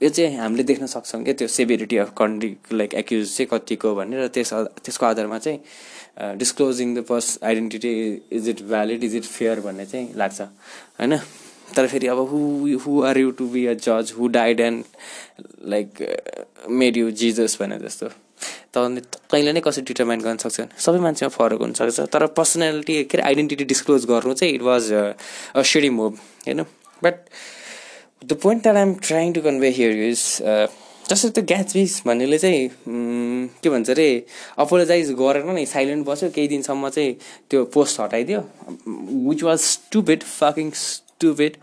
यो 0.05 0.09
चाहिँ 0.09 0.37
हामीले 0.37 0.63
देख्न 0.69 0.87
सक्छौँ 0.93 1.23
क्या 1.25 1.35
त्यो 1.41 1.49
severity 1.49 1.97
of 2.05 2.13
country 2.13 2.51
like 2.77 2.95
accuse 3.01 3.25
चाहिँ 3.37 3.49
कतिको 3.49 3.95
भनेर 3.97 4.29
त्यस 4.29 4.53
त्यसको 4.85 5.07
आधारमा 5.07 5.39
चाहिँ 5.41 6.37
disclosing 6.37 6.95
the 6.95 7.05
person 7.09 7.39
identity 7.43 7.93
is 8.37 8.49
it 8.49 8.63
valid 8.69 9.05
is 9.05 9.17
it 9.17 9.25
fair 9.25 9.61
भन्ने 9.61 9.87
चाहिँ 9.87 10.13
लाग्छ। 10.21 10.41
होइन? 11.01 11.19
तर 11.77 11.87
फेरि 11.87 12.07
अब 12.07 12.19
who 12.31 12.41
who 12.85 13.01
are 13.05 13.19
you 13.19 13.31
to 13.39 13.47
be 13.55 13.67
a 13.67 13.75
जज 13.87 14.13
who 14.19 14.29
died 14.37 14.61
and 14.61 14.85
like 15.75 15.89
made 16.83 16.97
you 16.97 17.11
Jesus 17.23 17.57
भने 17.61 17.79
जस्तो। 17.79 18.09
त 18.75 18.77
कहिले 19.31 19.53
नै 19.53 19.61
कसरी 19.65 19.85
डिटर्माइन 19.89 20.21
गर्न 20.21 20.37
सक्छ 20.45 20.61
सबै 20.85 20.99
मान्छेमा 21.01 21.29
फरक 21.35 21.61
हुनसक्छ 21.61 22.01
तर 22.13 22.27
पर्सनालिटी 22.39 23.03
के 23.05 23.19
अरे 23.19 23.27
आइडेन्टिटी 23.27 23.65
डिस्क्लोज 23.73 24.05
गर्नु 24.07 24.35
चाहिँ 24.41 24.55
it 24.55 24.63
was 24.63 24.93
a 24.93 25.63
shady 25.73 25.91
move 25.99 26.19
होइन 26.47 26.65
but 27.05 27.15
the 28.25 28.33
point 28.43 28.63
that 28.63 28.77
I'm 28.77 28.95
trying 29.09 29.33
to 29.33 29.41
convey 29.43 29.69
here 29.79 30.03
is 30.09 30.25
जस्तो 31.11 31.29
त्यो 31.37 31.45
ग्याचबिस 31.45 32.03
भन्नेले 32.07 32.39
चाहिँ 32.39 32.69
के 33.63 33.71
भन्छ 33.71 33.91
अरे 33.91 34.09
अपोलोजाइज 34.65 35.11
गरेर 35.21 35.45
नै 35.53 35.65
साइलेन्ट 35.73 36.07
बस्यो। 36.07 36.31
केही 36.37 36.49
दिनसम्म 36.49 36.89
चाहिँ 36.89 37.13
त्यो 37.51 37.65
post 37.75 38.01
हटाइदियो। 38.01 38.41
Which 39.29 39.43
was 39.43 39.59
stupid 39.61 40.23
fucking 40.23 40.71
stupid 41.15 41.57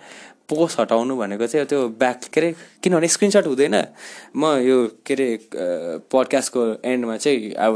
post 0.50 0.80
हटाउनु 0.80 1.16
भनेको 1.16 1.48
चाहिँ 1.48 1.66
त्यो 1.68 1.88
ब्याक 2.00 2.24
के 2.34 2.40
अरे 2.40 2.54
किनभने 2.84 3.08
स्क्रिनसट 3.08 3.46
हुँदैन। 3.48 3.76
म 4.36 4.44
यो 4.64 4.78
के 5.06 5.14
अरे 5.14 5.28
पडकास्टको 6.12 6.62
एन्डमा 6.84 7.18
चाहिँ 7.18 7.54
आई 7.56 7.70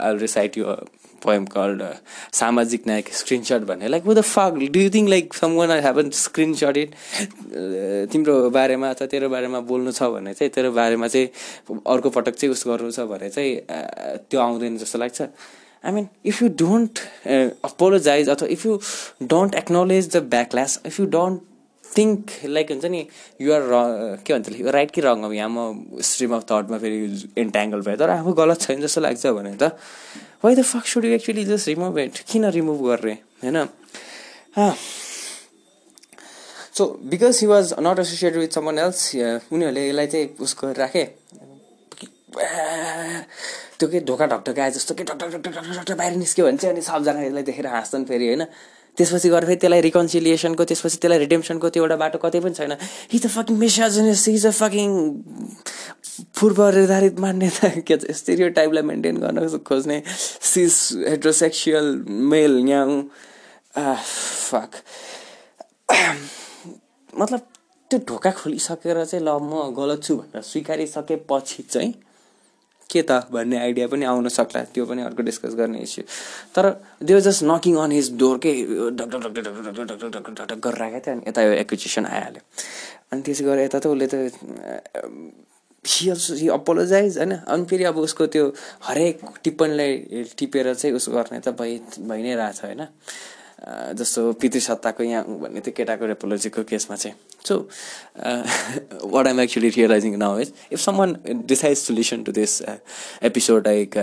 आई 0.00 0.16
रिसाइट 0.18 0.58
यो 0.58 0.76
poem 1.24 1.44
called 1.52 1.82
Samajik 2.32 2.86
Nayak 2.86 3.12
screenshot 3.14 3.62
भन्ने। 3.68 3.88
Like 3.88 4.08
the 4.08 4.20
fuck 4.20 4.52
do 4.72 4.80
you 4.80 4.90
think 4.94 5.08
like 5.08 5.34
someone 5.56 5.70
haven't 5.84 6.10
screenshot 6.16 6.76
it 6.76 6.90
तिम्रो 8.12 8.34
बारेमा 8.56 8.90
अथवा 8.90 9.06
तेरो 9.08 9.28
बारेमा 9.28 9.60
बोल्नु 9.68 9.92
छ 9.92 10.08
भने 10.16 10.34
चाहिँ 10.34 10.50
तेरो 10.52 10.72
बारेमा 10.72 11.08
चाहिँ 11.08 11.28
अर्को 11.80 12.10
पटक 12.10 12.34
चाहिँ 12.40 12.52
उस 12.52 12.64
गर्नु 12.68 12.90
छ 12.92 13.08
भने 13.12 13.28
चाहिँ 13.30 13.52
त्यो 14.30 14.40
आउँदैन 14.40 14.76
जस्तो 14.84 14.98
लाग्छ। 14.98 15.22
I 15.84 15.92
mean 15.92 16.08
if 16.26 16.42
you 16.42 16.48
don't 16.58 16.98
apologise 17.64 18.28
अथवा 18.28 18.48
if 18.48 18.66
you 18.66 18.78
don't 19.22 19.54
acknowledge 19.54 20.08
the 20.16 20.22
backlash 20.30 20.80
if 20.86 21.00
you 21.00 21.06
don't 21.16 21.42
think 21.84 22.30
like 22.46 22.70
हुन्छ 22.70 22.84
नि 22.86 23.06
युआर 23.40 23.62
र 23.62 24.16
के 24.26 24.34
भन्छ 24.34 24.74
राइट 24.74 24.90
कि 24.90 25.00
रङ 25.00 25.22
अब 25.22 25.32
यहाँ 25.32 25.50
म 25.50 26.00
स्ट्रिम 26.02 26.34
अफ 26.36 26.44
थटमा 26.50 26.78
फेरि 26.78 26.98
इन्ट्याङ्गल 27.38 27.80
भयो 27.80 27.96
तर 27.96 28.10
आफू 28.10 28.32
गलत 28.32 28.60
छैन 28.60 28.80
जस्तो 28.80 29.00
लाग्छ 29.00 29.26
भने 29.28 29.54
त 29.56 29.70
why 30.44 30.54
the 30.54 30.62
fuck 30.64 30.86
should 30.86 31.04
you 31.04 31.12
actually 31.12 31.44
just 31.44 31.68
remove 31.68 31.98
it 31.98 32.18
किन 32.28 32.44
रिमुभ 32.50 32.86
गर्ने 32.86 33.16
होइन? 33.44 33.66
So 36.74 36.86
because 37.04 37.38
he 37.40 37.46
was 37.46 37.74
not 37.80 37.98
associated 37.98 38.40
with 38.40 38.54
someone 38.54 38.78
else 38.78 39.00
उनीहरूले 39.52 39.88
यसलाई 39.88 40.06
चाहिँ 40.06 40.28
उसको 40.40 40.72
राखे 40.72 41.04
त्यो 43.84 43.92
के 43.92 44.00
ढोका 44.08 44.26
ढकढक 44.26 44.58
आए 44.58 44.70
जस्तो 44.70 44.94
के 44.96 45.04
ढक 45.04 45.44
ढक 45.44 45.92
बाहिर 45.92 46.16
निस्क्यो 46.16 46.44
भने 46.46 46.56
चाहिँ 46.56 46.72
अनि 46.72 46.82
सबजना 46.82 47.20
यसलाई 47.20 47.42
देखेर 47.44 47.66
हाँस्छन् 47.68 48.04
फेरि 48.08 48.26
होइन? 48.26 48.44
त्यसपछि 48.96 49.28
गएर 49.28 49.44
फेरि 49.44 49.56
त्यसलाई 49.60 49.80
रिकन्सिलिएसनको 49.80 50.64
त्यसपछि 50.64 50.96
त्यसलाई 51.04 51.18
रिडेम्सनको 51.18 51.68
त्यो 51.68 51.82
एउटा 51.84 51.96
बाटो 52.00 52.18
कतै 52.24 52.40
पनि 52.40 52.54
छैन। 52.56 52.72
हि 53.12 53.18
त 53.18 53.26
फकिङ 53.28 53.56
मिसाजनिस 53.60 54.24
हि 54.28 54.38
त 54.40 54.48
फकिङ 54.56 54.88
पूर्व 56.32 56.58
निर्धारित 56.78 57.18
मान्यता 57.20 57.68
के 57.84 57.96
छ 58.00 58.16
स्टेरियो 58.16 58.48
टाइपलाई 58.56 58.82
मेन्टेन 58.88 59.16
गर्न 59.20 59.58
खोज्ने। 59.68 60.00
सिस 60.08 60.76
हेट्रोसेक्सुअल 61.12 61.88
मेल 62.08 62.52
यहाँ 62.72 62.88
फक 63.76 64.70
मतलब 67.12 67.40
त्यो 67.90 67.98
ढोका 68.08 68.30
खोलिसकेर 68.40 69.04
चाहिँ 69.04 69.24
ल 69.24 69.36
म 69.44 69.68
गलत 69.76 70.00
छु 70.08 70.16
भनेर 70.16 70.42
स्वीकारिसकेपछि 70.42 71.62
चाहिँ 71.68 71.92
के 72.90 73.02
त 73.02 73.12
भन्ने 73.32 73.58
आइडिया 73.58 73.86
पनि 73.88 74.04
आउन 74.04 74.28
सक्ला 74.28 74.62
त्यो 74.74 74.86
पनि 74.86 75.02
अर्को 75.02 75.22
डिस्कस 75.22 75.54
गर्ने 75.54 75.78
इस्यु 75.78 76.04
तर 76.54 76.64
they've 77.02 77.20
just 77.20 77.42
knocking 77.44 77.76
on 77.84 77.92
his 77.92 78.12
डोरकै 78.18 78.54
डक 78.98 79.08
डक 79.12 79.32
डक 79.36 79.48
डक 79.90 80.04
डक 80.16 80.30
डक 80.50 80.58
गरेर 80.66 80.82
आएको 80.82 81.00
थियो 81.06 81.14
अनि 81.14 81.28
यता 81.28 81.42
यो 81.42 81.52
एक्विजिसन 81.64 82.06
आइहाल्यो। 82.06 82.42
अनि 83.12 83.22
त्यसो 83.22 83.44
गरेर 83.44 83.64
यता 83.64 83.78
त 83.78 83.86
उसले 83.86 84.06
त 84.06 84.14
हि 85.84 86.10
हि 86.40 86.48
अपोलोजाइज 86.48 87.18
होइन? 87.18 87.32
अनि 87.44 87.64
फेरि 87.70 87.84
अब 87.84 87.96
उसको 87.98 88.26
त्यो 88.26 88.44
हरेक 88.88 89.20
टिप्पणीलाई 89.44 90.24
टिपेर 90.38 90.74
चाहिँ 90.74 90.96
उस 90.96 91.08
गर्ने 91.08 91.40
त 91.40 91.48
भइ 91.60 91.78
भइ 92.08 92.22
नै 92.22 92.34
रहेछ 92.34 92.64
होइन? 92.64 92.86
जस्तो 93.98 94.32
पितृसत्ताको 94.40 95.02
यहाँ 95.04 95.24
भन्ने 95.40 95.60
त्यो 95.60 95.72
केटाको 95.76 96.06
रेपोलोजीको 96.06 96.62
केसमा 96.70 96.96
चाहिँ। 96.96 97.16
So 97.46 97.54
what 99.12 99.26
I'm 99.26 99.40
actually 99.40 99.68
realising 99.76 100.16
now 100.18 100.38
is 100.40 100.52
if 100.72 100.80
someone 100.96 101.16
decide 101.46 101.76
to 101.86 101.94
listen 101.94 102.22
to 102.24 102.32
this 102.32 102.60
episode 103.30 103.66
like 103.66 103.96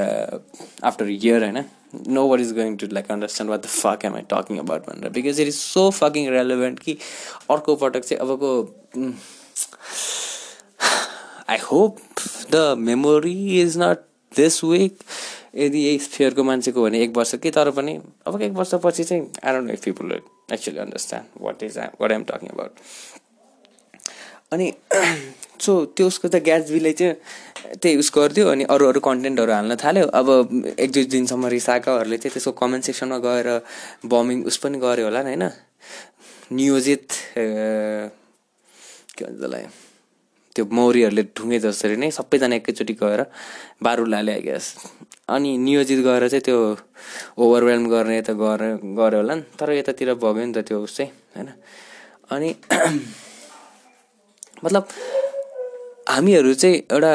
after 0.83 1.09
year 1.09 1.43
होइन 1.43 1.63
no 2.07 2.27
what 2.27 2.39
is 2.39 2.51
going 2.55 2.75
to 2.77 2.87
like 2.91 3.11
understand 3.11 3.51
what 3.51 3.61
the 3.61 3.65
fuck 3.65 4.05
am 4.05 4.15
I 4.15 4.21
talking 4.33 4.59
about 4.59 4.87
भनेर। 4.87 5.09
Because 5.11 5.39
it 5.39 5.47
is 5.47 5.55
so 5.55 5.89
fucking 5.91 6.29
relevant 6.31 6.79
कि 6.79 6.97
अर्को 7.49 7.75
पटक 7.75 8.05
चाहिँ 8.05 8.19
अबको 8.27 8.51
I 11.49 11.57
hope 11.63 11.97
the 12.51 12.55
memory 12.79 13.61
is 13.61 13.77
not 13.77 13.97
this 14.31 14.63
weak 14.63 14.97
यदि 15.53 15.79
यही 15.79 15.99
स्फियरको 15.99 16.43
मान्छेको 16.43 16.83
भने 16.83 17.03
एक 17.03 17.17
वर्ष 17.17 17.35
कि 17.35 17.51
तर 17.51 17.71
पनि 17.71 17.99
अब 18.27 18.41
एक 18.41 18.51
वर्षपछि 18.51 19.03
चाहिँ 19.03 19.23
I 19.43 19.53
don't 19.53 19.67
know 19.67 19.73
if 19.73 19.83
people 19.83 20.11
actually 20.53 20.77
understand 20.77 21.43
what 21.43 21.63
is 21.63 21.77
what 21.77 22.11
I'm 22.11 22.23
talking 22.23 22.49
about 22.49 22.71
अनि 24.53 24.73
सो 25.61 25.73
त्यो 25.85 26.07
उसको 26.07 26.27
त 26.27 26.35
ग्याट्सबीले 26.43 26.91
चाहिँ 26.93 27.15
त्यही 27.81 27.97
उस 27.97 28.11
गरिदियो 28.15 28.47
अनि 28.49 28.63
अरू 28.73 28.87
अरू 28.87 28.99
कन्टेन्टहरू 28.99 29.51
हाल्न 29.51 29.75
थाल्यो। 29.83 30.07
अब 30.07 30.27
एक 30.79 30.91
दुई 30.91 31.05
दिनसम्म 31.05 31.47
रिसाएकाहरूले 31.55 32.17
चाहिँ 32.17 32.33
त्यसको 32.33 32.51
कमेन्ट 32.59 32.83
सेक्सनमा 32.85 33.17
गएर 33.27 33.47
बमिङ 34.05 34.43
उस 34.45 34.57
पनि 34.63 34.77
गऱ्यो 34.79 35.05
होला 35.05 35.21
होइन? 35.21 35.43
नियोजित 36.51 37.07
के 37.37 39.25
भन्छ 39.25 39.39
त्यसलाई? 39.39 39.65
त्यो 40.55 40.65
मौरीहरूले 40.71 41.23
ढुङ्गे 41.37 41.59
जसरी 41.59 41.95
नै 41.95 42.11
सबैजना 42.11 42.55
एकैचोटि 42.55 42.93
गएर 43.03 43.25
बारुल 43.83 44.13
आई 44.13 44.41
ग्यास 44.41 44.65
अनि 45.31 45.57
नियोजित 45.57 45.99
गरेर 46.05 46.29
चाहिँ 46.29 46.43
त्यो 46.45 46.57
ओभरवेल्म 47.37 47.89
गर्ने 47.89 48.21
त 48.21 48.31
गरे 48.41 48.69
गऱ्यो 48.99 49.19
होला 49.21 49.35
नि। 49.35 49.43
तर 49.59 49.71
यतातिर 49.71 50.13
भग्यो 50.19 50.45
नि 50.45 50.53
त 50.53 50.67
त्यो 50.67 50.77
उस 50.83 50.95
चाहिँ 50.97 51.11
होइन? 51.35 51.47
अनि 52.31 52.49
मतलब 54.63 54.83
हामीहरू 56.09 56.53
चाहिँ 56.53 56.75
एउटा 56.91 57.13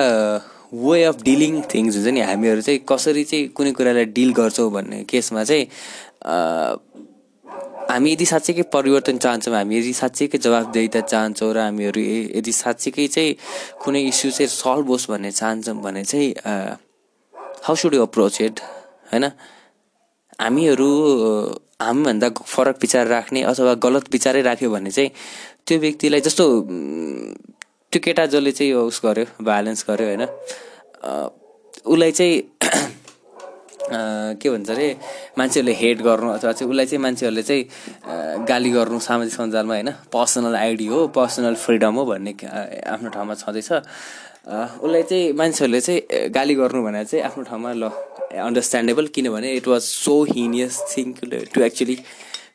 वे 0.75 1.03
अफ 1.05 1.23
डिलिङ 1.23 1.63
थिङ्स 1.73 1.97
हुन्छ 1.97 2.09
नि। 2.15 2.21
हामीहरू 2.21 2.61
चाहिँ 2.61 2.81
कसरी 2.89 3.25
चाहिँ 3.25 3.49
कुनै 3.57 3.73
कुरालाई 3.79 4.05
डिल 4.17 4.33
गर्छौँ 4.33 4.71
भन्ने 4.73 5.03
केसमा 5.05 5.45
चाहिँ 5.45 5.65
हामी 7.91 8.13
यदि 8.13 8.27
साँच्चीकै 8.27 8.63
परिवर्तन 8.75 9.19
चाहन्छौँ 9.19 9.55
हामी 9.55 9.77
यदि 9.79 9.93
साँच्चीकै 9.93 10.39
जवाबदेहिता 10.39 11.01
चाहन्छौँ 11.13 11.53
र 11.55 11.59
हामीहरू 11.59 12.01
यदि 12.35 12.53
साँच्चीकै 12.53 13.07
चाहिँ 13.07 13.37
कुनै 13.85 14.01
इस्यु 14.11 14.31
चाहिँ 14.31 14.51
सल्भ 14.51 14.87
होस् 14.91 15.07
भन्ने 15.11 15.31
चाहन्छौँ 15.31 15.77
भने 15.83 16.03
चाहिँ 16.05 16.35
how 17.67 17.75
should 17.75 17.95
you 17.95 18.03
approach 18.03 18.41
it 18.41 18.61
होइन? 19.13 19.25
हामीहरू 20.41 20.89
हामीभन्दा 21.83 22.29
फरक 22.47 22.77
विचार 22.83 23.07
राख्ने 23.07 23.43
अथवा 23.53 23.73
गलत 23.85 24.05
विचारै 24.13 24.43
राख्यो 24.43 24.71
भने 24.71 24.91
चाहिँ 24.91 25.11
त्यो 25.67 25.79
व्यक्तिलाई 25.85 26.21
जस्तो 26.27 26.45
त्यो 27.91 28.01
केटा 28.05 28.27
जसले 28.31 28.53
चाहिँ 28.59 28.71
यो 28.73 28.87
उस 28.87 29.01
गर्यो 29.05 29.27
भाइलेन्स 29.45 29.85
गर्यो 29.89 30.07
होइन? 30.07 30.23
उसलाई 31.91 32.13
चाहिँ 32.19 32.37
के 34.41 34.51
भन्छ 34.51 34.71
अरे 34.71 34.87
मान्छेहरूले 35.39 35.75
हेट 35.83 35.99
गर्नु 36.07 36.31
अथवा 36.39 36.53
चाहिँ 36.53 36.71
उसलाई 36.71 36.87
चाहिँ 36.87 37.03
मान्छेहरूले 37.03 37.43
चाहिँ 37.43 37.63
गाली 38.47 38.71
गर्नु 38.79 38.99
सामाजिक 39.09 39.35
सञ्जालमा 39.35 39.75
होइन? 39.75 39.91
पर्सनल 40.15 40.55
आइडी 40.63 40.87
हो 40.87 41.07
पर्सनल 41.19 41.55
फ्रिडम 41.67 41.95
हो 41.99 42.05
भन्ने 42.11 42.33
आफ्नो 42.95 43.09
ठाउँमा 43.11 43.35
छँदैछ। 43.43 43.71
उसलाई 44.47 45.03
चाहिँ 45.03 45.33
मान्छेहरूले 45.39 45.81
चाहिँ 45.81 46.29
गाली 46.31 46.55
गर्नु 46.55 46.83
भने 46.85 47.05
चाहिँ 47.05 47.25
आफ्नो 47.27 47.43
ठाउँमा 47.45 47.73
ल 47.73 47.91
अन्डरस्ट्यान्डेबल 48.47 49.07
किनभने 49.15 49.53
it 49.57 49.67
was 49.69 49.83
so 49.83 50.23
heinous 50.25 50.79
thing 50.93 51.13
to 51.55 51.63
actually 51.63 51.97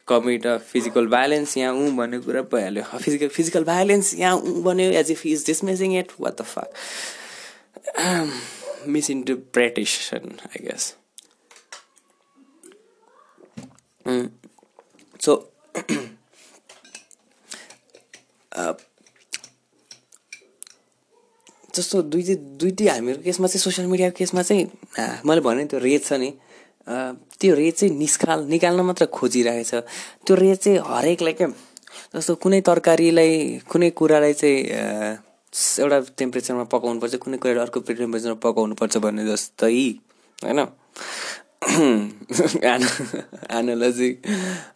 commit 0.07 0.47
a 0.47 0.57
physical 0.71 1.07
violence 1.07 1.57
यहाँ 1.57 1.73
ऊ 1.75 1.91
भन्ने 1.97 2.19
कुरा 2.19 2.41
भइहाल्यो। 2.53 2.83
फिजिकल 2.97 3.27
फिजिकल 3.35 3.63
भाइलेन्स 3.63 4.13
यहाँ 4.15 4.35
ऊ 4.37 4.61
भन्यो 4.63 4.91
as 4.99 5.11
if 5.11 5.25
is 5.25 5.45
dismissing 5.45 5.97
it 5.99 6.11
what 6.19 6.41
the 6.41 6.45
fuck 6.53 6.73
misinterpretation 8.87 10.37
I 10.47 10.65
guess 10.65 10.95
so 15.21 15.33
जस्तो 21.75 22.01
दुई 22.01 22.23
चाहिँ 22.23 22.57
दुइटै 22.57 22.87
हामीहरूको 22.87 23.23
केसमा 23.23 23.47
चाहिँ 23.47 23.63
सोसियल 23.63 23.87
मिडियाको 23.87 24.15
केसमा 24.17 24.41
चाहिँ 24.41 24.65
मैले 25.25 25.41
भने 25.41 25.65
त्यो 25.65 25.79
रेत 25.79 26.05
छ 26.05 26.13
नि। 26.13 26.29
त्यो 27.39 27.55
रेत 27.55 27.75
चाहिँ 27.77 27.95
निस्काल 27.97 28.45
निकाल्न 28.45 28.81
मात्र 28.81 29.05
खोजिरहेछ। 29.05 29.73
त्यो 30.25 30.35
रेत 30.35 30.59
चाहिँ 30.61 30.79
हरेकलाई 30.85 31.33
क्या 31.33 31.47
जस्तो 32.15 32.35
कुनै 32.35 32.61
तरकारीलाई 32.61 33.31
कुनै 33.69 33.89
कुरालाई 33.89 34.33
चाहिँ 34.33 34.59
एउटा 35.79 35.99
टेम्परेचरमा 36.17 36.63
पकाउनु 36.73 36.99
पर्छ 36.99 37.15
कुनै 37.15 37.37
कुरालाई 37.37 37.63
अर्को 37.63 37.79
टेम्परेचरमा 37.79 38.39
पकाउनु 38.43 38.75
पर्छ 38.75 38.97
भन्ने 38.97 39.23
जस्तै 39.27 39.75
होइन? 40.43 40.59
एनालोजी 43.57 44.11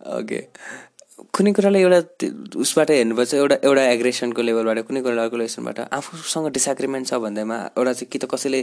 ओके 0.05 0.39
कुनै 1.15 1.51
कुरालाई 1.55 1.81
एउटा 1.81 1.99
उसबाट 2.59 2.89
हेर्नुपर्छ 2.91 3.33
एउटा 3.33 3.55
एउटा 3.63 3.83
एग्रेसनको 3.89 4.41
लेभलबाट 4.41 4.79
कुनै 4.87 5.01
कुरा 5.01 5.23
अर्को 5.23 5.37
लेसनबाट 5.37 5.79
आफूसँग 5.89 6.47
डिसएग्रिमेन्ट 6.57 7.07
छ 7.07 7.19
भन्दैमा 7.25 7.57
एउटा 7.71 7.93
चाहिँ 7.93 8.09
कि 8.11 8.19
त 8.19 8.25
कसैले 8.27 8.59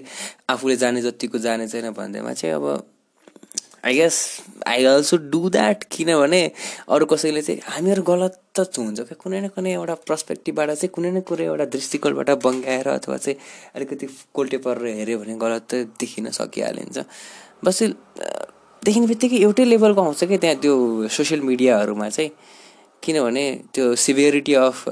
आफूले 0.53 0.77
जाने 0.77 1.01
जतिको 1.03 1.39
जाने 1.39 1.69
छैन 1.69 1.91
भन्दैमा 1.97 2.33
चाहिँ 2.33 2.55
अब 2.55 2.67
I 3.85 3.95
guess 3.97 4.17
I 4.67 4.85
also 4.85 5.17
do 5.33 5.49
that 5.51 5.85
किनभने 5.91 6.43
अरू 6.89 7.07
कसैले 7.07 7.43
चाहिँ 7.43 7.61
हामीहरू 7.67 8.03
गलत 8.03 8.39
त 8.55 8.69
हुन्छ 8.79 9.01
क्या 9.01 9.17
कुनै 9.17 9.41
न 9.41 9.49
कुनै 9.57 9.73
एउटा 9.73 9.95
पर्सपेक्टिभबाट 10.07 10.71
चाहिँ 10.73 10.93
कुनै 10.93 11.11
न 11.11 11.21
कुनै 11.25 11.45
एउटा 11.45 11.65
दृष्टिकोणबाट 11.73 12.31
बङ्गाएर 12.45 12.89
अथवा 12.91 13.17
चाहिँ 13.17 13.39
अलिकति 13.75 14.07
कोल्टे 14.35 14.59
परेर 14.67 14.95
हेऱ्यो 15.01 15.19
भने 15.19 15.35
गलत 15.41 15.67
त 15.73 15.89
देखिन 16.01 16.31
सकिहालिन्छ। 16.31 16.99
बस 17.65 17.83
देखिने 18.85 19.07
बित्तिकै 19.07 19.39
एउटै 19.39 19.65
लेभलको 19.65 20.03
आउँछ 20.03 20.25
कि 20.25 20.37
त्यहाँ 20.39 20.57
त्यो 20.57 21.09
सोसियल 21.09 21.41
मिडियाहरूमा 21.41 22.09
चाहिँ? 22.09 22.31
किनभने 23.03 23.45
त्यो 23.75 23.95
severity 23.97 24.55
of 24.55 24.85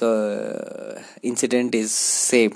the 0.00 0.02
incident 1.24 1.74
is 1.74 1.90
same 1.90 2.50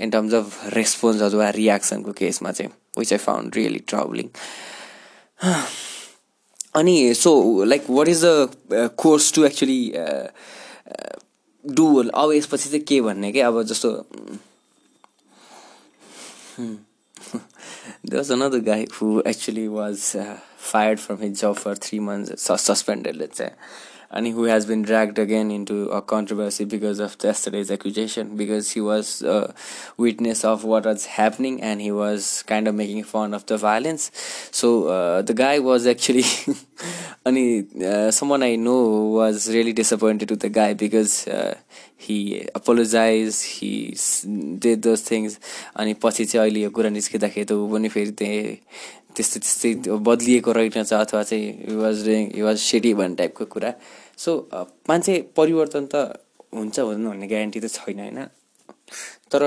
in 0.00 0.10
terms 0.10 0.34
of 0.34 0.74
response 0.74 1.22
अथवा 1.22 1.48
रियाक्सनको 1.50 2.12
केसमा 2.12 2.50
चाहिँ 2.52 2.70
which 2.98 3.12
I 3.12 3.18
found 3.18 3.56
really 3.56 3.78
troubling 3.86 4.28
अनि 6.74 7.14
so 7.14 7.32
like 7.64 7.90
what 7.90 8.08
is 8.08 8.24
the 8.24 8.88
course 8.96 9.32
to 9.32 9.44
actually 9.44 9.80
do 11.64 11.86
अब 12.14 12.32
यसपछि 12.32 12.68
चाहिँ 12.68 12.84
के 12.84 13.00
भन्ने 13.00 13.32
क्या 13.32 13.48
अब 13.48 13.62
जस्तो 13.62 13.90
there 18.02 18.18
was 18.18 18.30
another 18.30 18.60
guy 18.60 18.86
who 18.94 19.22
actually 19.24 19.68
was 19.68 20.14
uh, 20.14 20.38
fired 20.56 21.00
from 21.00 21.18
his 21.18 21.40
job 21.40 21.58
for 21.58 21.74
three 21.74 22.00
months, 22.00 22.42
suspended, 22.42 23.16
let's 23.16 23.38
say, 23.38 23.52
and 24.10 24.26
who 24.26 24.44
has 24.44 24.66
been 24.66 24.82
dragged 24.82 25.18
again 25.18 25.50
into 25.50 25.88
a 25.90 26.02
controversy 26.02 26.64
because 26.64 26.98
of 26.98 27.16
yesterday's 27.22 27.70
accusation 27.70 28.36
because 28.36 28.70
he 28.72 28.80
was 28.80 29.22
a 29.22 29.54
witness 29.96 30.44
of 30.44 30.64
what 30.64 30.84
was 30.84 31.06
happening 31.06 31.62
and 31.62 31.80
he 31.80 31.92
was 31.92 32.42
kind 32.44 32.66
of 32.66 32.74
making 32.74 33.04
fun 33.04 33.32
of 33.32 33.46
the 33.46 33.56
violence 33.56 34.10
so 34.50 34.88
uh, 34.88 35.22
the 35.22 35.34
guy 35.34 35.58
was 35.58 35.86
actually 35.86 36.24
and 37.24 37.82
uh, 37.82 38.10
someone 38.10 38.42
i 38.42 38.56
know 38.56 38.82
was 39.20 39.48
really 39.54 39.72
disappointed 39.72 40.30
with 40.30 40.40
the 40.40 40.48
guy 40.48 40.74
because 40.74 41.28
uh, 41.28 41.54
he 41.96 42.48
apologized 42.54 43.44
he 43.44 43.94
did 44.58 44.82
those 44.82 45.02
things 45.02 45.38
अनि 45.76 45.94
पछि 46.02 46.24
चाहिँ 46.24 46.40
अहिले 46.44 46.60
यो 46.62 46.70
कुरा 46.76 46.90
निस्किँदाखेरि 46.96 47.44
त 47.44 47.52
ऊ 47.52 47.68
पनि 47.72 47.88
फेरि 47.94 48.12
त्यही 48.20 48.40
त्यस्तै 49.16 49.40
त्यस्तै 49.44 49.70
बदलिएको 50.08 50.52
रहेनछ 50.58 50.92
अथवा 50.92 51.22
चाहिँ 51.30 51.76
वाज 51.82 52.04
डुइङ 52.06 52.24
वाज 52.46 52.58
सेडी 52.64 52.92
भन्ने 53.00 53.16
टाइपको 53.20 53.44
कुरा 53.54 53.70
सो 54.20 54.32
मान्छे 54.88 55.14
परिवर्तन 55.36 55.86
त 55.94 55.96
हुन्छ 56.54 56.78
हुँदैन 56.78 57.08
भन्ने 57.08 57.26
ग्यारेन्टी 57.26 57.60
त 57.60 57.66
छैन 57.72 57.98
होइन? 58.00 58.18
तर 59.32 59.42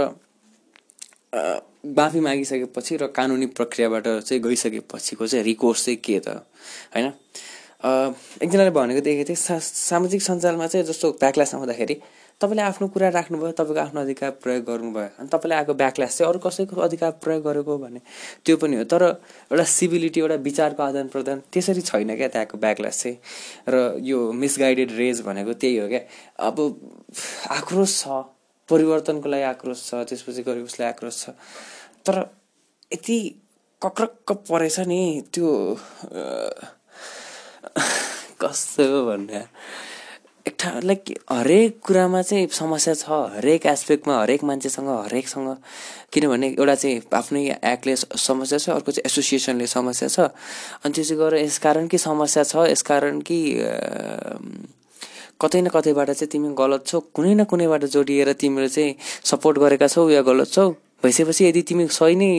माफी 1.97 2.19
मागिसकेपछि 2.19 2.97
र 2.97 3.07
कानुनी 3.11 3.45
प्रक्रियाबाट 3.57 4.07
चाहिँ 4.07 4.41
गइसकेपछिको 4.43 5.28
चाहिँ 5.28 5.43
रिकोर्स 5.45 5.86
चाहिँ 5.86 5.99
के 6.05 6.19
त 6.26 6.28
होइन? 6.95 7.11
एकजनाले 8.43 8.71
भनेको 8.71 9.01
देखेको 9.03 9.28
थिएँ 9.30 9.36
सा 9.38 9.59
सामाजिक 9.59 10.21
सञ्जालमा 10.21 10.67
चाहिँ 10.67 10.86
जस्तो 10.88 11.11
ब्याकल्यास 11.19 11.55
आउँदाखेरि 11.55 11.95
तपाईँले 12.42 12.62
आफ्नो 12.62 12.88
कुरा 12.88 13.10
राख्नुभयो 13.10 13.52
तपाईँको 13.52 13.82
आफ्नो 13.82 14.02
अधिकार 14.02 14.32
प्रयोग 14.44 14.64
गर्नुभयो 14.66 15.10
अनि 15.20 15.28
तपाईँले 15.34 15.56
आएको 15.56 15.74
ब्याकल्यास 15.74 16.18
चाहिँ 16.18 16.30
अरू 16.30 16.40
कसैको 16.40 16.82
अधिकार 16.82 17.12
प्रयोग 17.24 17.44
गरेको 17.44 17.78
भने 17.78 18.00
त्यो 18.46 18.58
पनि 18.58 18.76
हो। 18.78 18.84
तर 18.84 19.04
एउटा 19.52 19.64
सिभिलिटी 19.64 20.20
एउटा 20.20 20.36
विचारको 20.44 20.84
आदान 20.84 21.08
प्रदान 21.08 21.42
त्यसरी 21.54 21.82
छैन 21.82 22.16
क्या 22.16 22.28
त्यहाँको 22.28 22.58
ब्याकल्यास 22.58 23.02
चाहिँ। 23.04 23.18
र 23.70 23.76
यो 24.04 24.32
मिसगाइडेड 24.32 24.92
रेज 24.98 25.22
भनेको 25.22 25.54
त्यही 25.54 25.78
हो 25.78 25.88
क्या। 25.88 26.02
अब 26.48 26.58
आक्रोश 27.52 27.92
छ 28.04 28.24
परिवर्तनको 28.70 29.30
लागि 29.30 29.44
आक्रोश 29.44 29.80
छ 29.90 30.04
त्यसपछि 30.10 30.42
गरी 30.44 30.62
उसलाई 30.68 30.88
आक्रोश 30.90 31.16
छ। 31.24 31.30
तर 32.06 32.16
यति 32.92 33.18
कक्रक्क 33.82 34.32
परेछ 34.50 34.80
नि 34.88 35.02
त्यो 35.34 35.50
कस्तो 38.42 38.86
भन्ने? 39.06 39.42
एक 40.48 40.56
ठाउँ 40.60 40.82
लाइक 40.84 41.04
हरेक 41.32 41.80
कुरामा 41.88 42.22
चाहिँ 42.22 42.48
समस्या 42.52 42.94
छ 42.94 43.08
हरेक 43.36 43.66
एस्पेक्टमा 43.66 44.16
हरेक 44.22 44.44
मान्छेसँग 44.44 44.89
हरेकसँग। 44.89 45.48
किनभने 46.14 46.48
एउटा 46.60 46.76
चाहिँ 46.76 47.02
आफ्नै 47.16 47.44
एक्टले 47.64 47.96
समस्या 47.96 48.58
छ 48.60 48.70
अर्को 48.76 48.91
चाहिँ 48.91 49.08
एसोसिएसनले 49.08 49.68
समस्या 49.68 50.08
छ। 50.10 50.20
अनि 50.84 50.91
त्यो 50.94 51.04
चाहिँ 51.04 51.20
गरेर 51.20 51.44
यसकारण 51.46 51.88
कि 51.88 51.98
समस्या 51.98 52.44
छ 52.44 52.68
यसकारण 52.76 53.22
कि 53.24 53.39
कतै 55.41 55.62
न 55.62 55.68
कतैबाट 55.72 56.12
चाहिँ 56.12 56.30
तिमी 56.32 56.54
गलत 56.60 56.88
छौ 56.88 57.00
कुनै 57.16 57.34
न 57.36 57.44
कुनैबाट 57.48 57.84
जोडिएर 57.96 58.34
तिमीले 58.36 58.68
चाहिँ 58.68 58.96
सपोर्ट 59.24 59.58
गरेका 59.64 59.88
छौ 59.88 60.10
या 60.10 60.22
गलत 60.28 60.52
छौ 60.52 60.70
भइसकेपछि 61.04 61.46
यदि 61.46 61.62
तिमी 61.72 61.88
सही 61.88 62.16
नै 62.20 62.30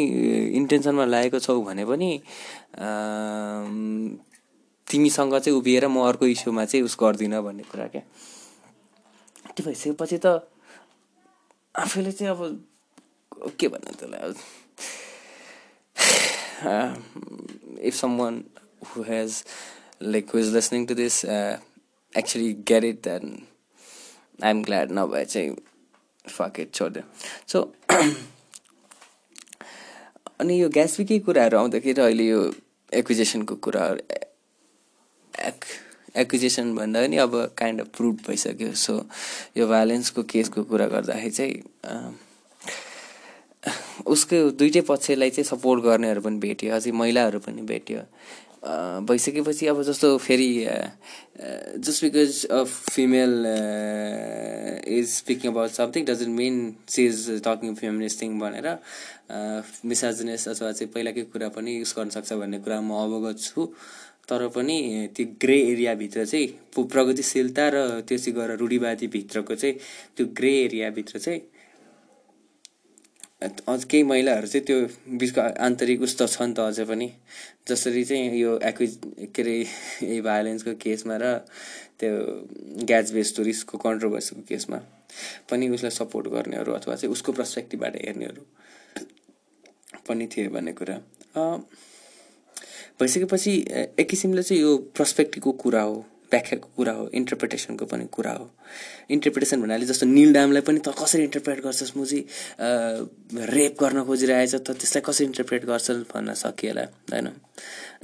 इन्टेन्सनमा 0.60 1.04
लागेको 1.08 1.38
छौ 1.40 1.60
भने 1.64 1.84
पनि 1.84 2.10
तिमीसँग 4.88 5.34
चाहिँ 5.38 5.58
उभिएर 5.58 5.86
म 5.88 6.06
अर्को 6.08 6.26
इस्युमा 6.26 6.64
चाहिँ 6.64 6.84
उस 6.84 6.96
गर्दिनँ 7.00 7.42
भन्ने 7.42 7.62
कुरा 7.70 7.86
क्या। 7.94 8.02
त्यो 9.54 9.62
भइसकेपछि 9.66 10.18
त 10.24 10.26
आफैले 11.74 12.12
चाहिँ 12.12 12.32
अब 12.32 12.40
के 13.58 13.68
भन्नु 13.68 13.92
त्यसलाई 13.98 14.32
if 17.88 17.94
someone 18.18 18.34
who 18.88 19.02
has 19.02 19.30
like 20.02 20.30
who 20.34 20.38
listening 20.54 20.86
to 20.86 20.94
this 20.94 21.24
actually 21.24 22.52
get 22.68 22.84
it 22.84 22.98
then 23.04 23.24
I 24.42 24.50
am 24.50 24.62
glad 24.62 24.92
नभए 24.98 25.24
चाहिँ 25.24 25.50
फक 26.26 26.60
इट 26.60 26.74
छोडिदियो 26.74 27.04
सो 27.52 27.58
अनि 30.40 30.60
यो 30.60 30.68
ग्यासविकै 30.68 31.18
कुराहरू 31.26 31.58
आउँदाखेरि 31.58 32.00
अहिले 32.00 32.26
यो 32.28 32.40
एक्विजेसनको 32.92 33.54
कुराहरू 33.66 34.00
एक् 35.40 35.64
एक्विजेसन 36.16 36.74
भन्दा 36.76 37.00
पनि 37.06 37.16
अब 37.18 37.32
काइन्ड 37.58 37.80
अफ 37.80 37.88
प्रुभ 37.96 38.16
भइसक्यो. 38.28 38.72
सो 38.74 38.92
यो 39.56 39.66
भाइलेन्सको 39.68 40.22
केसको 40.32 40.62
कुरा 40.70 40.86
गर्दाखेरि 40.94 41.30
चाहिँ 41.30 41.56
उसको 44.06 44.36
दुइटै 44.60 44.80
पक्षलाई 44.88 45.30
चाहिँ 45.30 45.48
सपोर्ट 45.48 45.82
गर्नेहरू 45.84 46.20
पनि 46.20 46.38
भेट्यो 46.38 46.74
अझै 46.74 46.90
महिलाहरू 46.92 47.38
पनि 47.46 47.62
भेट्यो। 47.72 48.00
भइसकेपछि 49.08 49.66
अब 49.66 49.82
जस्तो 49.82 50.16
फेरि 50.18 50.48
just 51.84 52.04
because 52.04 52.44
of 52.58 52.68
female 52.92 53.34
is 54.98 55.08
speaking 55.08 55.50
about 55.50 55.70
something 55.70 56.04
doesn't 56.04 56.36
mean 56.36 56.54
she 56.88 57.04
is 57.06 57.42
talking 57.44 57.74
feminist 57.74 58.20
thing 58.22 58.38
भनेर 58.40 58.68
मिसाजनेस 59.84 60.48
अथवा 60.48 60.72
चाहिँ 60.72 60.92
पहिलाकै 60.94 61.22
कुरा 61.32 61.48
पनि 61.56 61.76
युज 61.78 61.92
गर्न 61.98 62.10
सक्छ 62.16 62.32
भन्ने 62.32 62.58
कुरा 62.64 62.80
म 62.80 62.92
अवगत 63.04 63.38
छु। 63.40 63.60
तर 64.28 64.46
पनि 64.56 65.08
त्यो 65.16 65.26
ग्रे 65.42 65.58
एरियाभित्र 65.72 66.24
चाहिँ 66.24 66.46
प्रगतिशीलता 66.76 67.68
र 67.74 67.76
त्यसै 68.08 68.30
गरेर 68.38 68.58
रूढिवादीभित्रको 68.58 69.54
चाहिँ 69.54 69.74
त्यो 70.16 70.26
ग्रे 70.38 70.52
एरियाभित्र 70.64 71.18
चाहिँ 71.18 71.40
अझ 73.68 73.84
केही 73.84 74.02
महिलाहरू 74.08 74.46
चाहिँ 74.46 74.64
त्यो 74.66 74.78
बिचको 75.20 75.40
आन्तरिक 75.64 76.02
उस्तो 76.02 76.26
छ 76.26 76.42
नि 76.42 76.54
त 76.56 76.60
अझै 76.64 76.84
पनि। 76.88 77.08
जसरी 77.68 78.04
चाहिँ 78.04 78.38
यो 78.40 78.58
एक्विज 78.64 78.92
के 79.36 79.42
अरे 79.42 80.20
भायोलेन्सको 80.20 80.72
केसमा 80.80 81.16
र 81.20 81.24
त्यो 82.00 82.12
ग्याज 82.88 83.12
बेस 83.12 83.36
टुरिस्टको 83.36 83.78
कन्ट्रोभर्सीको 83.78 84.42
केसमा 84.48 84.78
पनि 85.50 85.68
उसलाई 85.76 85.90
सपोर्ट 86.00 86.28
गर्नेहरू 86.32 86.72
अथवा 86.72 86.94
चाहिँ 86.96 87.12
उसको 87.12 87.32
पर्सपेक्टिभबाट 87.32 87.96
हेर्नेहरू 88.04 88.42
पनि 90.08 90.26
थिए 90.32 90.48
भन्ने 90.48 90.72
कुरा। 90.72 90.96
भइसकेपछि 93.00 93.52
एक 93.98 94.08
किसिमले 94.08 94.42
चाहिँ 94.42 94.62
यो 94.62 94.76
पर्सपेक्टिभको 94.98 95.52
कुरा 95.52 95.82
हो 95.82 95.94
व्याख्याको 96.32 96.68
कुरा 96.76 96.92
हो 96.92 97.08
इन्टरप्रिटेसनको 97.14 97.84
पनि 97.86 98.06
कुरा 98.12 98.32
हो। 98.32 98.50
इन्टरप्रिटेसन 99.10 99.60
भन्नाले 99.62 99.86
जस्तो 99.86 100.06
निल 100.06 100.32
डामलाई 100.32 100.62
पनि 100.62 100.78
त 100.78 100.94
कसरी 100.98 101.22
इन्टरप्रेट 101.22 101.60
गर्छस् 101.62 101.96
मुजी 101.96 102.20
रेप 103.50 103.74
गर्न 103.82 104.04
खोजिरहेछ 104.04 104.54
त 104.54 104.70
त्यसलाई 104.70 105.02
कसरी 105.06 105.26
इन्टरप्रेट 105.26 105.64
गर्छस् 105.66 106.02
भन्न 106.14 106.34
सकिएला 106.34 106.84
होइन? 107.12 107.28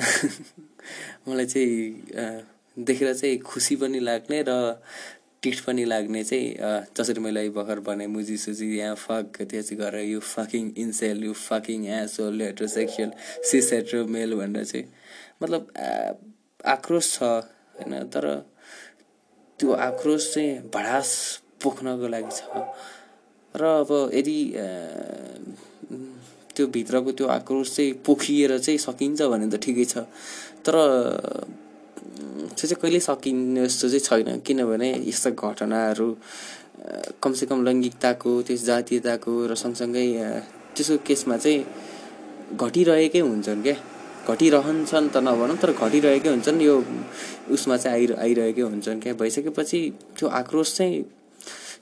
मलाई 1.28 1.46
चाहिँ 1.46 2.42
देखेर 2.78 3.14
चाहिँ 3.14 3.38
खुसी 3.38 3.76
पनि 3.76 3.98
लाग्ने 4.00 4.44
र 4.48 4.52
टिट 5.42 5.60
पनि 5.66 5.84
लाग्ने 5.84 6.22
चाहिँ 6.24 6.48
जसरी 6.96 7.20
मैले 7.20 7.48
भर्खर 7.50 7.80
भने 7.80 8.06
मुजी 8.06 8.36
सुजी 8.36 8.66
यहाँ 8.76 8.94
फक 8.94 9.42
त्यसै 9.50 9.76
गरेर 9.76 10.04
यो 10.04 10.20
fucking 10.20 10.64
incel 10.76 11.24
you 11.24 11.32
fucking 11.32 11.86
asshole 11.96 12.40
heterosexual 12.42 13.10
cis 13.50 13.72
hetero 13.72 14.04
male 14.06 14.34
भनेर 14.36 14.64
चाहिँ 14.64 14.86
मतलब 15.42 15.62
आक्रोश 16.66 17.12
छ 17.14 17.22
होइन? 17.22 17.92
तर 18.12 18.24
त्यो 19.58 19.72
आक्रोश 19.88 20.32
चाहिँ 20.34 20.68
भडास 20.74 21.08
पोख्नको 21.62 22.08
लागि 22.08 22.32
छ। 22.36 22.40
र 23.54 23.62
अब 23.80 23.90
यदि 24.14 24.38
त्यो 26.56 26.66
भित्रको 26.76 27.12
त्यो 27.12 27.26
आक्रोश 27.26 27.76
चाहिँ 27.76 27.92
पोखिएर 28.06 28.58
चाहिँ 28.58 28.78
सकिन्छ 28.78 29.22
भने 29.22 29.48
त 29.48 29.60
ठिकै 29.64 29.84
छ। 29.84 30.04
तर 30.64 30.74
त्यो 32.56 32.66
चाहिँ 32.68 32.80
कहिले 32.82 33.00
सकिने 33.00 33.66
जस्तो 33.66 33.86
चाहिँ 33.88 34.04
छैन। 34.06 34.28
किनभने 34.46 34.88
यस्ता 35.08 35.30
घटनाहरू 35.30 36.08
कमसेकम 37.22 37.58
लैङ्गिकताको 37.66 38.30
त्यस 38.46 38.60
जातीयताको 38.64 39.32
र 39.50 39.54
सँगसँगै 39.62 40.06
त्यसको 40.74 40.96
केसमा 41.06 41.36
चाहिँ 41.36 41.64
घटिरहेकै 42.56 43.20
हुन्छन् 43.20 43.62
क्या। 43.62 43.76
घटिरहन्छन् 44.28 45.08
त 45.12 45.16
नभनौँ 45.26 45.56
तर 45.62 45.70
घटिरहेकै 45.72 46.28
हुन्छन्। 46.28 46.60
यो 46.60 46.74
उसमा 47.54 47.76
चाहिँ 47.76 47.96
आइ 47.96 48.04
आइरहेकै 48.24 48.62
हुन्छन् 48.62 49.00
क्या। 49.00 49.12
भइसकेपछि 49.20 49.80
त्यो 50.18 50.26
आक्रोश 50.28 50.68
चाहिँ 50.76 50.96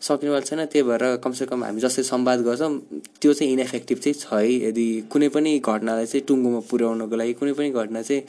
सक्नेवाला 0.00 0.40
छैन 0.40 0.64
त्यही 0.64 0.82
भएर 0.88 1.04
कमसेकम 1.24 1.64
हामी 1.64 1.80
जसरी 1.80 2.02
संवाद 2.04 2.40
गर्छौँ। 2.46 2.72
त्यो 3.20 3.32
चाहिँ 3.32 3.52
इनएफेक्टिभ 3.52 3.98
चाहिँ 3.98 4.14
छ 4.14 4.32
है 4.32 4.68
यदि 4.68 4.86
कुनै 5.10 5.28
पनि 5.34 5.58
घटनालाई 5.58 6.06
चाहिँ 6.06 6.24
टुङ्गोमा 6.28 6.60
पुर्याउनको 6.70 7.16
लागि 7.16 7.32
कुनै 7.40 7.52
पनि 7.58 7.70
घटना 7.70 8.02
चाहिँ 8.02 8.22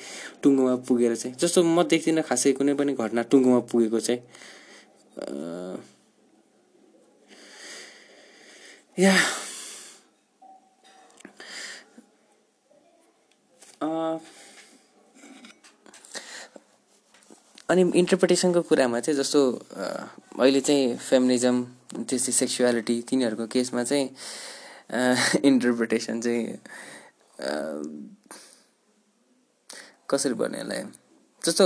टुङ्गोमा 0.44 0.76
पुगेर 0.88 1.16
चाहिँ 1.16 1.36
जस्तो 1.38 1.64
म 1.64 1.84
देख्दिनँ 1.86 2.24
खासै 2.26 2.52
कुनै 2.58 2.74
पनि 2.74 2.94
घटना 2.98 3.22
टुङ्गोमा 3.32 3.60
पुगेको 3.70 4.00
चाहिँ 4.00 4.20
या 8.98 9.14
अनि 17.70 17.82
इन्टरप्रिटेसनको 17.96 18.62
कुरामा 18.66 19.00
चाहिँ 19.00 19.18
जस्तो 19.20 19.42
अहिले 20.40 20.62
चाहिँ 20.62 20.96
फेमिनिजम 21.00 21.58
त्यसै 22.04 22.32
सेक्सुअलिटी 22.34 22.96
तिनीहरूको 23.10 23.46
केसमा 23.48 23.84
चाहिँ 23.84 24.08
इन्टरप्रिटेसन 25.44 26.22
चाहिँ 26.22 26.44
कसरी 30.10 30.34
भन्ने 30.34 30.60
यसलाई 30.60 30.84
जस्तो 31.42 31.66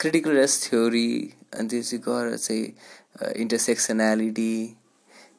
क्रिटिकल 0.00 0.30
रेस 0.32 0.58
थ्योरी 0.64 1.08
अनि 1.54 1.68
त्यसपछि 1.68 1.98
गएर 2.02 2.36
चाहिँ 2.36 2.66
इन्टरसेक्सनालिटी 3.36 4.54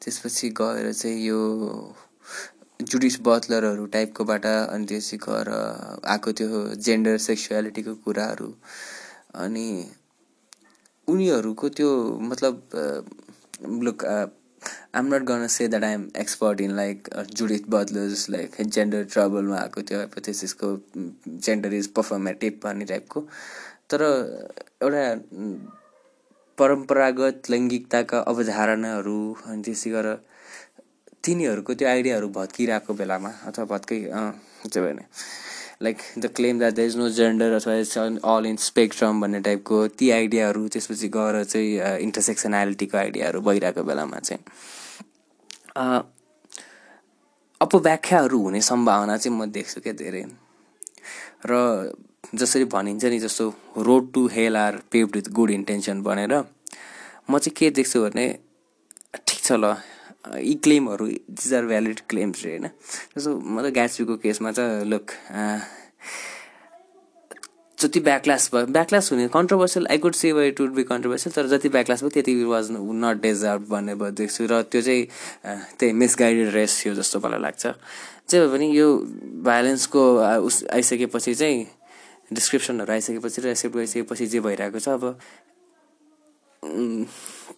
त्यसपछि 0.02 0.48
गएर 0.60 0.92
चाहिँ 0.92 1.20
यो 1.20 1.40
जुडिस 2.82 3.18
बटलरहरू 3.22 3.86
टाइपकोबाट 3.92 4.46
अनि 4.46 4.86
त्यसपछि 4.86 5.16
गएर 5.28 5.48
आएको 6.06 6.32
त्यो 6.32 6.64
जेन्डर 6.80 7.18
सेक्सुअलिटीको 7.28 7.94
कुराहरू 8.04 8.48
अनि 9.36 9.68
उनीहरूको 11.08 11.68
त्यो 11.70 11.90
मतलब 12.22 12.62
लुक 13.82 14.04
आम 14.94 15.06
नट 15.06 15.22
गर्न 15.22 15.46
say 15.48 15.66
that 15.68 15.84
I'm 15.84 16.08
expert 16.16 16.60
in 16.60 16.74
like 16.76 17.08
Judith 17.32 17.68
Butler's 17.68 18.28
like 18.30 18.60
gender 18.68 19.04
ट्रबलमा 19.06 19.56
आएको 19.58 19.82
त्यो 19.82 19.98
हाइपोथेसिसको 19.98 20.68
जेन्डर 21.38 21.74
इज 21.74 21.86
पर्फर्मेटिभ 21.92 22.60
भन्ने 22.62 22.84
टाइपको 22.84 23.24
तर 23.90 24.02
एउटा 24.82 25.04
परम्परागत 26.58 27.50
लैङ्गिकताका 27.50 28.18
अवधारणाहरू 28.26 29.18
अनि 29.44 29.62
त्यसै 29.62 29.90
गरेर 29.90 30.16
तिनीहरूको 31.24 31.74
त्यो 31.74 31.88
आइडियाहरू 31.88 32.28
भत्किरहेको 32.32 32.94
बेलामा 32.94 33.30
अथवा 33.46 33.64
भत्कै 33.66 34.00
चाहिँ 34.04 34.82
भने 34.82 35.04
like 35.82 35.96
the 36.18 36.26
claim 36.36 36.58
that 36.58 36.74
there 36.74 36.78
is 36.78 36.96
no 36.96 37.08
gender 37.10 37.52
अथवा 37.52 37.74
इट्स 37.74 37.98
अल 37.98 38.46
इन 38.46 38.56
स्पेक्ट्रम 38.62 39.20
भन्ने 39.20 39.40
टाइपको 39.48 39.86
ती 39.98 40.10
आइडियाहरू 40.10 40.68
त्यसपछि 40.68 41.08
गएर 41.16 41.42
चाहिँ 41.44 41.98
इन्टरसेक्सनालिटीको 42.02 42.98
आइडियाहरू 42.98 43.40
भइरहेको 43.48 43.82
बेलामा 43.82 44.18
चाहिँ 44.18 44.42
अपव्याख्याहरू 47.60 48.38
हुने 48.42 48.60
सम्भावना 48.62 49.16
चाहिँ 49.16 49.38
म 49.38 49.50
देख्छु 49.50 49.80
क्या 49.80 49.92
धेरै। 50.00 50.24
र 51.46 51.92
जसरी 52.34 52.64
भनिन्छ 52.72 53.04
नि 53.04 53.18
जस्तो 53.20 53.44
road 53.86 54.12
to 54.12 54.26
hell 54.32 54.56
are 54.56 54.76
paved 54.92 55.16
with 55.16 55.28
good 55.32 55.50
intention 55.50 56.02
भनेर 56.02 56.32
म 56.34 57.38
चाहिँ 57.38 57.54
के 57.56 57.70
देख्छु 57.70 58.00
भने 58.04 58.26
ठिक 59.26 59.40
छ 59.42 59.52
ल 59.52 59.74
यी 60.32 60.54
क्लेमहरू 60.64 61.06
दिज 61.06 61.54
आर 61.54 61.64
भ्यालिड 61.66 62.00
क्लेम्स 62.10 62.44
होइन? 62.44 62.66
जस्तो 63.16 63.36
मतलब 63.38 63.72
ग्याट्सबीको 63.72 64.16
केसमा 64.16 64.52
चाहिँ 64.52 64.84
लुक 64.84 65.12
जति 67.78 68.00
ब्याकलास 68.00 68.48
भयो 68.54 68.66
ब्याकलास 68.66 69.10
हुने 69.12 69.26
controversial 69.28 69.86
I 69.90 69.98
could 69.98 70.14
say 70.14 70.28
it 70.48 70.60
would 70.60 70.72
be 70.74 70.82
controversial 70.84 71.32
तर 71.34 71.46
जति 71.48 71.68
ब्याकलास 71.68 72.02
भयो 72.02 72.10
त्यति 72.10 72.34
वाज 72.44 72.68
नट 72.70 73.20
डेजर्भ 73.22 73.66
भन्ने 73.70 73.94
भयो 73.94 74.10
देख्छु 74.20 74.46
र 74.50 74.62
त्यो 74.62 74.80
चाहिँ 74.82 75.04
त्यही 75.78 75.92
मिसगाइडेड 75.92 76.48
रेस 76.54 76.80
थियो 76.84 76.94
जस्तो 76.94 77.20
मलाई 77.20 77.40
लाग्छ। 77.40 77.66
जे 78.30 78.40
भए 78.40 78.48
पनि 78.56 78.78
यो 78.78 78.86
भाइलेन्सको 79.44 80.02
उस 80.46 80.64
आइसकेपछि 80.72 81.34
चाहिँ 81.34 81.66
डिस्क्रिप्सनहरू 82.32 82.92
आइसकेपछि 82.92 83.40
र 83.42 83.46
एक्सेप्ट 83.48 83.76
गरिसकेपछि 83.76 84.26
जे 84.26 84.40
भइरहेको 84.40 84.78
छ 84.78 84.88
अब 84.88 85.18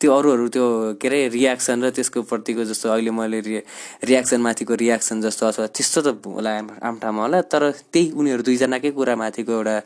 त्यो 0.01 0.13
अरूहरू 0.13 0.47
त्यो 0.53 0.67
के 1.01 1.09
अरे 1.09 1.21
रियाक्सन 1.33 1.85
र 1.85 1.91
त्यसको 1.97 2.23
प्रतिको 2.29 2.65
जस्तो 2.69 2.87
अहिले 2.91 3.11
मैले 3.17 3.41
रि 3.41 3.57
रियाक्सन 4.05 4.41
माथिको 4.45 4.75
रियाक्सन 4.83 5.21
जस्तो 5.25 5.47
अथवा 5.47 5.67
त्यस्तो 5.73 6.01
त 6.05 6.09
होला 6.27 6.51
आमठामा 6.85 7.23
होला 7.23 7.41
तर 7.53 7.71
त्यही 7.93 8.11
उनीहरू 8.13 8.43
दुईजनाकै 8.45 8.91
कुरा 8.99 9.15
माथिको 9.17 9.53
एउटा 9.53 9.77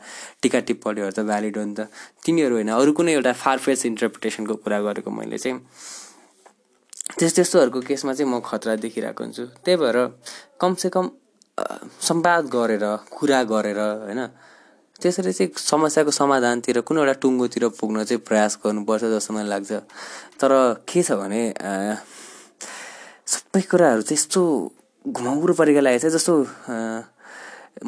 टिका 0.41 0.59
टिप्पणीहरू 0.67 1.11
त 1.15 1.19
भ्यालिड 1.31 1.57
हो 1.57 1.63
नि 1.63 1.73
त। 1.77 1.87
तिनीहरू 2.25 2.53
होइन 2.55 2.69
अरू 2.75 2.91
कुनै 2.97 3.13
एउटा 3.13 3.33
फारफेस 3.43 3.85
इन्टरप्रिटेसनको 3.85 4.55
कुरा 4.63 4.79
गरेको 4.89 5.09
मैले 5.11 5.37
चाहिँ 5.37 5.57
त्यस 7.19 7.31
त्यस्तोहरूको 7.35 7.79
केसमा 7.87 8.11
चाहिँ 8.13 8.29
म 8.31 8.39
खतरा 8.43 8.75
देखिरहेको 8.83 9.21
हुन्छु। 9.23 9.43
त्यही 9.63 9.77
भएर 9.79 9.97
कमसेकम 10.59 11.05
सम्वाद 12.09 12.43
गरेर 12.55 12.85
कुरा 13.15 13.39
गरेर 13.53 13.79
होइन 13.79 14.21
त्यसरी 15.01 15.33
चाहिँ 15.33 15.51
समस्याको 15.57 16.11
समाधानतिर 16.11 16.79
कुनै 16.87 17.01
एउटा 17.01 17.13
टुङ्गोतिर 17.21 17.63
पुग्न 17.79 18.03
चाहिँ 18.03 18.21
प्रयास 18.27 18.57
गर्नुपर्छ 18.65 19.03
जस्तो 19.13 19.33
मलाई 19.33 19.49
लाग्छ। 19.49 19.71
तर 20.39 20.51
के 20.87 21.01
छ 21.03 21.17
भने 21.21 21.41
सबै 23.33 23.61
कुराहरू 23.71 24.01
चाहिँ 24.01 24.19
यस्तो 24.19 24.41
घुमाउरो 25.05 25.53
परेको 25.59 25.81
लागेको 25.81 26.09
छ 26.09 26.13
जस्तो 26.15 26.33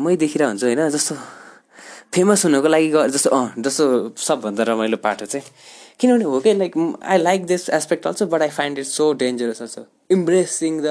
मै 0.04 0.16
देखिरहेको 0.18 0.50
हुन्छु 0.50 0.66
होइन 0.66 0.90
जस्तो 0.90 1.16
फेमस 2.14 2.46
हुनको 2.46 2.68
लागि 2.68 2.90
जस्तो 3.14 3.30
अँ 3.30 3.46
जस्तो 3.58 3.86
सबभन्दा 4.18 4.64
रमाइलो 4.70 4.98
पाटो 5.06 5.26
चाहिँ। 5.26 5.46
किनभने 6.00 6.26
हो 6.26 6.40
कि 6.42 6.54
like 6.54 6.74
I 7.06 7.18
like 7.18 7.46
this 7.46 7.70
aspect 7.70 8.08
also 8.08 8.26
but 8.28 8.42
I 8.42 8.50
find 8.50 8.80
it 8.80 8.86
so 8.86 9.12
dangerous 9.22 9.62
also 9.62 9.86
embracing 10.12 10.82
the 10.82 10.88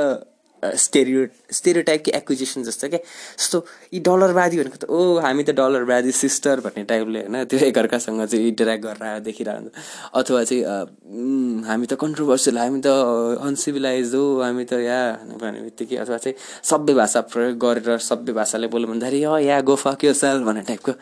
stereo 0.65 1.27
स्टेरियोटाइपकी 1.53 2.11
accusation 2.15 2.63
जस्तो 2.63 2.89
क्या 2.89 2.99
जस्तो 3.39 3.59
यी 3.95 4.01
डलरवादी 4.09 4.57
भनेको 4.59 4.77
त 4.77 4.91
ओ 4.91 5.19
हामी 5.25 5.43
त 5.45 5.51
डलरवादी 5.59 6.13
सिस्टर 6.13 6.61
भन्ने 6.67 6.85
टाइपले 6.93 7.21
होइन? 7.21 7.45
त्यो 7.45 7.59
एकअर्कासँग 7.67 8.25
चाहिँ 8.25 8.49
इन्टरेक्ट 8.49 8.85
गरेर 8.85 9.19
देखिरहन्छ। 9.27 9.71
अथवा 10.15 10.43
चाहिँ 10.45 10.63
हामी 11.67 11.87
त 11.87 11.99
कन्ट्रोभर्सियल 12.01 12.59
हामी 12.59 12.81
त 12.87 12.95
अनसिभिलाइज 13.43 14.15
हो 14.15 14.25
हामी 14.43 14.65
त 14.65 14.73
या 14.87 15.01
भने 15.43 15.61
बित्तिकै 15.63 15.97
अथवा 16.07 16.19
चाहिँ 16.23 16.37
सभ्य 16.71 16.95
भाषा 16.95 17.21
प्रयोग 17.35 17.59
गरेर 17.67 17.99
सभ्य 18.11 18.33
भाषाले 18.33 18.67
बोल्यो 18.75 18.89
भन्दाखेरि 18.93 19.49
या 19.49 19.61
गो 19.67 19.75
फक 19.85 20.05
यो 20.05 20.13
सेल 20.15 20.45
भन्ने 20.47 20.63
टाइपको 20.71 20.93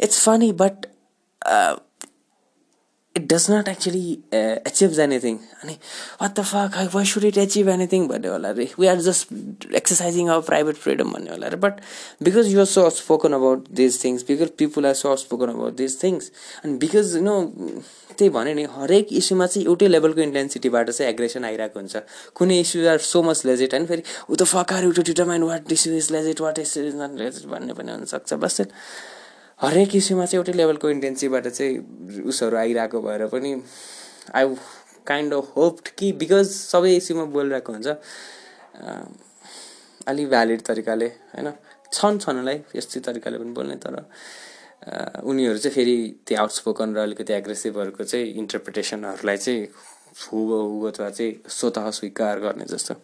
it's 0.00 0.24
funny 0.24 0.52
but 0.60 0.86
it 3.16 3.26
does 3.32 3.46
not 3.50 3.68
actually 3.68 4.06
achieve 4.34 4.98
anything 5.00 5.36
अनि 5.62 5.72
what 6.22 6.38
the 6.38 6.42
fuck 6.50 6.94
why 6.94 7.06
should 7.06 7.24
it 7.24 7.38
achieve 7.38 7.68
anything 7.68 8.06
भन्ने 8.08 8.28
होला 8.28 8.48
अरे 8.48 8.68
we 8.78 8.86
are 8.86 9.00
just 9.08 9.72
exercising 9.74 10.28
our 10.28 10.42
private 10.50 10.76
freedom 10.84 11.12
भन्ने 11.12 11.30
होला 11.30 11.46
अरे 11.46 11.56
but 11.64 11.80
because 12.22 12.52
you're 12.52 12.66
so 12.74 12.88
spoken 13.00 13.32
about 13.40 13.68
these 13.80 14.02
things 14.04 14.24
because 14.28 14.50
people 14.58 14.86
are 14.86 14.94
so 15.02 15.16
spoken 15.24 15.48
about 15.56 15.76
these 15.82 16.02
things 16.02 16.30
अनि 16.64 16.78
because 16.84 17.16
you 17.16 17.22
know 17.22 17.36
त्यही 18.18 18.30
भने 18.30 18.54
नि 18.54 18.64
हरेक 18.70 19.12
इस्युमा 19.18 19.46
चाहिँ 19.46 19.66
एउटै 19.66 19.88
लेभलको 19.88 20.20
इन्टेन्सिटीबाट 20.20 20.90
चाहिँ 20.90 21.12
एग्रेसन 21.12 21.44
आइरहेको 21.44 21.78
हुन्छ। 21.80 21.96
कुनै 22.36 22.58
issue 22.60 22.88
are 22.88 22.98
so 22.98 23.22
much 23.22 23.44
legit 23.46 23.74
होइन 23.74 23.86
फेरि 23.86 24.02
ऊ 24.30 24.34
त 24.36 24.42
fuck are 24.52 24.84
you 24.84 24.92
to 24.92 25.02
what 25.46 25.72
issue 25.72 25.96
is 25.96 26.10
legit 26.12 26.40
what 26.40 26.58
issue 26.58 26.84
is 26.86 26.94
not 26.96 27.18
legit 27.18 27.46
भन्ने 27.52 27.72
पनि 27.72 27.92
हुनसक्छ। 27.92 28.34
बस 28.44 28.60
हरेक 29.62 29.94
इस्युमा 29.96 30.24
चाहिँ 30.26 30.38
एउटै 30.40 30.52
लेभलको 30.58 30.90
इन्टेन्सीबाट 30.90 31.46
चाहिँ 31.48 32.24
उसहरू 32.26 32.56
आइरहेको 32.56 33.00
भएर 33.02 33.26
पनि 33.30 33.50
आई 34.34 34.54
काइन्ड 35.06 35.34
अफ 35.34 35.52
होप्ड 35.56 35.88
कि 35.98 36.12
बिकज 36.18 36.46
सबै 36.50 36.94
इस्युमा 36.96 37.24
बोलिरहेको 37.34 37.72
हुन्छ। 37.72 37.88
अलिक 40.08 40.28
भ्यालिड 40.28 40.60
तरिकाले 40.66 41.06
होइन? 41.06 41.52
छन् 41.92 42.18
छनलाई 42.18 42.58
यस्तै 42.76 43.00
तरिकाले 43.06 43.38
पनि 43.38 43.52
बोल्ने 43.54 43.76
तर 43.84 43.94
उनीहरू 45.30 45.58
चाहिँ 45.58 45.74
फेरि 45.74 45.96
त्यो 46.26 46.38
आउटस्पोकन 46.42 46.88
र 46.96 46.98
अलिकति 47.06 47.32
एग्रेसिभहरूको 47.32 48.04
चाहिँ 48.04 48.26
इन्टरप्रिटेसनहरूलाई 48.42 49.36
चाहिँ 49.36 49.60
हुबहु 50.22 50.86
अथवा 50.90 51.08
चाहिँ 51.10 51.32
स्वत 51.48 51.78
स्वीकार 51.98 52.40
गर्ने 52.40 52.64
जस्तो। 52.66 52.94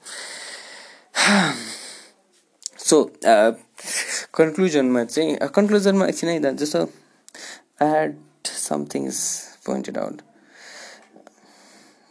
सो 2.88 2.96
कन्क्लुजनमा 4.34 5.04
चाहिँ 5.04 5.36
कन्क्लुजनमा 5.54 6.06
एकछिन 6.06 6.28
है 6.28 6.54
जस्तो 6.56 6.80
I 7.82 7.88
had 7.88 8.16
somethings 8.46 9.18
pointed 9.66 9.98
out 9.98 10.22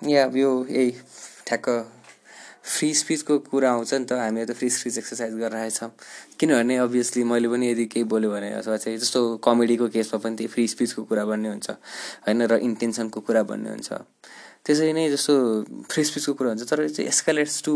yeah 0.01 0.25
यो 0.35 0.51
यही 0.69 0.91
ठ्याक्क 1.47 1.69
फ्री 2.67 2.93
स्पिचको 2.93 3.37
कुरा 3.39 3.71
आउँछ 3.71 3.93
नि 3.93 4.05
त 4.05 4.13
हामीले 4.19 4.45
त 4.45 4.51
फ्री 4.51 4.69
स्पिच 4.69 4.97
एक्सर्साइज 4.97 5.33
गरिरहेछौँ। 5.39 5.89
किनभने 6.39 6.75
अभियसली 6.77 7.23
मैले 7.23 7.47
पनि 7.47 7.71
यदि 7.71 7.85
केही 7.85 8.03
बोल्यो 8.03 8.31
भने 8.31 8.51
अथवा 8.59 8.77
चाहिँ 8.77 8.97
जस्तो 8.99 9.21
कमेडीको 9.39 9.87
केसमा 9.87 10.19
पनि 10.19 10.35
त्यही 10.35 10.47
फ्री 10.51 10.67
स्पिचको 10.67 11.03
कुरा 11.07 11.25
भन्ने 11.25 11.49
हुन्छ। 11.49 11.69
होइन 12.27 12.41
र 12.51 12.57
इन्टेन्सनको 12.67 13.19
कुरा 13.23 13.43
भन्ने 13.43 13.69
हुन्छ। 13.69 13.89
त्यसरी 14.67 14.93
नै 14.93 15.09
जस्तो 15.09 15.33
फ्री 15.91 16.03
स्पिचको 16.03 16.33
कुरा 16.39 16.49
हुन्छ 16.51 16.69
तर 16.69 16.87
चाहिँ 16.87 17.07
एस्कालेट्स 17.09 17.61
टु 17.63 17.73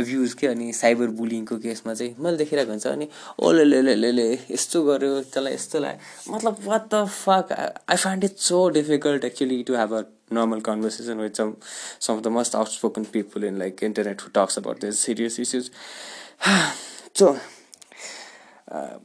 भ्युज 0.00 0.34
के 0.40 0.46
अनि 0.46 0.72
साइबर 0.80 1.08
बुलिङको 1.20 1.56
केसमा 1.64 1.94
चाहिँ 1.94 2.14
मैले 2.22 2.36
देखिरहेको 2.42 2.70
हुन्छ 2.70 2.86
अनि 2.86 3.08
ओले 3.46 3.64
ले 4.12 4.26
यस्तो 4.50 4.82
गर्यो 4.88 5.12
त्यसलाई 5.34 5.54
यस्तो 5.54 5.78
लाग्यो 5.84 6.34
मतलब 6.34 6.60
what 6.66 6.86
the 6.94 7.04
fuck 7.14 7.52
I 7.54 7.96
find 7.96 8.24
it 8.24 8.36
so 8.48 8.68
difficult 8.78 9.24
actually 9.30 9.62
to 9.70 9.76
have 9.76 9.94
a 9.94 10.02
normal 10.30 10.60
conversation 10.66 11.18
with 11.18 11.36
some 11.36 11.50
some 12.04 12.16
of 12.16 12.22
the 12.22 12.30
most 12.30 12.54
outspoken 12.54 13.04
people 13.16 13.44
in 13.44 13.58
like 13.58 13.82
internet 13.82 14.20
who 14.20 14.30
talks 14.30 14.56
about 14.56 14.80
these 14.80 15.00
serious 15.08 15.38
issues 15.38 15.70
so 17.14 17.38
uh, 18.68 18.96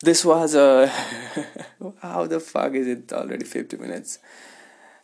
this 0.00 0.24
was 0.24 0.54
a 0.54 0.90
how 2.02 2.26
the 2.26 2.40
fuck 2.40 2.74
is 2.74 2.86
it 2.86 3.12
already 3.12 3.44
50 3.44 3.76
minutes 3.76 4.18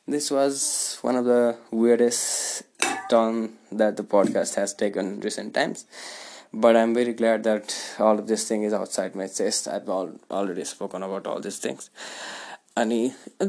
this 0.09 0.31
was 0.31 0.99
one 1.03 1.15
of 1.15 1.25
the 1.25 1.57
weirdest 1.71 2.65
turn 3.09 3.53
that 3.71 3.97
the 3.97 4.03
podcast 4.03 4.57
has 4.57 4.75
taken 4.75 5.21
recent 5.21 5.55
times 5.55 5.87
but 6.53 6.77
i'm 6.77 6.93
very 6.93 7.13
glad 7.13 7.45
that 7.45 7.75
all 8.01 8.19
of 8.19 8.27
this 8.27 8.49
thing 8.49 8.65
is 8.65 8.73
outside 8.73 9.15
my 9.15 9.29
chest 9.29 9.69
i've 9.69 9.89
all, 9.89 10.11
already 10.31 10.65
spoken 10.65 11.03
about 11.03 11.27
all 11.27 11.41
these 11.41 11.59
things 11.59 11.91
अनि 12.77 13.01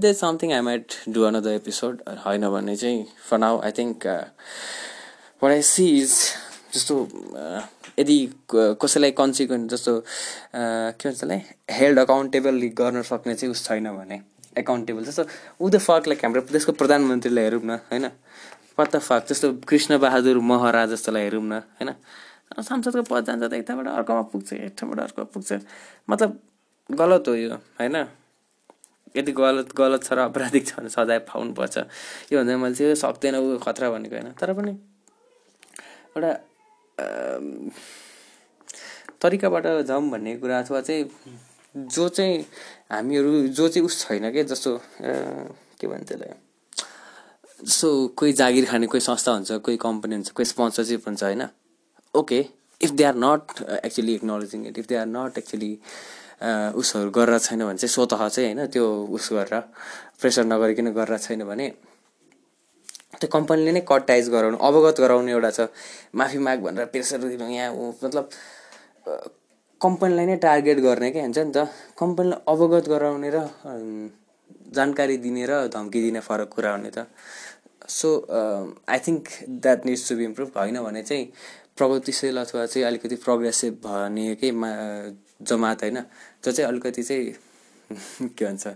they 0.03 0.13
something 0.13 0.51
I 0.53 0.61
might 0.61 0.93
do 1.09 1.21
another 1.23 1.51
episode 1.51 2.01
होइन 2.25 2.47
भने 2.51 2.75
चाहिँ 2.75 3.05
for 3.29 3.37
now 3.37 3.59
I 3.65 3.71
think 3.77 4.07
what 4.07 5.51
I 5.51 5.61
see 5.61 5.85
is 5.99 6.15
जस्तो 6.73 6.97
uh, 7.43 7.61
यदि 7.99 8.17
कसैलाई 8.53 9.11
consequence 9.21 9.71
जस्तो 9.73 9.95
uh, 9.99 10.91
के 10.99 11.09
भन्छ 11.09 11.41
हेल्ड 11.77 11.99
अकाउन्टेबल 11.99 12.61
गर्न 12.81 13.01
सक्ने 13.11 13.35
चाहिँ 13.35 13.51
उस 13.51 13.65
छैन 13.67 13.89
भने 13.97 14.21
एकाउन्टेबल 14.57 15.03
जस्तो 15.03 15.23
ऊ 15.61 15.69
द 15.69 15.77
फक 15.77 16.07
लाइक 16.07 16.25
हाम्रो 16.25 16.41
देशको 16.51 16.71
प्रधानमन्त्रीलाई 16.73 17.43
हेरौँ 17.43 17.61
न 17.63 17.79
होइन? 17.91 18.09
पत्ता 18.77 18.99
फक 18.99 19.25
जस्तो 19.29 19.53
कृष्ण 19.69 19.97
बहादुर 19.99 20.37
महरा 20.41 20.85
जस्तोलाई 20.93 21.23
हेरौँ 21.23 21.43
न 21.43 21.61
होइन? 21.77 21.91
संसदको 22.53 23.01
पद 23.09 23.25
जान्छ 23.25 23.43
त 23.43 23.53
ठाउँबाट 23.67 23.87
अर्कोमा 23.87 24.21
पुग्छ 24.31 24.53
एक 24.53 24.75
ठाउँबाट 24.77 24.99
अर्को 24.99 25.23
पुग्छ। 25.33 25.59
मतलब 26.09 26.39
गलत 26.89 27.27
हो 27.27 27.33
यो 27.35 27.55
होइन? 27.79 27.95
यदि 29.15 29.31
गलत 29.31 29.73
गलत 29.77 30.03
छ 30.03 30.13
र 30.13 30.19
अपराधिक 30.29 30.63
छ 30.67 30.73
भने 30.77 30.89
सजाय 30.89 31.19
पाउनुपर्छ। 31.29 31.77
यो 32.33 32.39
भन्दा 32.39 32.57
मैले 32.57 32.75
चाहिँ 32.75 32.95
सक्दैन 32.95 33.35
ऊ 33.37 33.57
खतरा 33.61 33.89
भनेको 33.89 34.15
होइन। 34.15 34.31
तर 34.33 34.53
पनि 34.53 34.73
एउटा 36.13 36.31
तरिकाबाट 39.21 39.65
जाउँ 39.87 40.09
भन्ने 40.11 40.35
कुरा 40.37 40.59
अथवा 40.59 40.81
चाहिँ 40.81 41.03
जो 41.75 42.07
चाहिँ 42.09 42.41
हामीहरू 42.91 43.47
जो 43.47 43.67
चाहिँ 43.67 43.85
उस 43.85 43.99
छैन 44.01 44.31
क्या 44.31 44.43
जस्तो 44.43 44.71
के 45.01 45.87
भन्छ 45.87 46.07
त्यसलाई? 46.07 46.33
जस्तो 47.65 47.89
कोही 48.17 48.33
जागिर 48.33 48.65
खाने 48.65 48.87
कोही 48.87 49.01
संस्था 49.01 49.31
हुन्छ 49.31 49.51
कोही 49.65 49.77
कम्पनी 49.77 50.15
हुन्छ 50.15 50.29
कोही 50.31 50.45
स्पोन्सरसिप 50.45 51.07
हुन्छ 51.07 51.23
होइन? 51.23 51.47
Okay 52.13 52.39
if 52.81 52.91
they 52.91 53.03
are 53.03 53.15
not 53.15 53.61
actually 53.85 54.13
acknowledging 54.15 54.67
it 54.67 54.77
if 54.79 54.87
they 54.87 54.95
are 54.95 55.05
not 55.07 55.37
actually 55.37 55.71
उसहरू 56.77 57.09
गरेर 57.11 57.39
छैन 57.39 57.65
भने 57.65 57.77
चाहिँ 57.77 57.93
स्वतः 57.93 58.27
चाहिँ 58.27 58.53
होइन 58.53 58.67
त्यो 58.67 58.85
उस 59.15 59.31
गरेर 59.33 59.59
प्रेसर 60.21 60.45
नगरिकन 60.45 60.91
गरेर 60.93 61.17
छैन 61.17 61.43
भने 61.49 61.69
त्यो 63.19 63.27
कम्पनीले 63.33 63.71
नै 63.71 63.81
कटाइज 63.87 64.29
गराउनु 64.29 64.57
अवगत 64.57 64.99
गराउने 65.01 65.31
एउटा 65.31 65.51
छ। 65.51 65.67
माफी 66.15 66.37
माग 66.37 66.59
भनेर 66.65 66.85
प्रेसर 66.93 67.17
दिनु 67.23 67.47
यहाँ 67.49 67.71
मतलब 68.03 68.29
कम्पनीलाई 69.83 70.25
नै 70.25 70.35
टार्गेट 70.47 70.77
गर्ने 70.87 71.09
क्या 71.11 71.23
हुन्छ 71.23 71.39
नि 71.39 71.51
त 71.55 71.67
कम्पनीलाई 71.99 72.39
अवगत 72.53 72.85
गराउने 72.93 73.29
र 73.35 73.37
जानकारी 74.75 75.17
दिने 75.25 75.45
र 75.49 75.53
धम्की 75.75 75.99
दिने 76.05 76.19
फरक 76.27 76.49
कुरा 76.55 76.71
हुने 76.75 76.91
त। 76.95 77.07
So 77.89 78.09
I 78.89 78.99
think 79.07 79.23
that 79.63 79.85
needs 79.85 80.09
to 80.09 80.15
be 80.15 80.23
improve 80.25 80.49
होइन 80.57 80.79
भने 80.83 81.01
चाहिँ 81.03 81.25
प्रगतिशील 81.77 82.37
अथवा 82.39 82.65
चाहिँ 82.65 82.85
अलिकति 82.87 83.15
प्रोग्रेसिभ 83.25 83.73
भने 83.85 84.25
केही 84.41 84.51
जमात 85.49 85.83
होइन 85.83 85.99
जो 86.43 86.51
चाहिँ 86.51 86.67
अलिकति 86.69 87.03
चाहिँ 87.03 87.33
के 88.37 88.45
भन्छ 88.45 88.67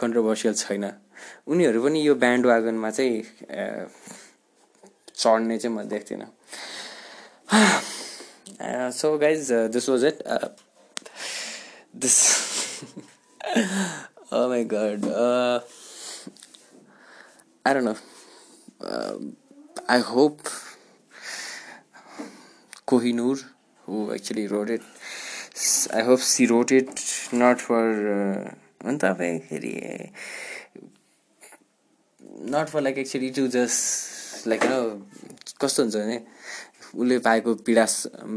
कन्ट्रोभर्सियल 0.00 0.54
छैन। 0.54 0.84
उनीहरू 1.46 1.82
पनि 1.82 2.06
यो 2.06 2.14
ब्यान्ड 2.14 2.46
वागनमा 2.46 2.90
चाहिँ 2.90 3.22
चढ्ने 5.16 5.58
चाहिँ 5.58 5.76
म 5.76 5.82
देख्दिनँ। 5.88 6.26
So 8.60 9.16
guys 9.18 9.52
this 9.72 9.88
was 9.88 10.04
it 10.04 10.22
this 12.04 12.18
my 14.34 14.64
god 14.74 15.04
I 17.66 17.74
don't 17.74 17.88
know 17.88 17.94
I 19.90 20.00
hope 20.12 20.38
Kohinoor, 22.86 23.42
who 23.88 24.12
actually 24.12 24.46
wrote 24.46 24.68
it, 24.68 24.82
I 25.92 26.02
hope 26.02 26.20
she 26.20 26.46
wrote 26.46 26.70
it 26.70 26.90
not 27.32 27.60
for 27.60 27.84
भन्दाखेरि 28.84 29.72
not 32.52 32.68
for 32.68 32.80
like 32.80 32.98
actually 32.98 33.30
to 33.38 33.46
just 33.54 34.46
like 34.48 34.64
होइन 34.64 35.00
कस्तो 35.60 35.82
हुन्छ 35.82 35.96
भने 35.96 36.18
उसले 36.96 37.18
पाएको 37.26 37.54
पीडा 37.66 37.86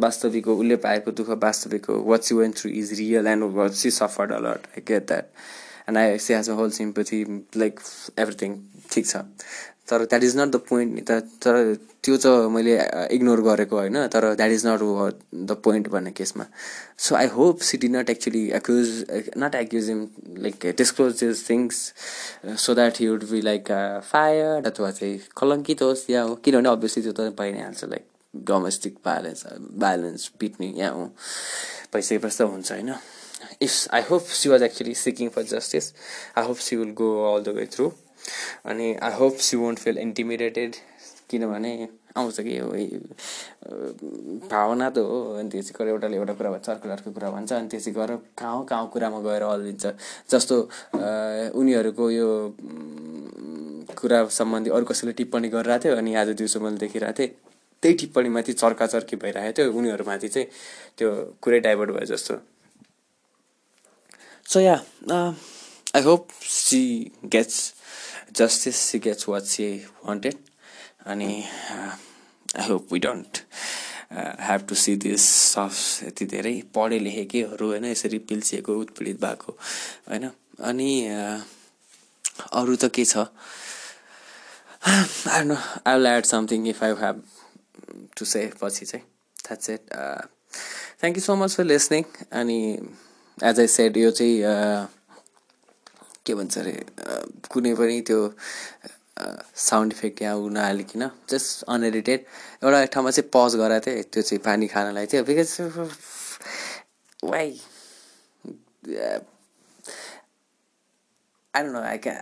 वास्तविक 0.06 0.46
हो 0.46 0.56
उसले 0.56 0.76
पाएको 0.86 1.12
दुःख 1.12 1.30
वास्तविक 1.44 1.86
हो. 1.90 2.02
What 2.10 2.32
you 2.32 2.38
went 2.40 2.52
through 2.58 2.72
is 2.72 2.94
real 3.00 3.28
and 3.28 3.44
what 3.56 3.72
she 3.84 3.92
suffered 4.02 4.32
a lot 4.34 4.68
I 4.74 4.84
get 4.88 5.08
that 5.08 5.26
and 5.90 5.98
I 5.98 6.18
she 6.28 6.34
has 6.34 6.50
a 6.50 6.54
whole 6.60 6.72
sympathy 6.82 7.24
like 7.58 7.80
everything 8.20 8.60
ठिक 8.92 9.08
छ. 9.08 9.26
तर 9.90 10.04
that 10.06 10.24
is 10.24 10.38
not 10.38 10.50
the 10.52 10.56
point 10.70 10.94
नि 10.94 11.02
त 11.02 11.12
तर 11.44 11.76
त्यो 12.04 12.16
चाहिँ 12.24 12.50
मैले 12.52 12.74
इग्नोर 13.16 13.42
गरेको 13.42 13.76
होइन 13.76 14.08
तर 14.14 14.34
that 14.36 14.52
is 14.52 14.66
not 14.68 14.82
the 15.48 15.56
point 15.64 15.88
भन्ने 15.90 16.12
केसमा. 16.12 16.46
So 16.98 17.16
I 17.16 17.28
hope 17.36 17.62
she 17.68 17.78
did 17.78 17.88
not 17.88 18.10
actually 18.10 18.44
accuse 18.60 18.92
not 19.38 19.56
accuse 19.56 19.88
him 19.90 20.06
like 20.44 20.66
disclose 20.78 21.20
this 21.20 21.48
things 21.50 21.82
so 22.66 22.76
that 22.76 23.00
he 23.00 23.08
would 23.08 23.24
be 23.32 23.42
like 23.42 23.72
fire 24.12 24.68
अथवा 24.68 24.92
चाहिँ 24.92 25.20
कलङ्कित 25.38 25.82
होस् 25.82 26.10
या 26.10 26.22
हो. 26.22 26.36
किनभने 26.36 26.70
अभियसली 26.70 27.04
त्यो 27.04 27.14
त 27.14 27.34
भइ 27.40 27.52
नै 27.52 27.64
हाल्छ 27.64 27.84
लाइक 27.86 28.06
डोमेस्टिक 28.34 28.98
भाइलेन्स 29.06 29.46
भाइलेन्स 29.84 30.28
पिट्ने 30.40 30.74
या 30.78 30.90
हो 30.90 31.06
भइसकेपछि 31.94 32.38
त 32.38 32.42
हुन्छ 32.42 32.72
होइन? 32.72 32.94
If 33.62 33.94
I 33.94 34.02
hope 34.10 34.24
she 34.40 34.50
was 34.50 34.64
actually 34.64 34.94
seeking 34.96 35.30
for 35.36 35.44
justice 35.54 35.94
I 36.38 36.46
hope 36.48 36.58
she 36.68 36.76
will 36.76 36.92
go 36.98 37.10
all 37.34 37.44
the 37.44 37.56
way 37.58 37.66
through 37.76 37.90
अनि 38.66 38.94
I 39.04 39.14
hope 39.20 39.38
she 39.48 39.58
won't 39.58 39.80
feel 39.80 39.98
intimidated 39.98 40.76
किनभने 41.30 41.72
आउँछ 42.18 42.40
कि 42.42 42.60
भावना 44.52 44.90
त 44.90 44.98
हो 44.98 45.18
अनि 45.40 45.50
त्यो 45.50 45.62
चाहिँ 45.62 45.90
एउटाले 45.92 46.18
एउटा 46.18 46.34
कुरा 46.34 46.52
भन्छ 46.52 46.70
अर्को 46.70 46.90
अर्को 46.90 47.12
कुरा 47.12 47.30
भन्छ 47.32 47.52
अनि 47.54 47.68
त्यो 47.70 47.80
चाहिँ 47.80 47.96
गएर 47.98 48.16
कहाँ 48.38 48.64
कहाँ 48.70 48.90
कुरामा 48.94 49.20
गएर 49.22 49.44
अल्झिन्छ 49.44 49.86
जस्तो 50.32 50.56
उनीहरूको 51.60 52.10
यो 52.12 52.30
कुरा 54.00 54.26
सम्बन्धी 54.40 54.70
अरू 54.70 54.86
कसैले 54.86 55.14
टिप्पणी 55.20 55.50
गरिरहेको 55.50 55.84
थियो 55.84 55.96
अनि 55.98 56.16
आज 56.22 56.30
दिउँसो 56.42 56.60
मैले 56.60 56.78
देखिरहेको 56.78 57.18
थिएँ। 57.20 57.32
त्यही 57.84 57.96
टिप्पणीमाथि 57.96 58.54
चर्काचर्की 58.54 59.16
भइरहेको 59.24 59.58
थियो। 59.58 59.72
उनीहरूमाथि 59.72 60.28
चाहिँ 60.28 60.48
त्यो 60.98 61.10
कुरै 61.42 61.60
डाइभर्ट 61.60 61.90
भयो 61.92 62.06
जस्तो। 62.16 62.36
So 64.52 64.60
yeah 64.60 64.76
I 65.96 66.02
hope 66.04 66.28
she 66.44 66.82
gets 67.26 67.74
justice 68.38 68.80
she 68.90 69.00
gets 69.00 69.28
what 69.28 69.46
she 69.48 69.66
wanted. 70.06 70.36
अनि 71.08 71.44
I 72.56 72.68
hope 72.68 72.94
we 72.94 73.00
don't 73.00 73.38
have 74.12 74.66
to 74.70 74.76
see 74.76 74.96
this 74.96 75.26
soft 75.26 76.04
यति 76.04 76.26
धेरै 76.34 76.52
पढे 76.76 77.00
लेखेकैहरू 77.00 77.68
होइन 77.68 77.86
यसरी 77.86 78.20
पिल्सिएको 78.30 78.76
उत्पीडित 78.80 79.22
भएको 79.22 79.52
होइन। 80.10 80.30
अनि 80.70 80.92
अरू 82.52 82.76
त 82.76 82.92
के 82.96 83.06
छ? 83.06 83.26
I 85.28 85.44
know 85.44 85.56
I 85.56 85.96
will 85.96 86.08
add 86.08 86.26
something 86.26 86.68
if 86.70 86.84
I 86.84 86.92
have 87.02 87.24
to 88.18 88.26
say 88.26 88.46
पछि 88.62 88.86
चाहिँ 88.86 89.06
that's 89.44 89.70
it 89.70 89.94
thank 91.02 91.18
you 91.18 91.24
so 91.24 91.36
much 91.36 91.56
for 91.56 91.64
listening 91.64 92.04
अनि 92.42 92.60
एज 93.38 93.60
आई 93.60 93.68
सेड 93.76 93.98
यो 93.98 94.12
चाहिँ 94.12 94.88
के 96.26 96.36
भन्छ 96.36 96.58
अरे 96.58 96.74
कुनै 97.52 97.74
पनि 97.76 98.02
त्यो 98.10 98.20
साउन्ड 99.68 99.94
इफेक्ट 99.94 100.22
यहाँ 100.22 100.36
उ 100.38 100.50
नहालिकन 100.58 101.10
जस्ट 101.30 101.64
अनएडिटेड 101.76 102.26
एउटा 102.64 102.84
ठाउँमा 102.96 103.12
चाहिँ 103.12 103.30
पज 103.34 103.56
गराएको 103.64 103.92
थिएँ 103.92 104.04
त्यो 104.04 104.22
चाहिँ 104.24 104.44
पानी 104.46 104.68
खानलाई 104.76 105.06
थियो 105.14 105.24
because 105.32 105.58
why 107.24 107.58
I 111.54 111.64
don't 111.64 111.74
know. 111.74 111.82
I 111.82 111.98
can 111.98 112.18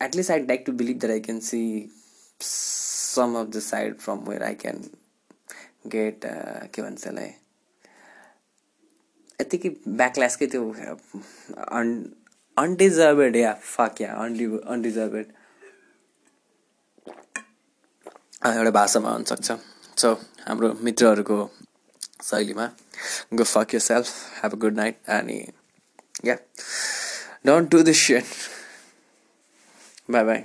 at 0.00 0.14
least 0.14 0.30
I'd 0.30 0.48
like 0.48 0.64
to 0.66 0.72
believe 0.72 1.00
that 1.00 1.10
I 1.10 1.20
can 1.20 1.40
some 2.40 3.36
of 3.36 3.50
the 3.52 3.60
side 3.60 4.00
from 4.00 4.24
where 4.24 4.42
I 4.42 4.54
can 4.54 4.90
get 5.94 6.24
के 6.74 6.82
भन्छ 6.82 7.02
त्यसलाई 7.02 7.30
यत्तिकै 9.40 9.70
ब्याकल्यासकै 10.00 10.46
त्यो 10.54 10.62
अन 11.78 11.88
अनडिजर्भेड 12.56 13.36
या 13.36 13.52
फक 13.62 14.00
या 14.00 14.12
अनडि 14.24 14.46
अनडिजर्भेड 14.74 15.32
एउटा 18.52 18.70
भाषामा 18.78 19.10
हुनसक्छ 19.10 19.58
सो 20.02 20.12
हाम्रो 20.46 20.72
मित्रहरूको 20.88 21.38
शैलीमा 22.30 22.66
go 23.34 23.44
fuck 23.54 23.74
yourself 23.90 24.08
have 24.42 24.52
a 24.52 24.60
good 24.66 24.76
night 24.82 25.14
अनि 25.18 25.38
yeah 26.24 26.36
Don't 27.44 27.68
do 27.68 27.82
this 27.82 27.98
shit. 27.98 28.24
Bye 30.08 30.24
bye. 30.24 30.44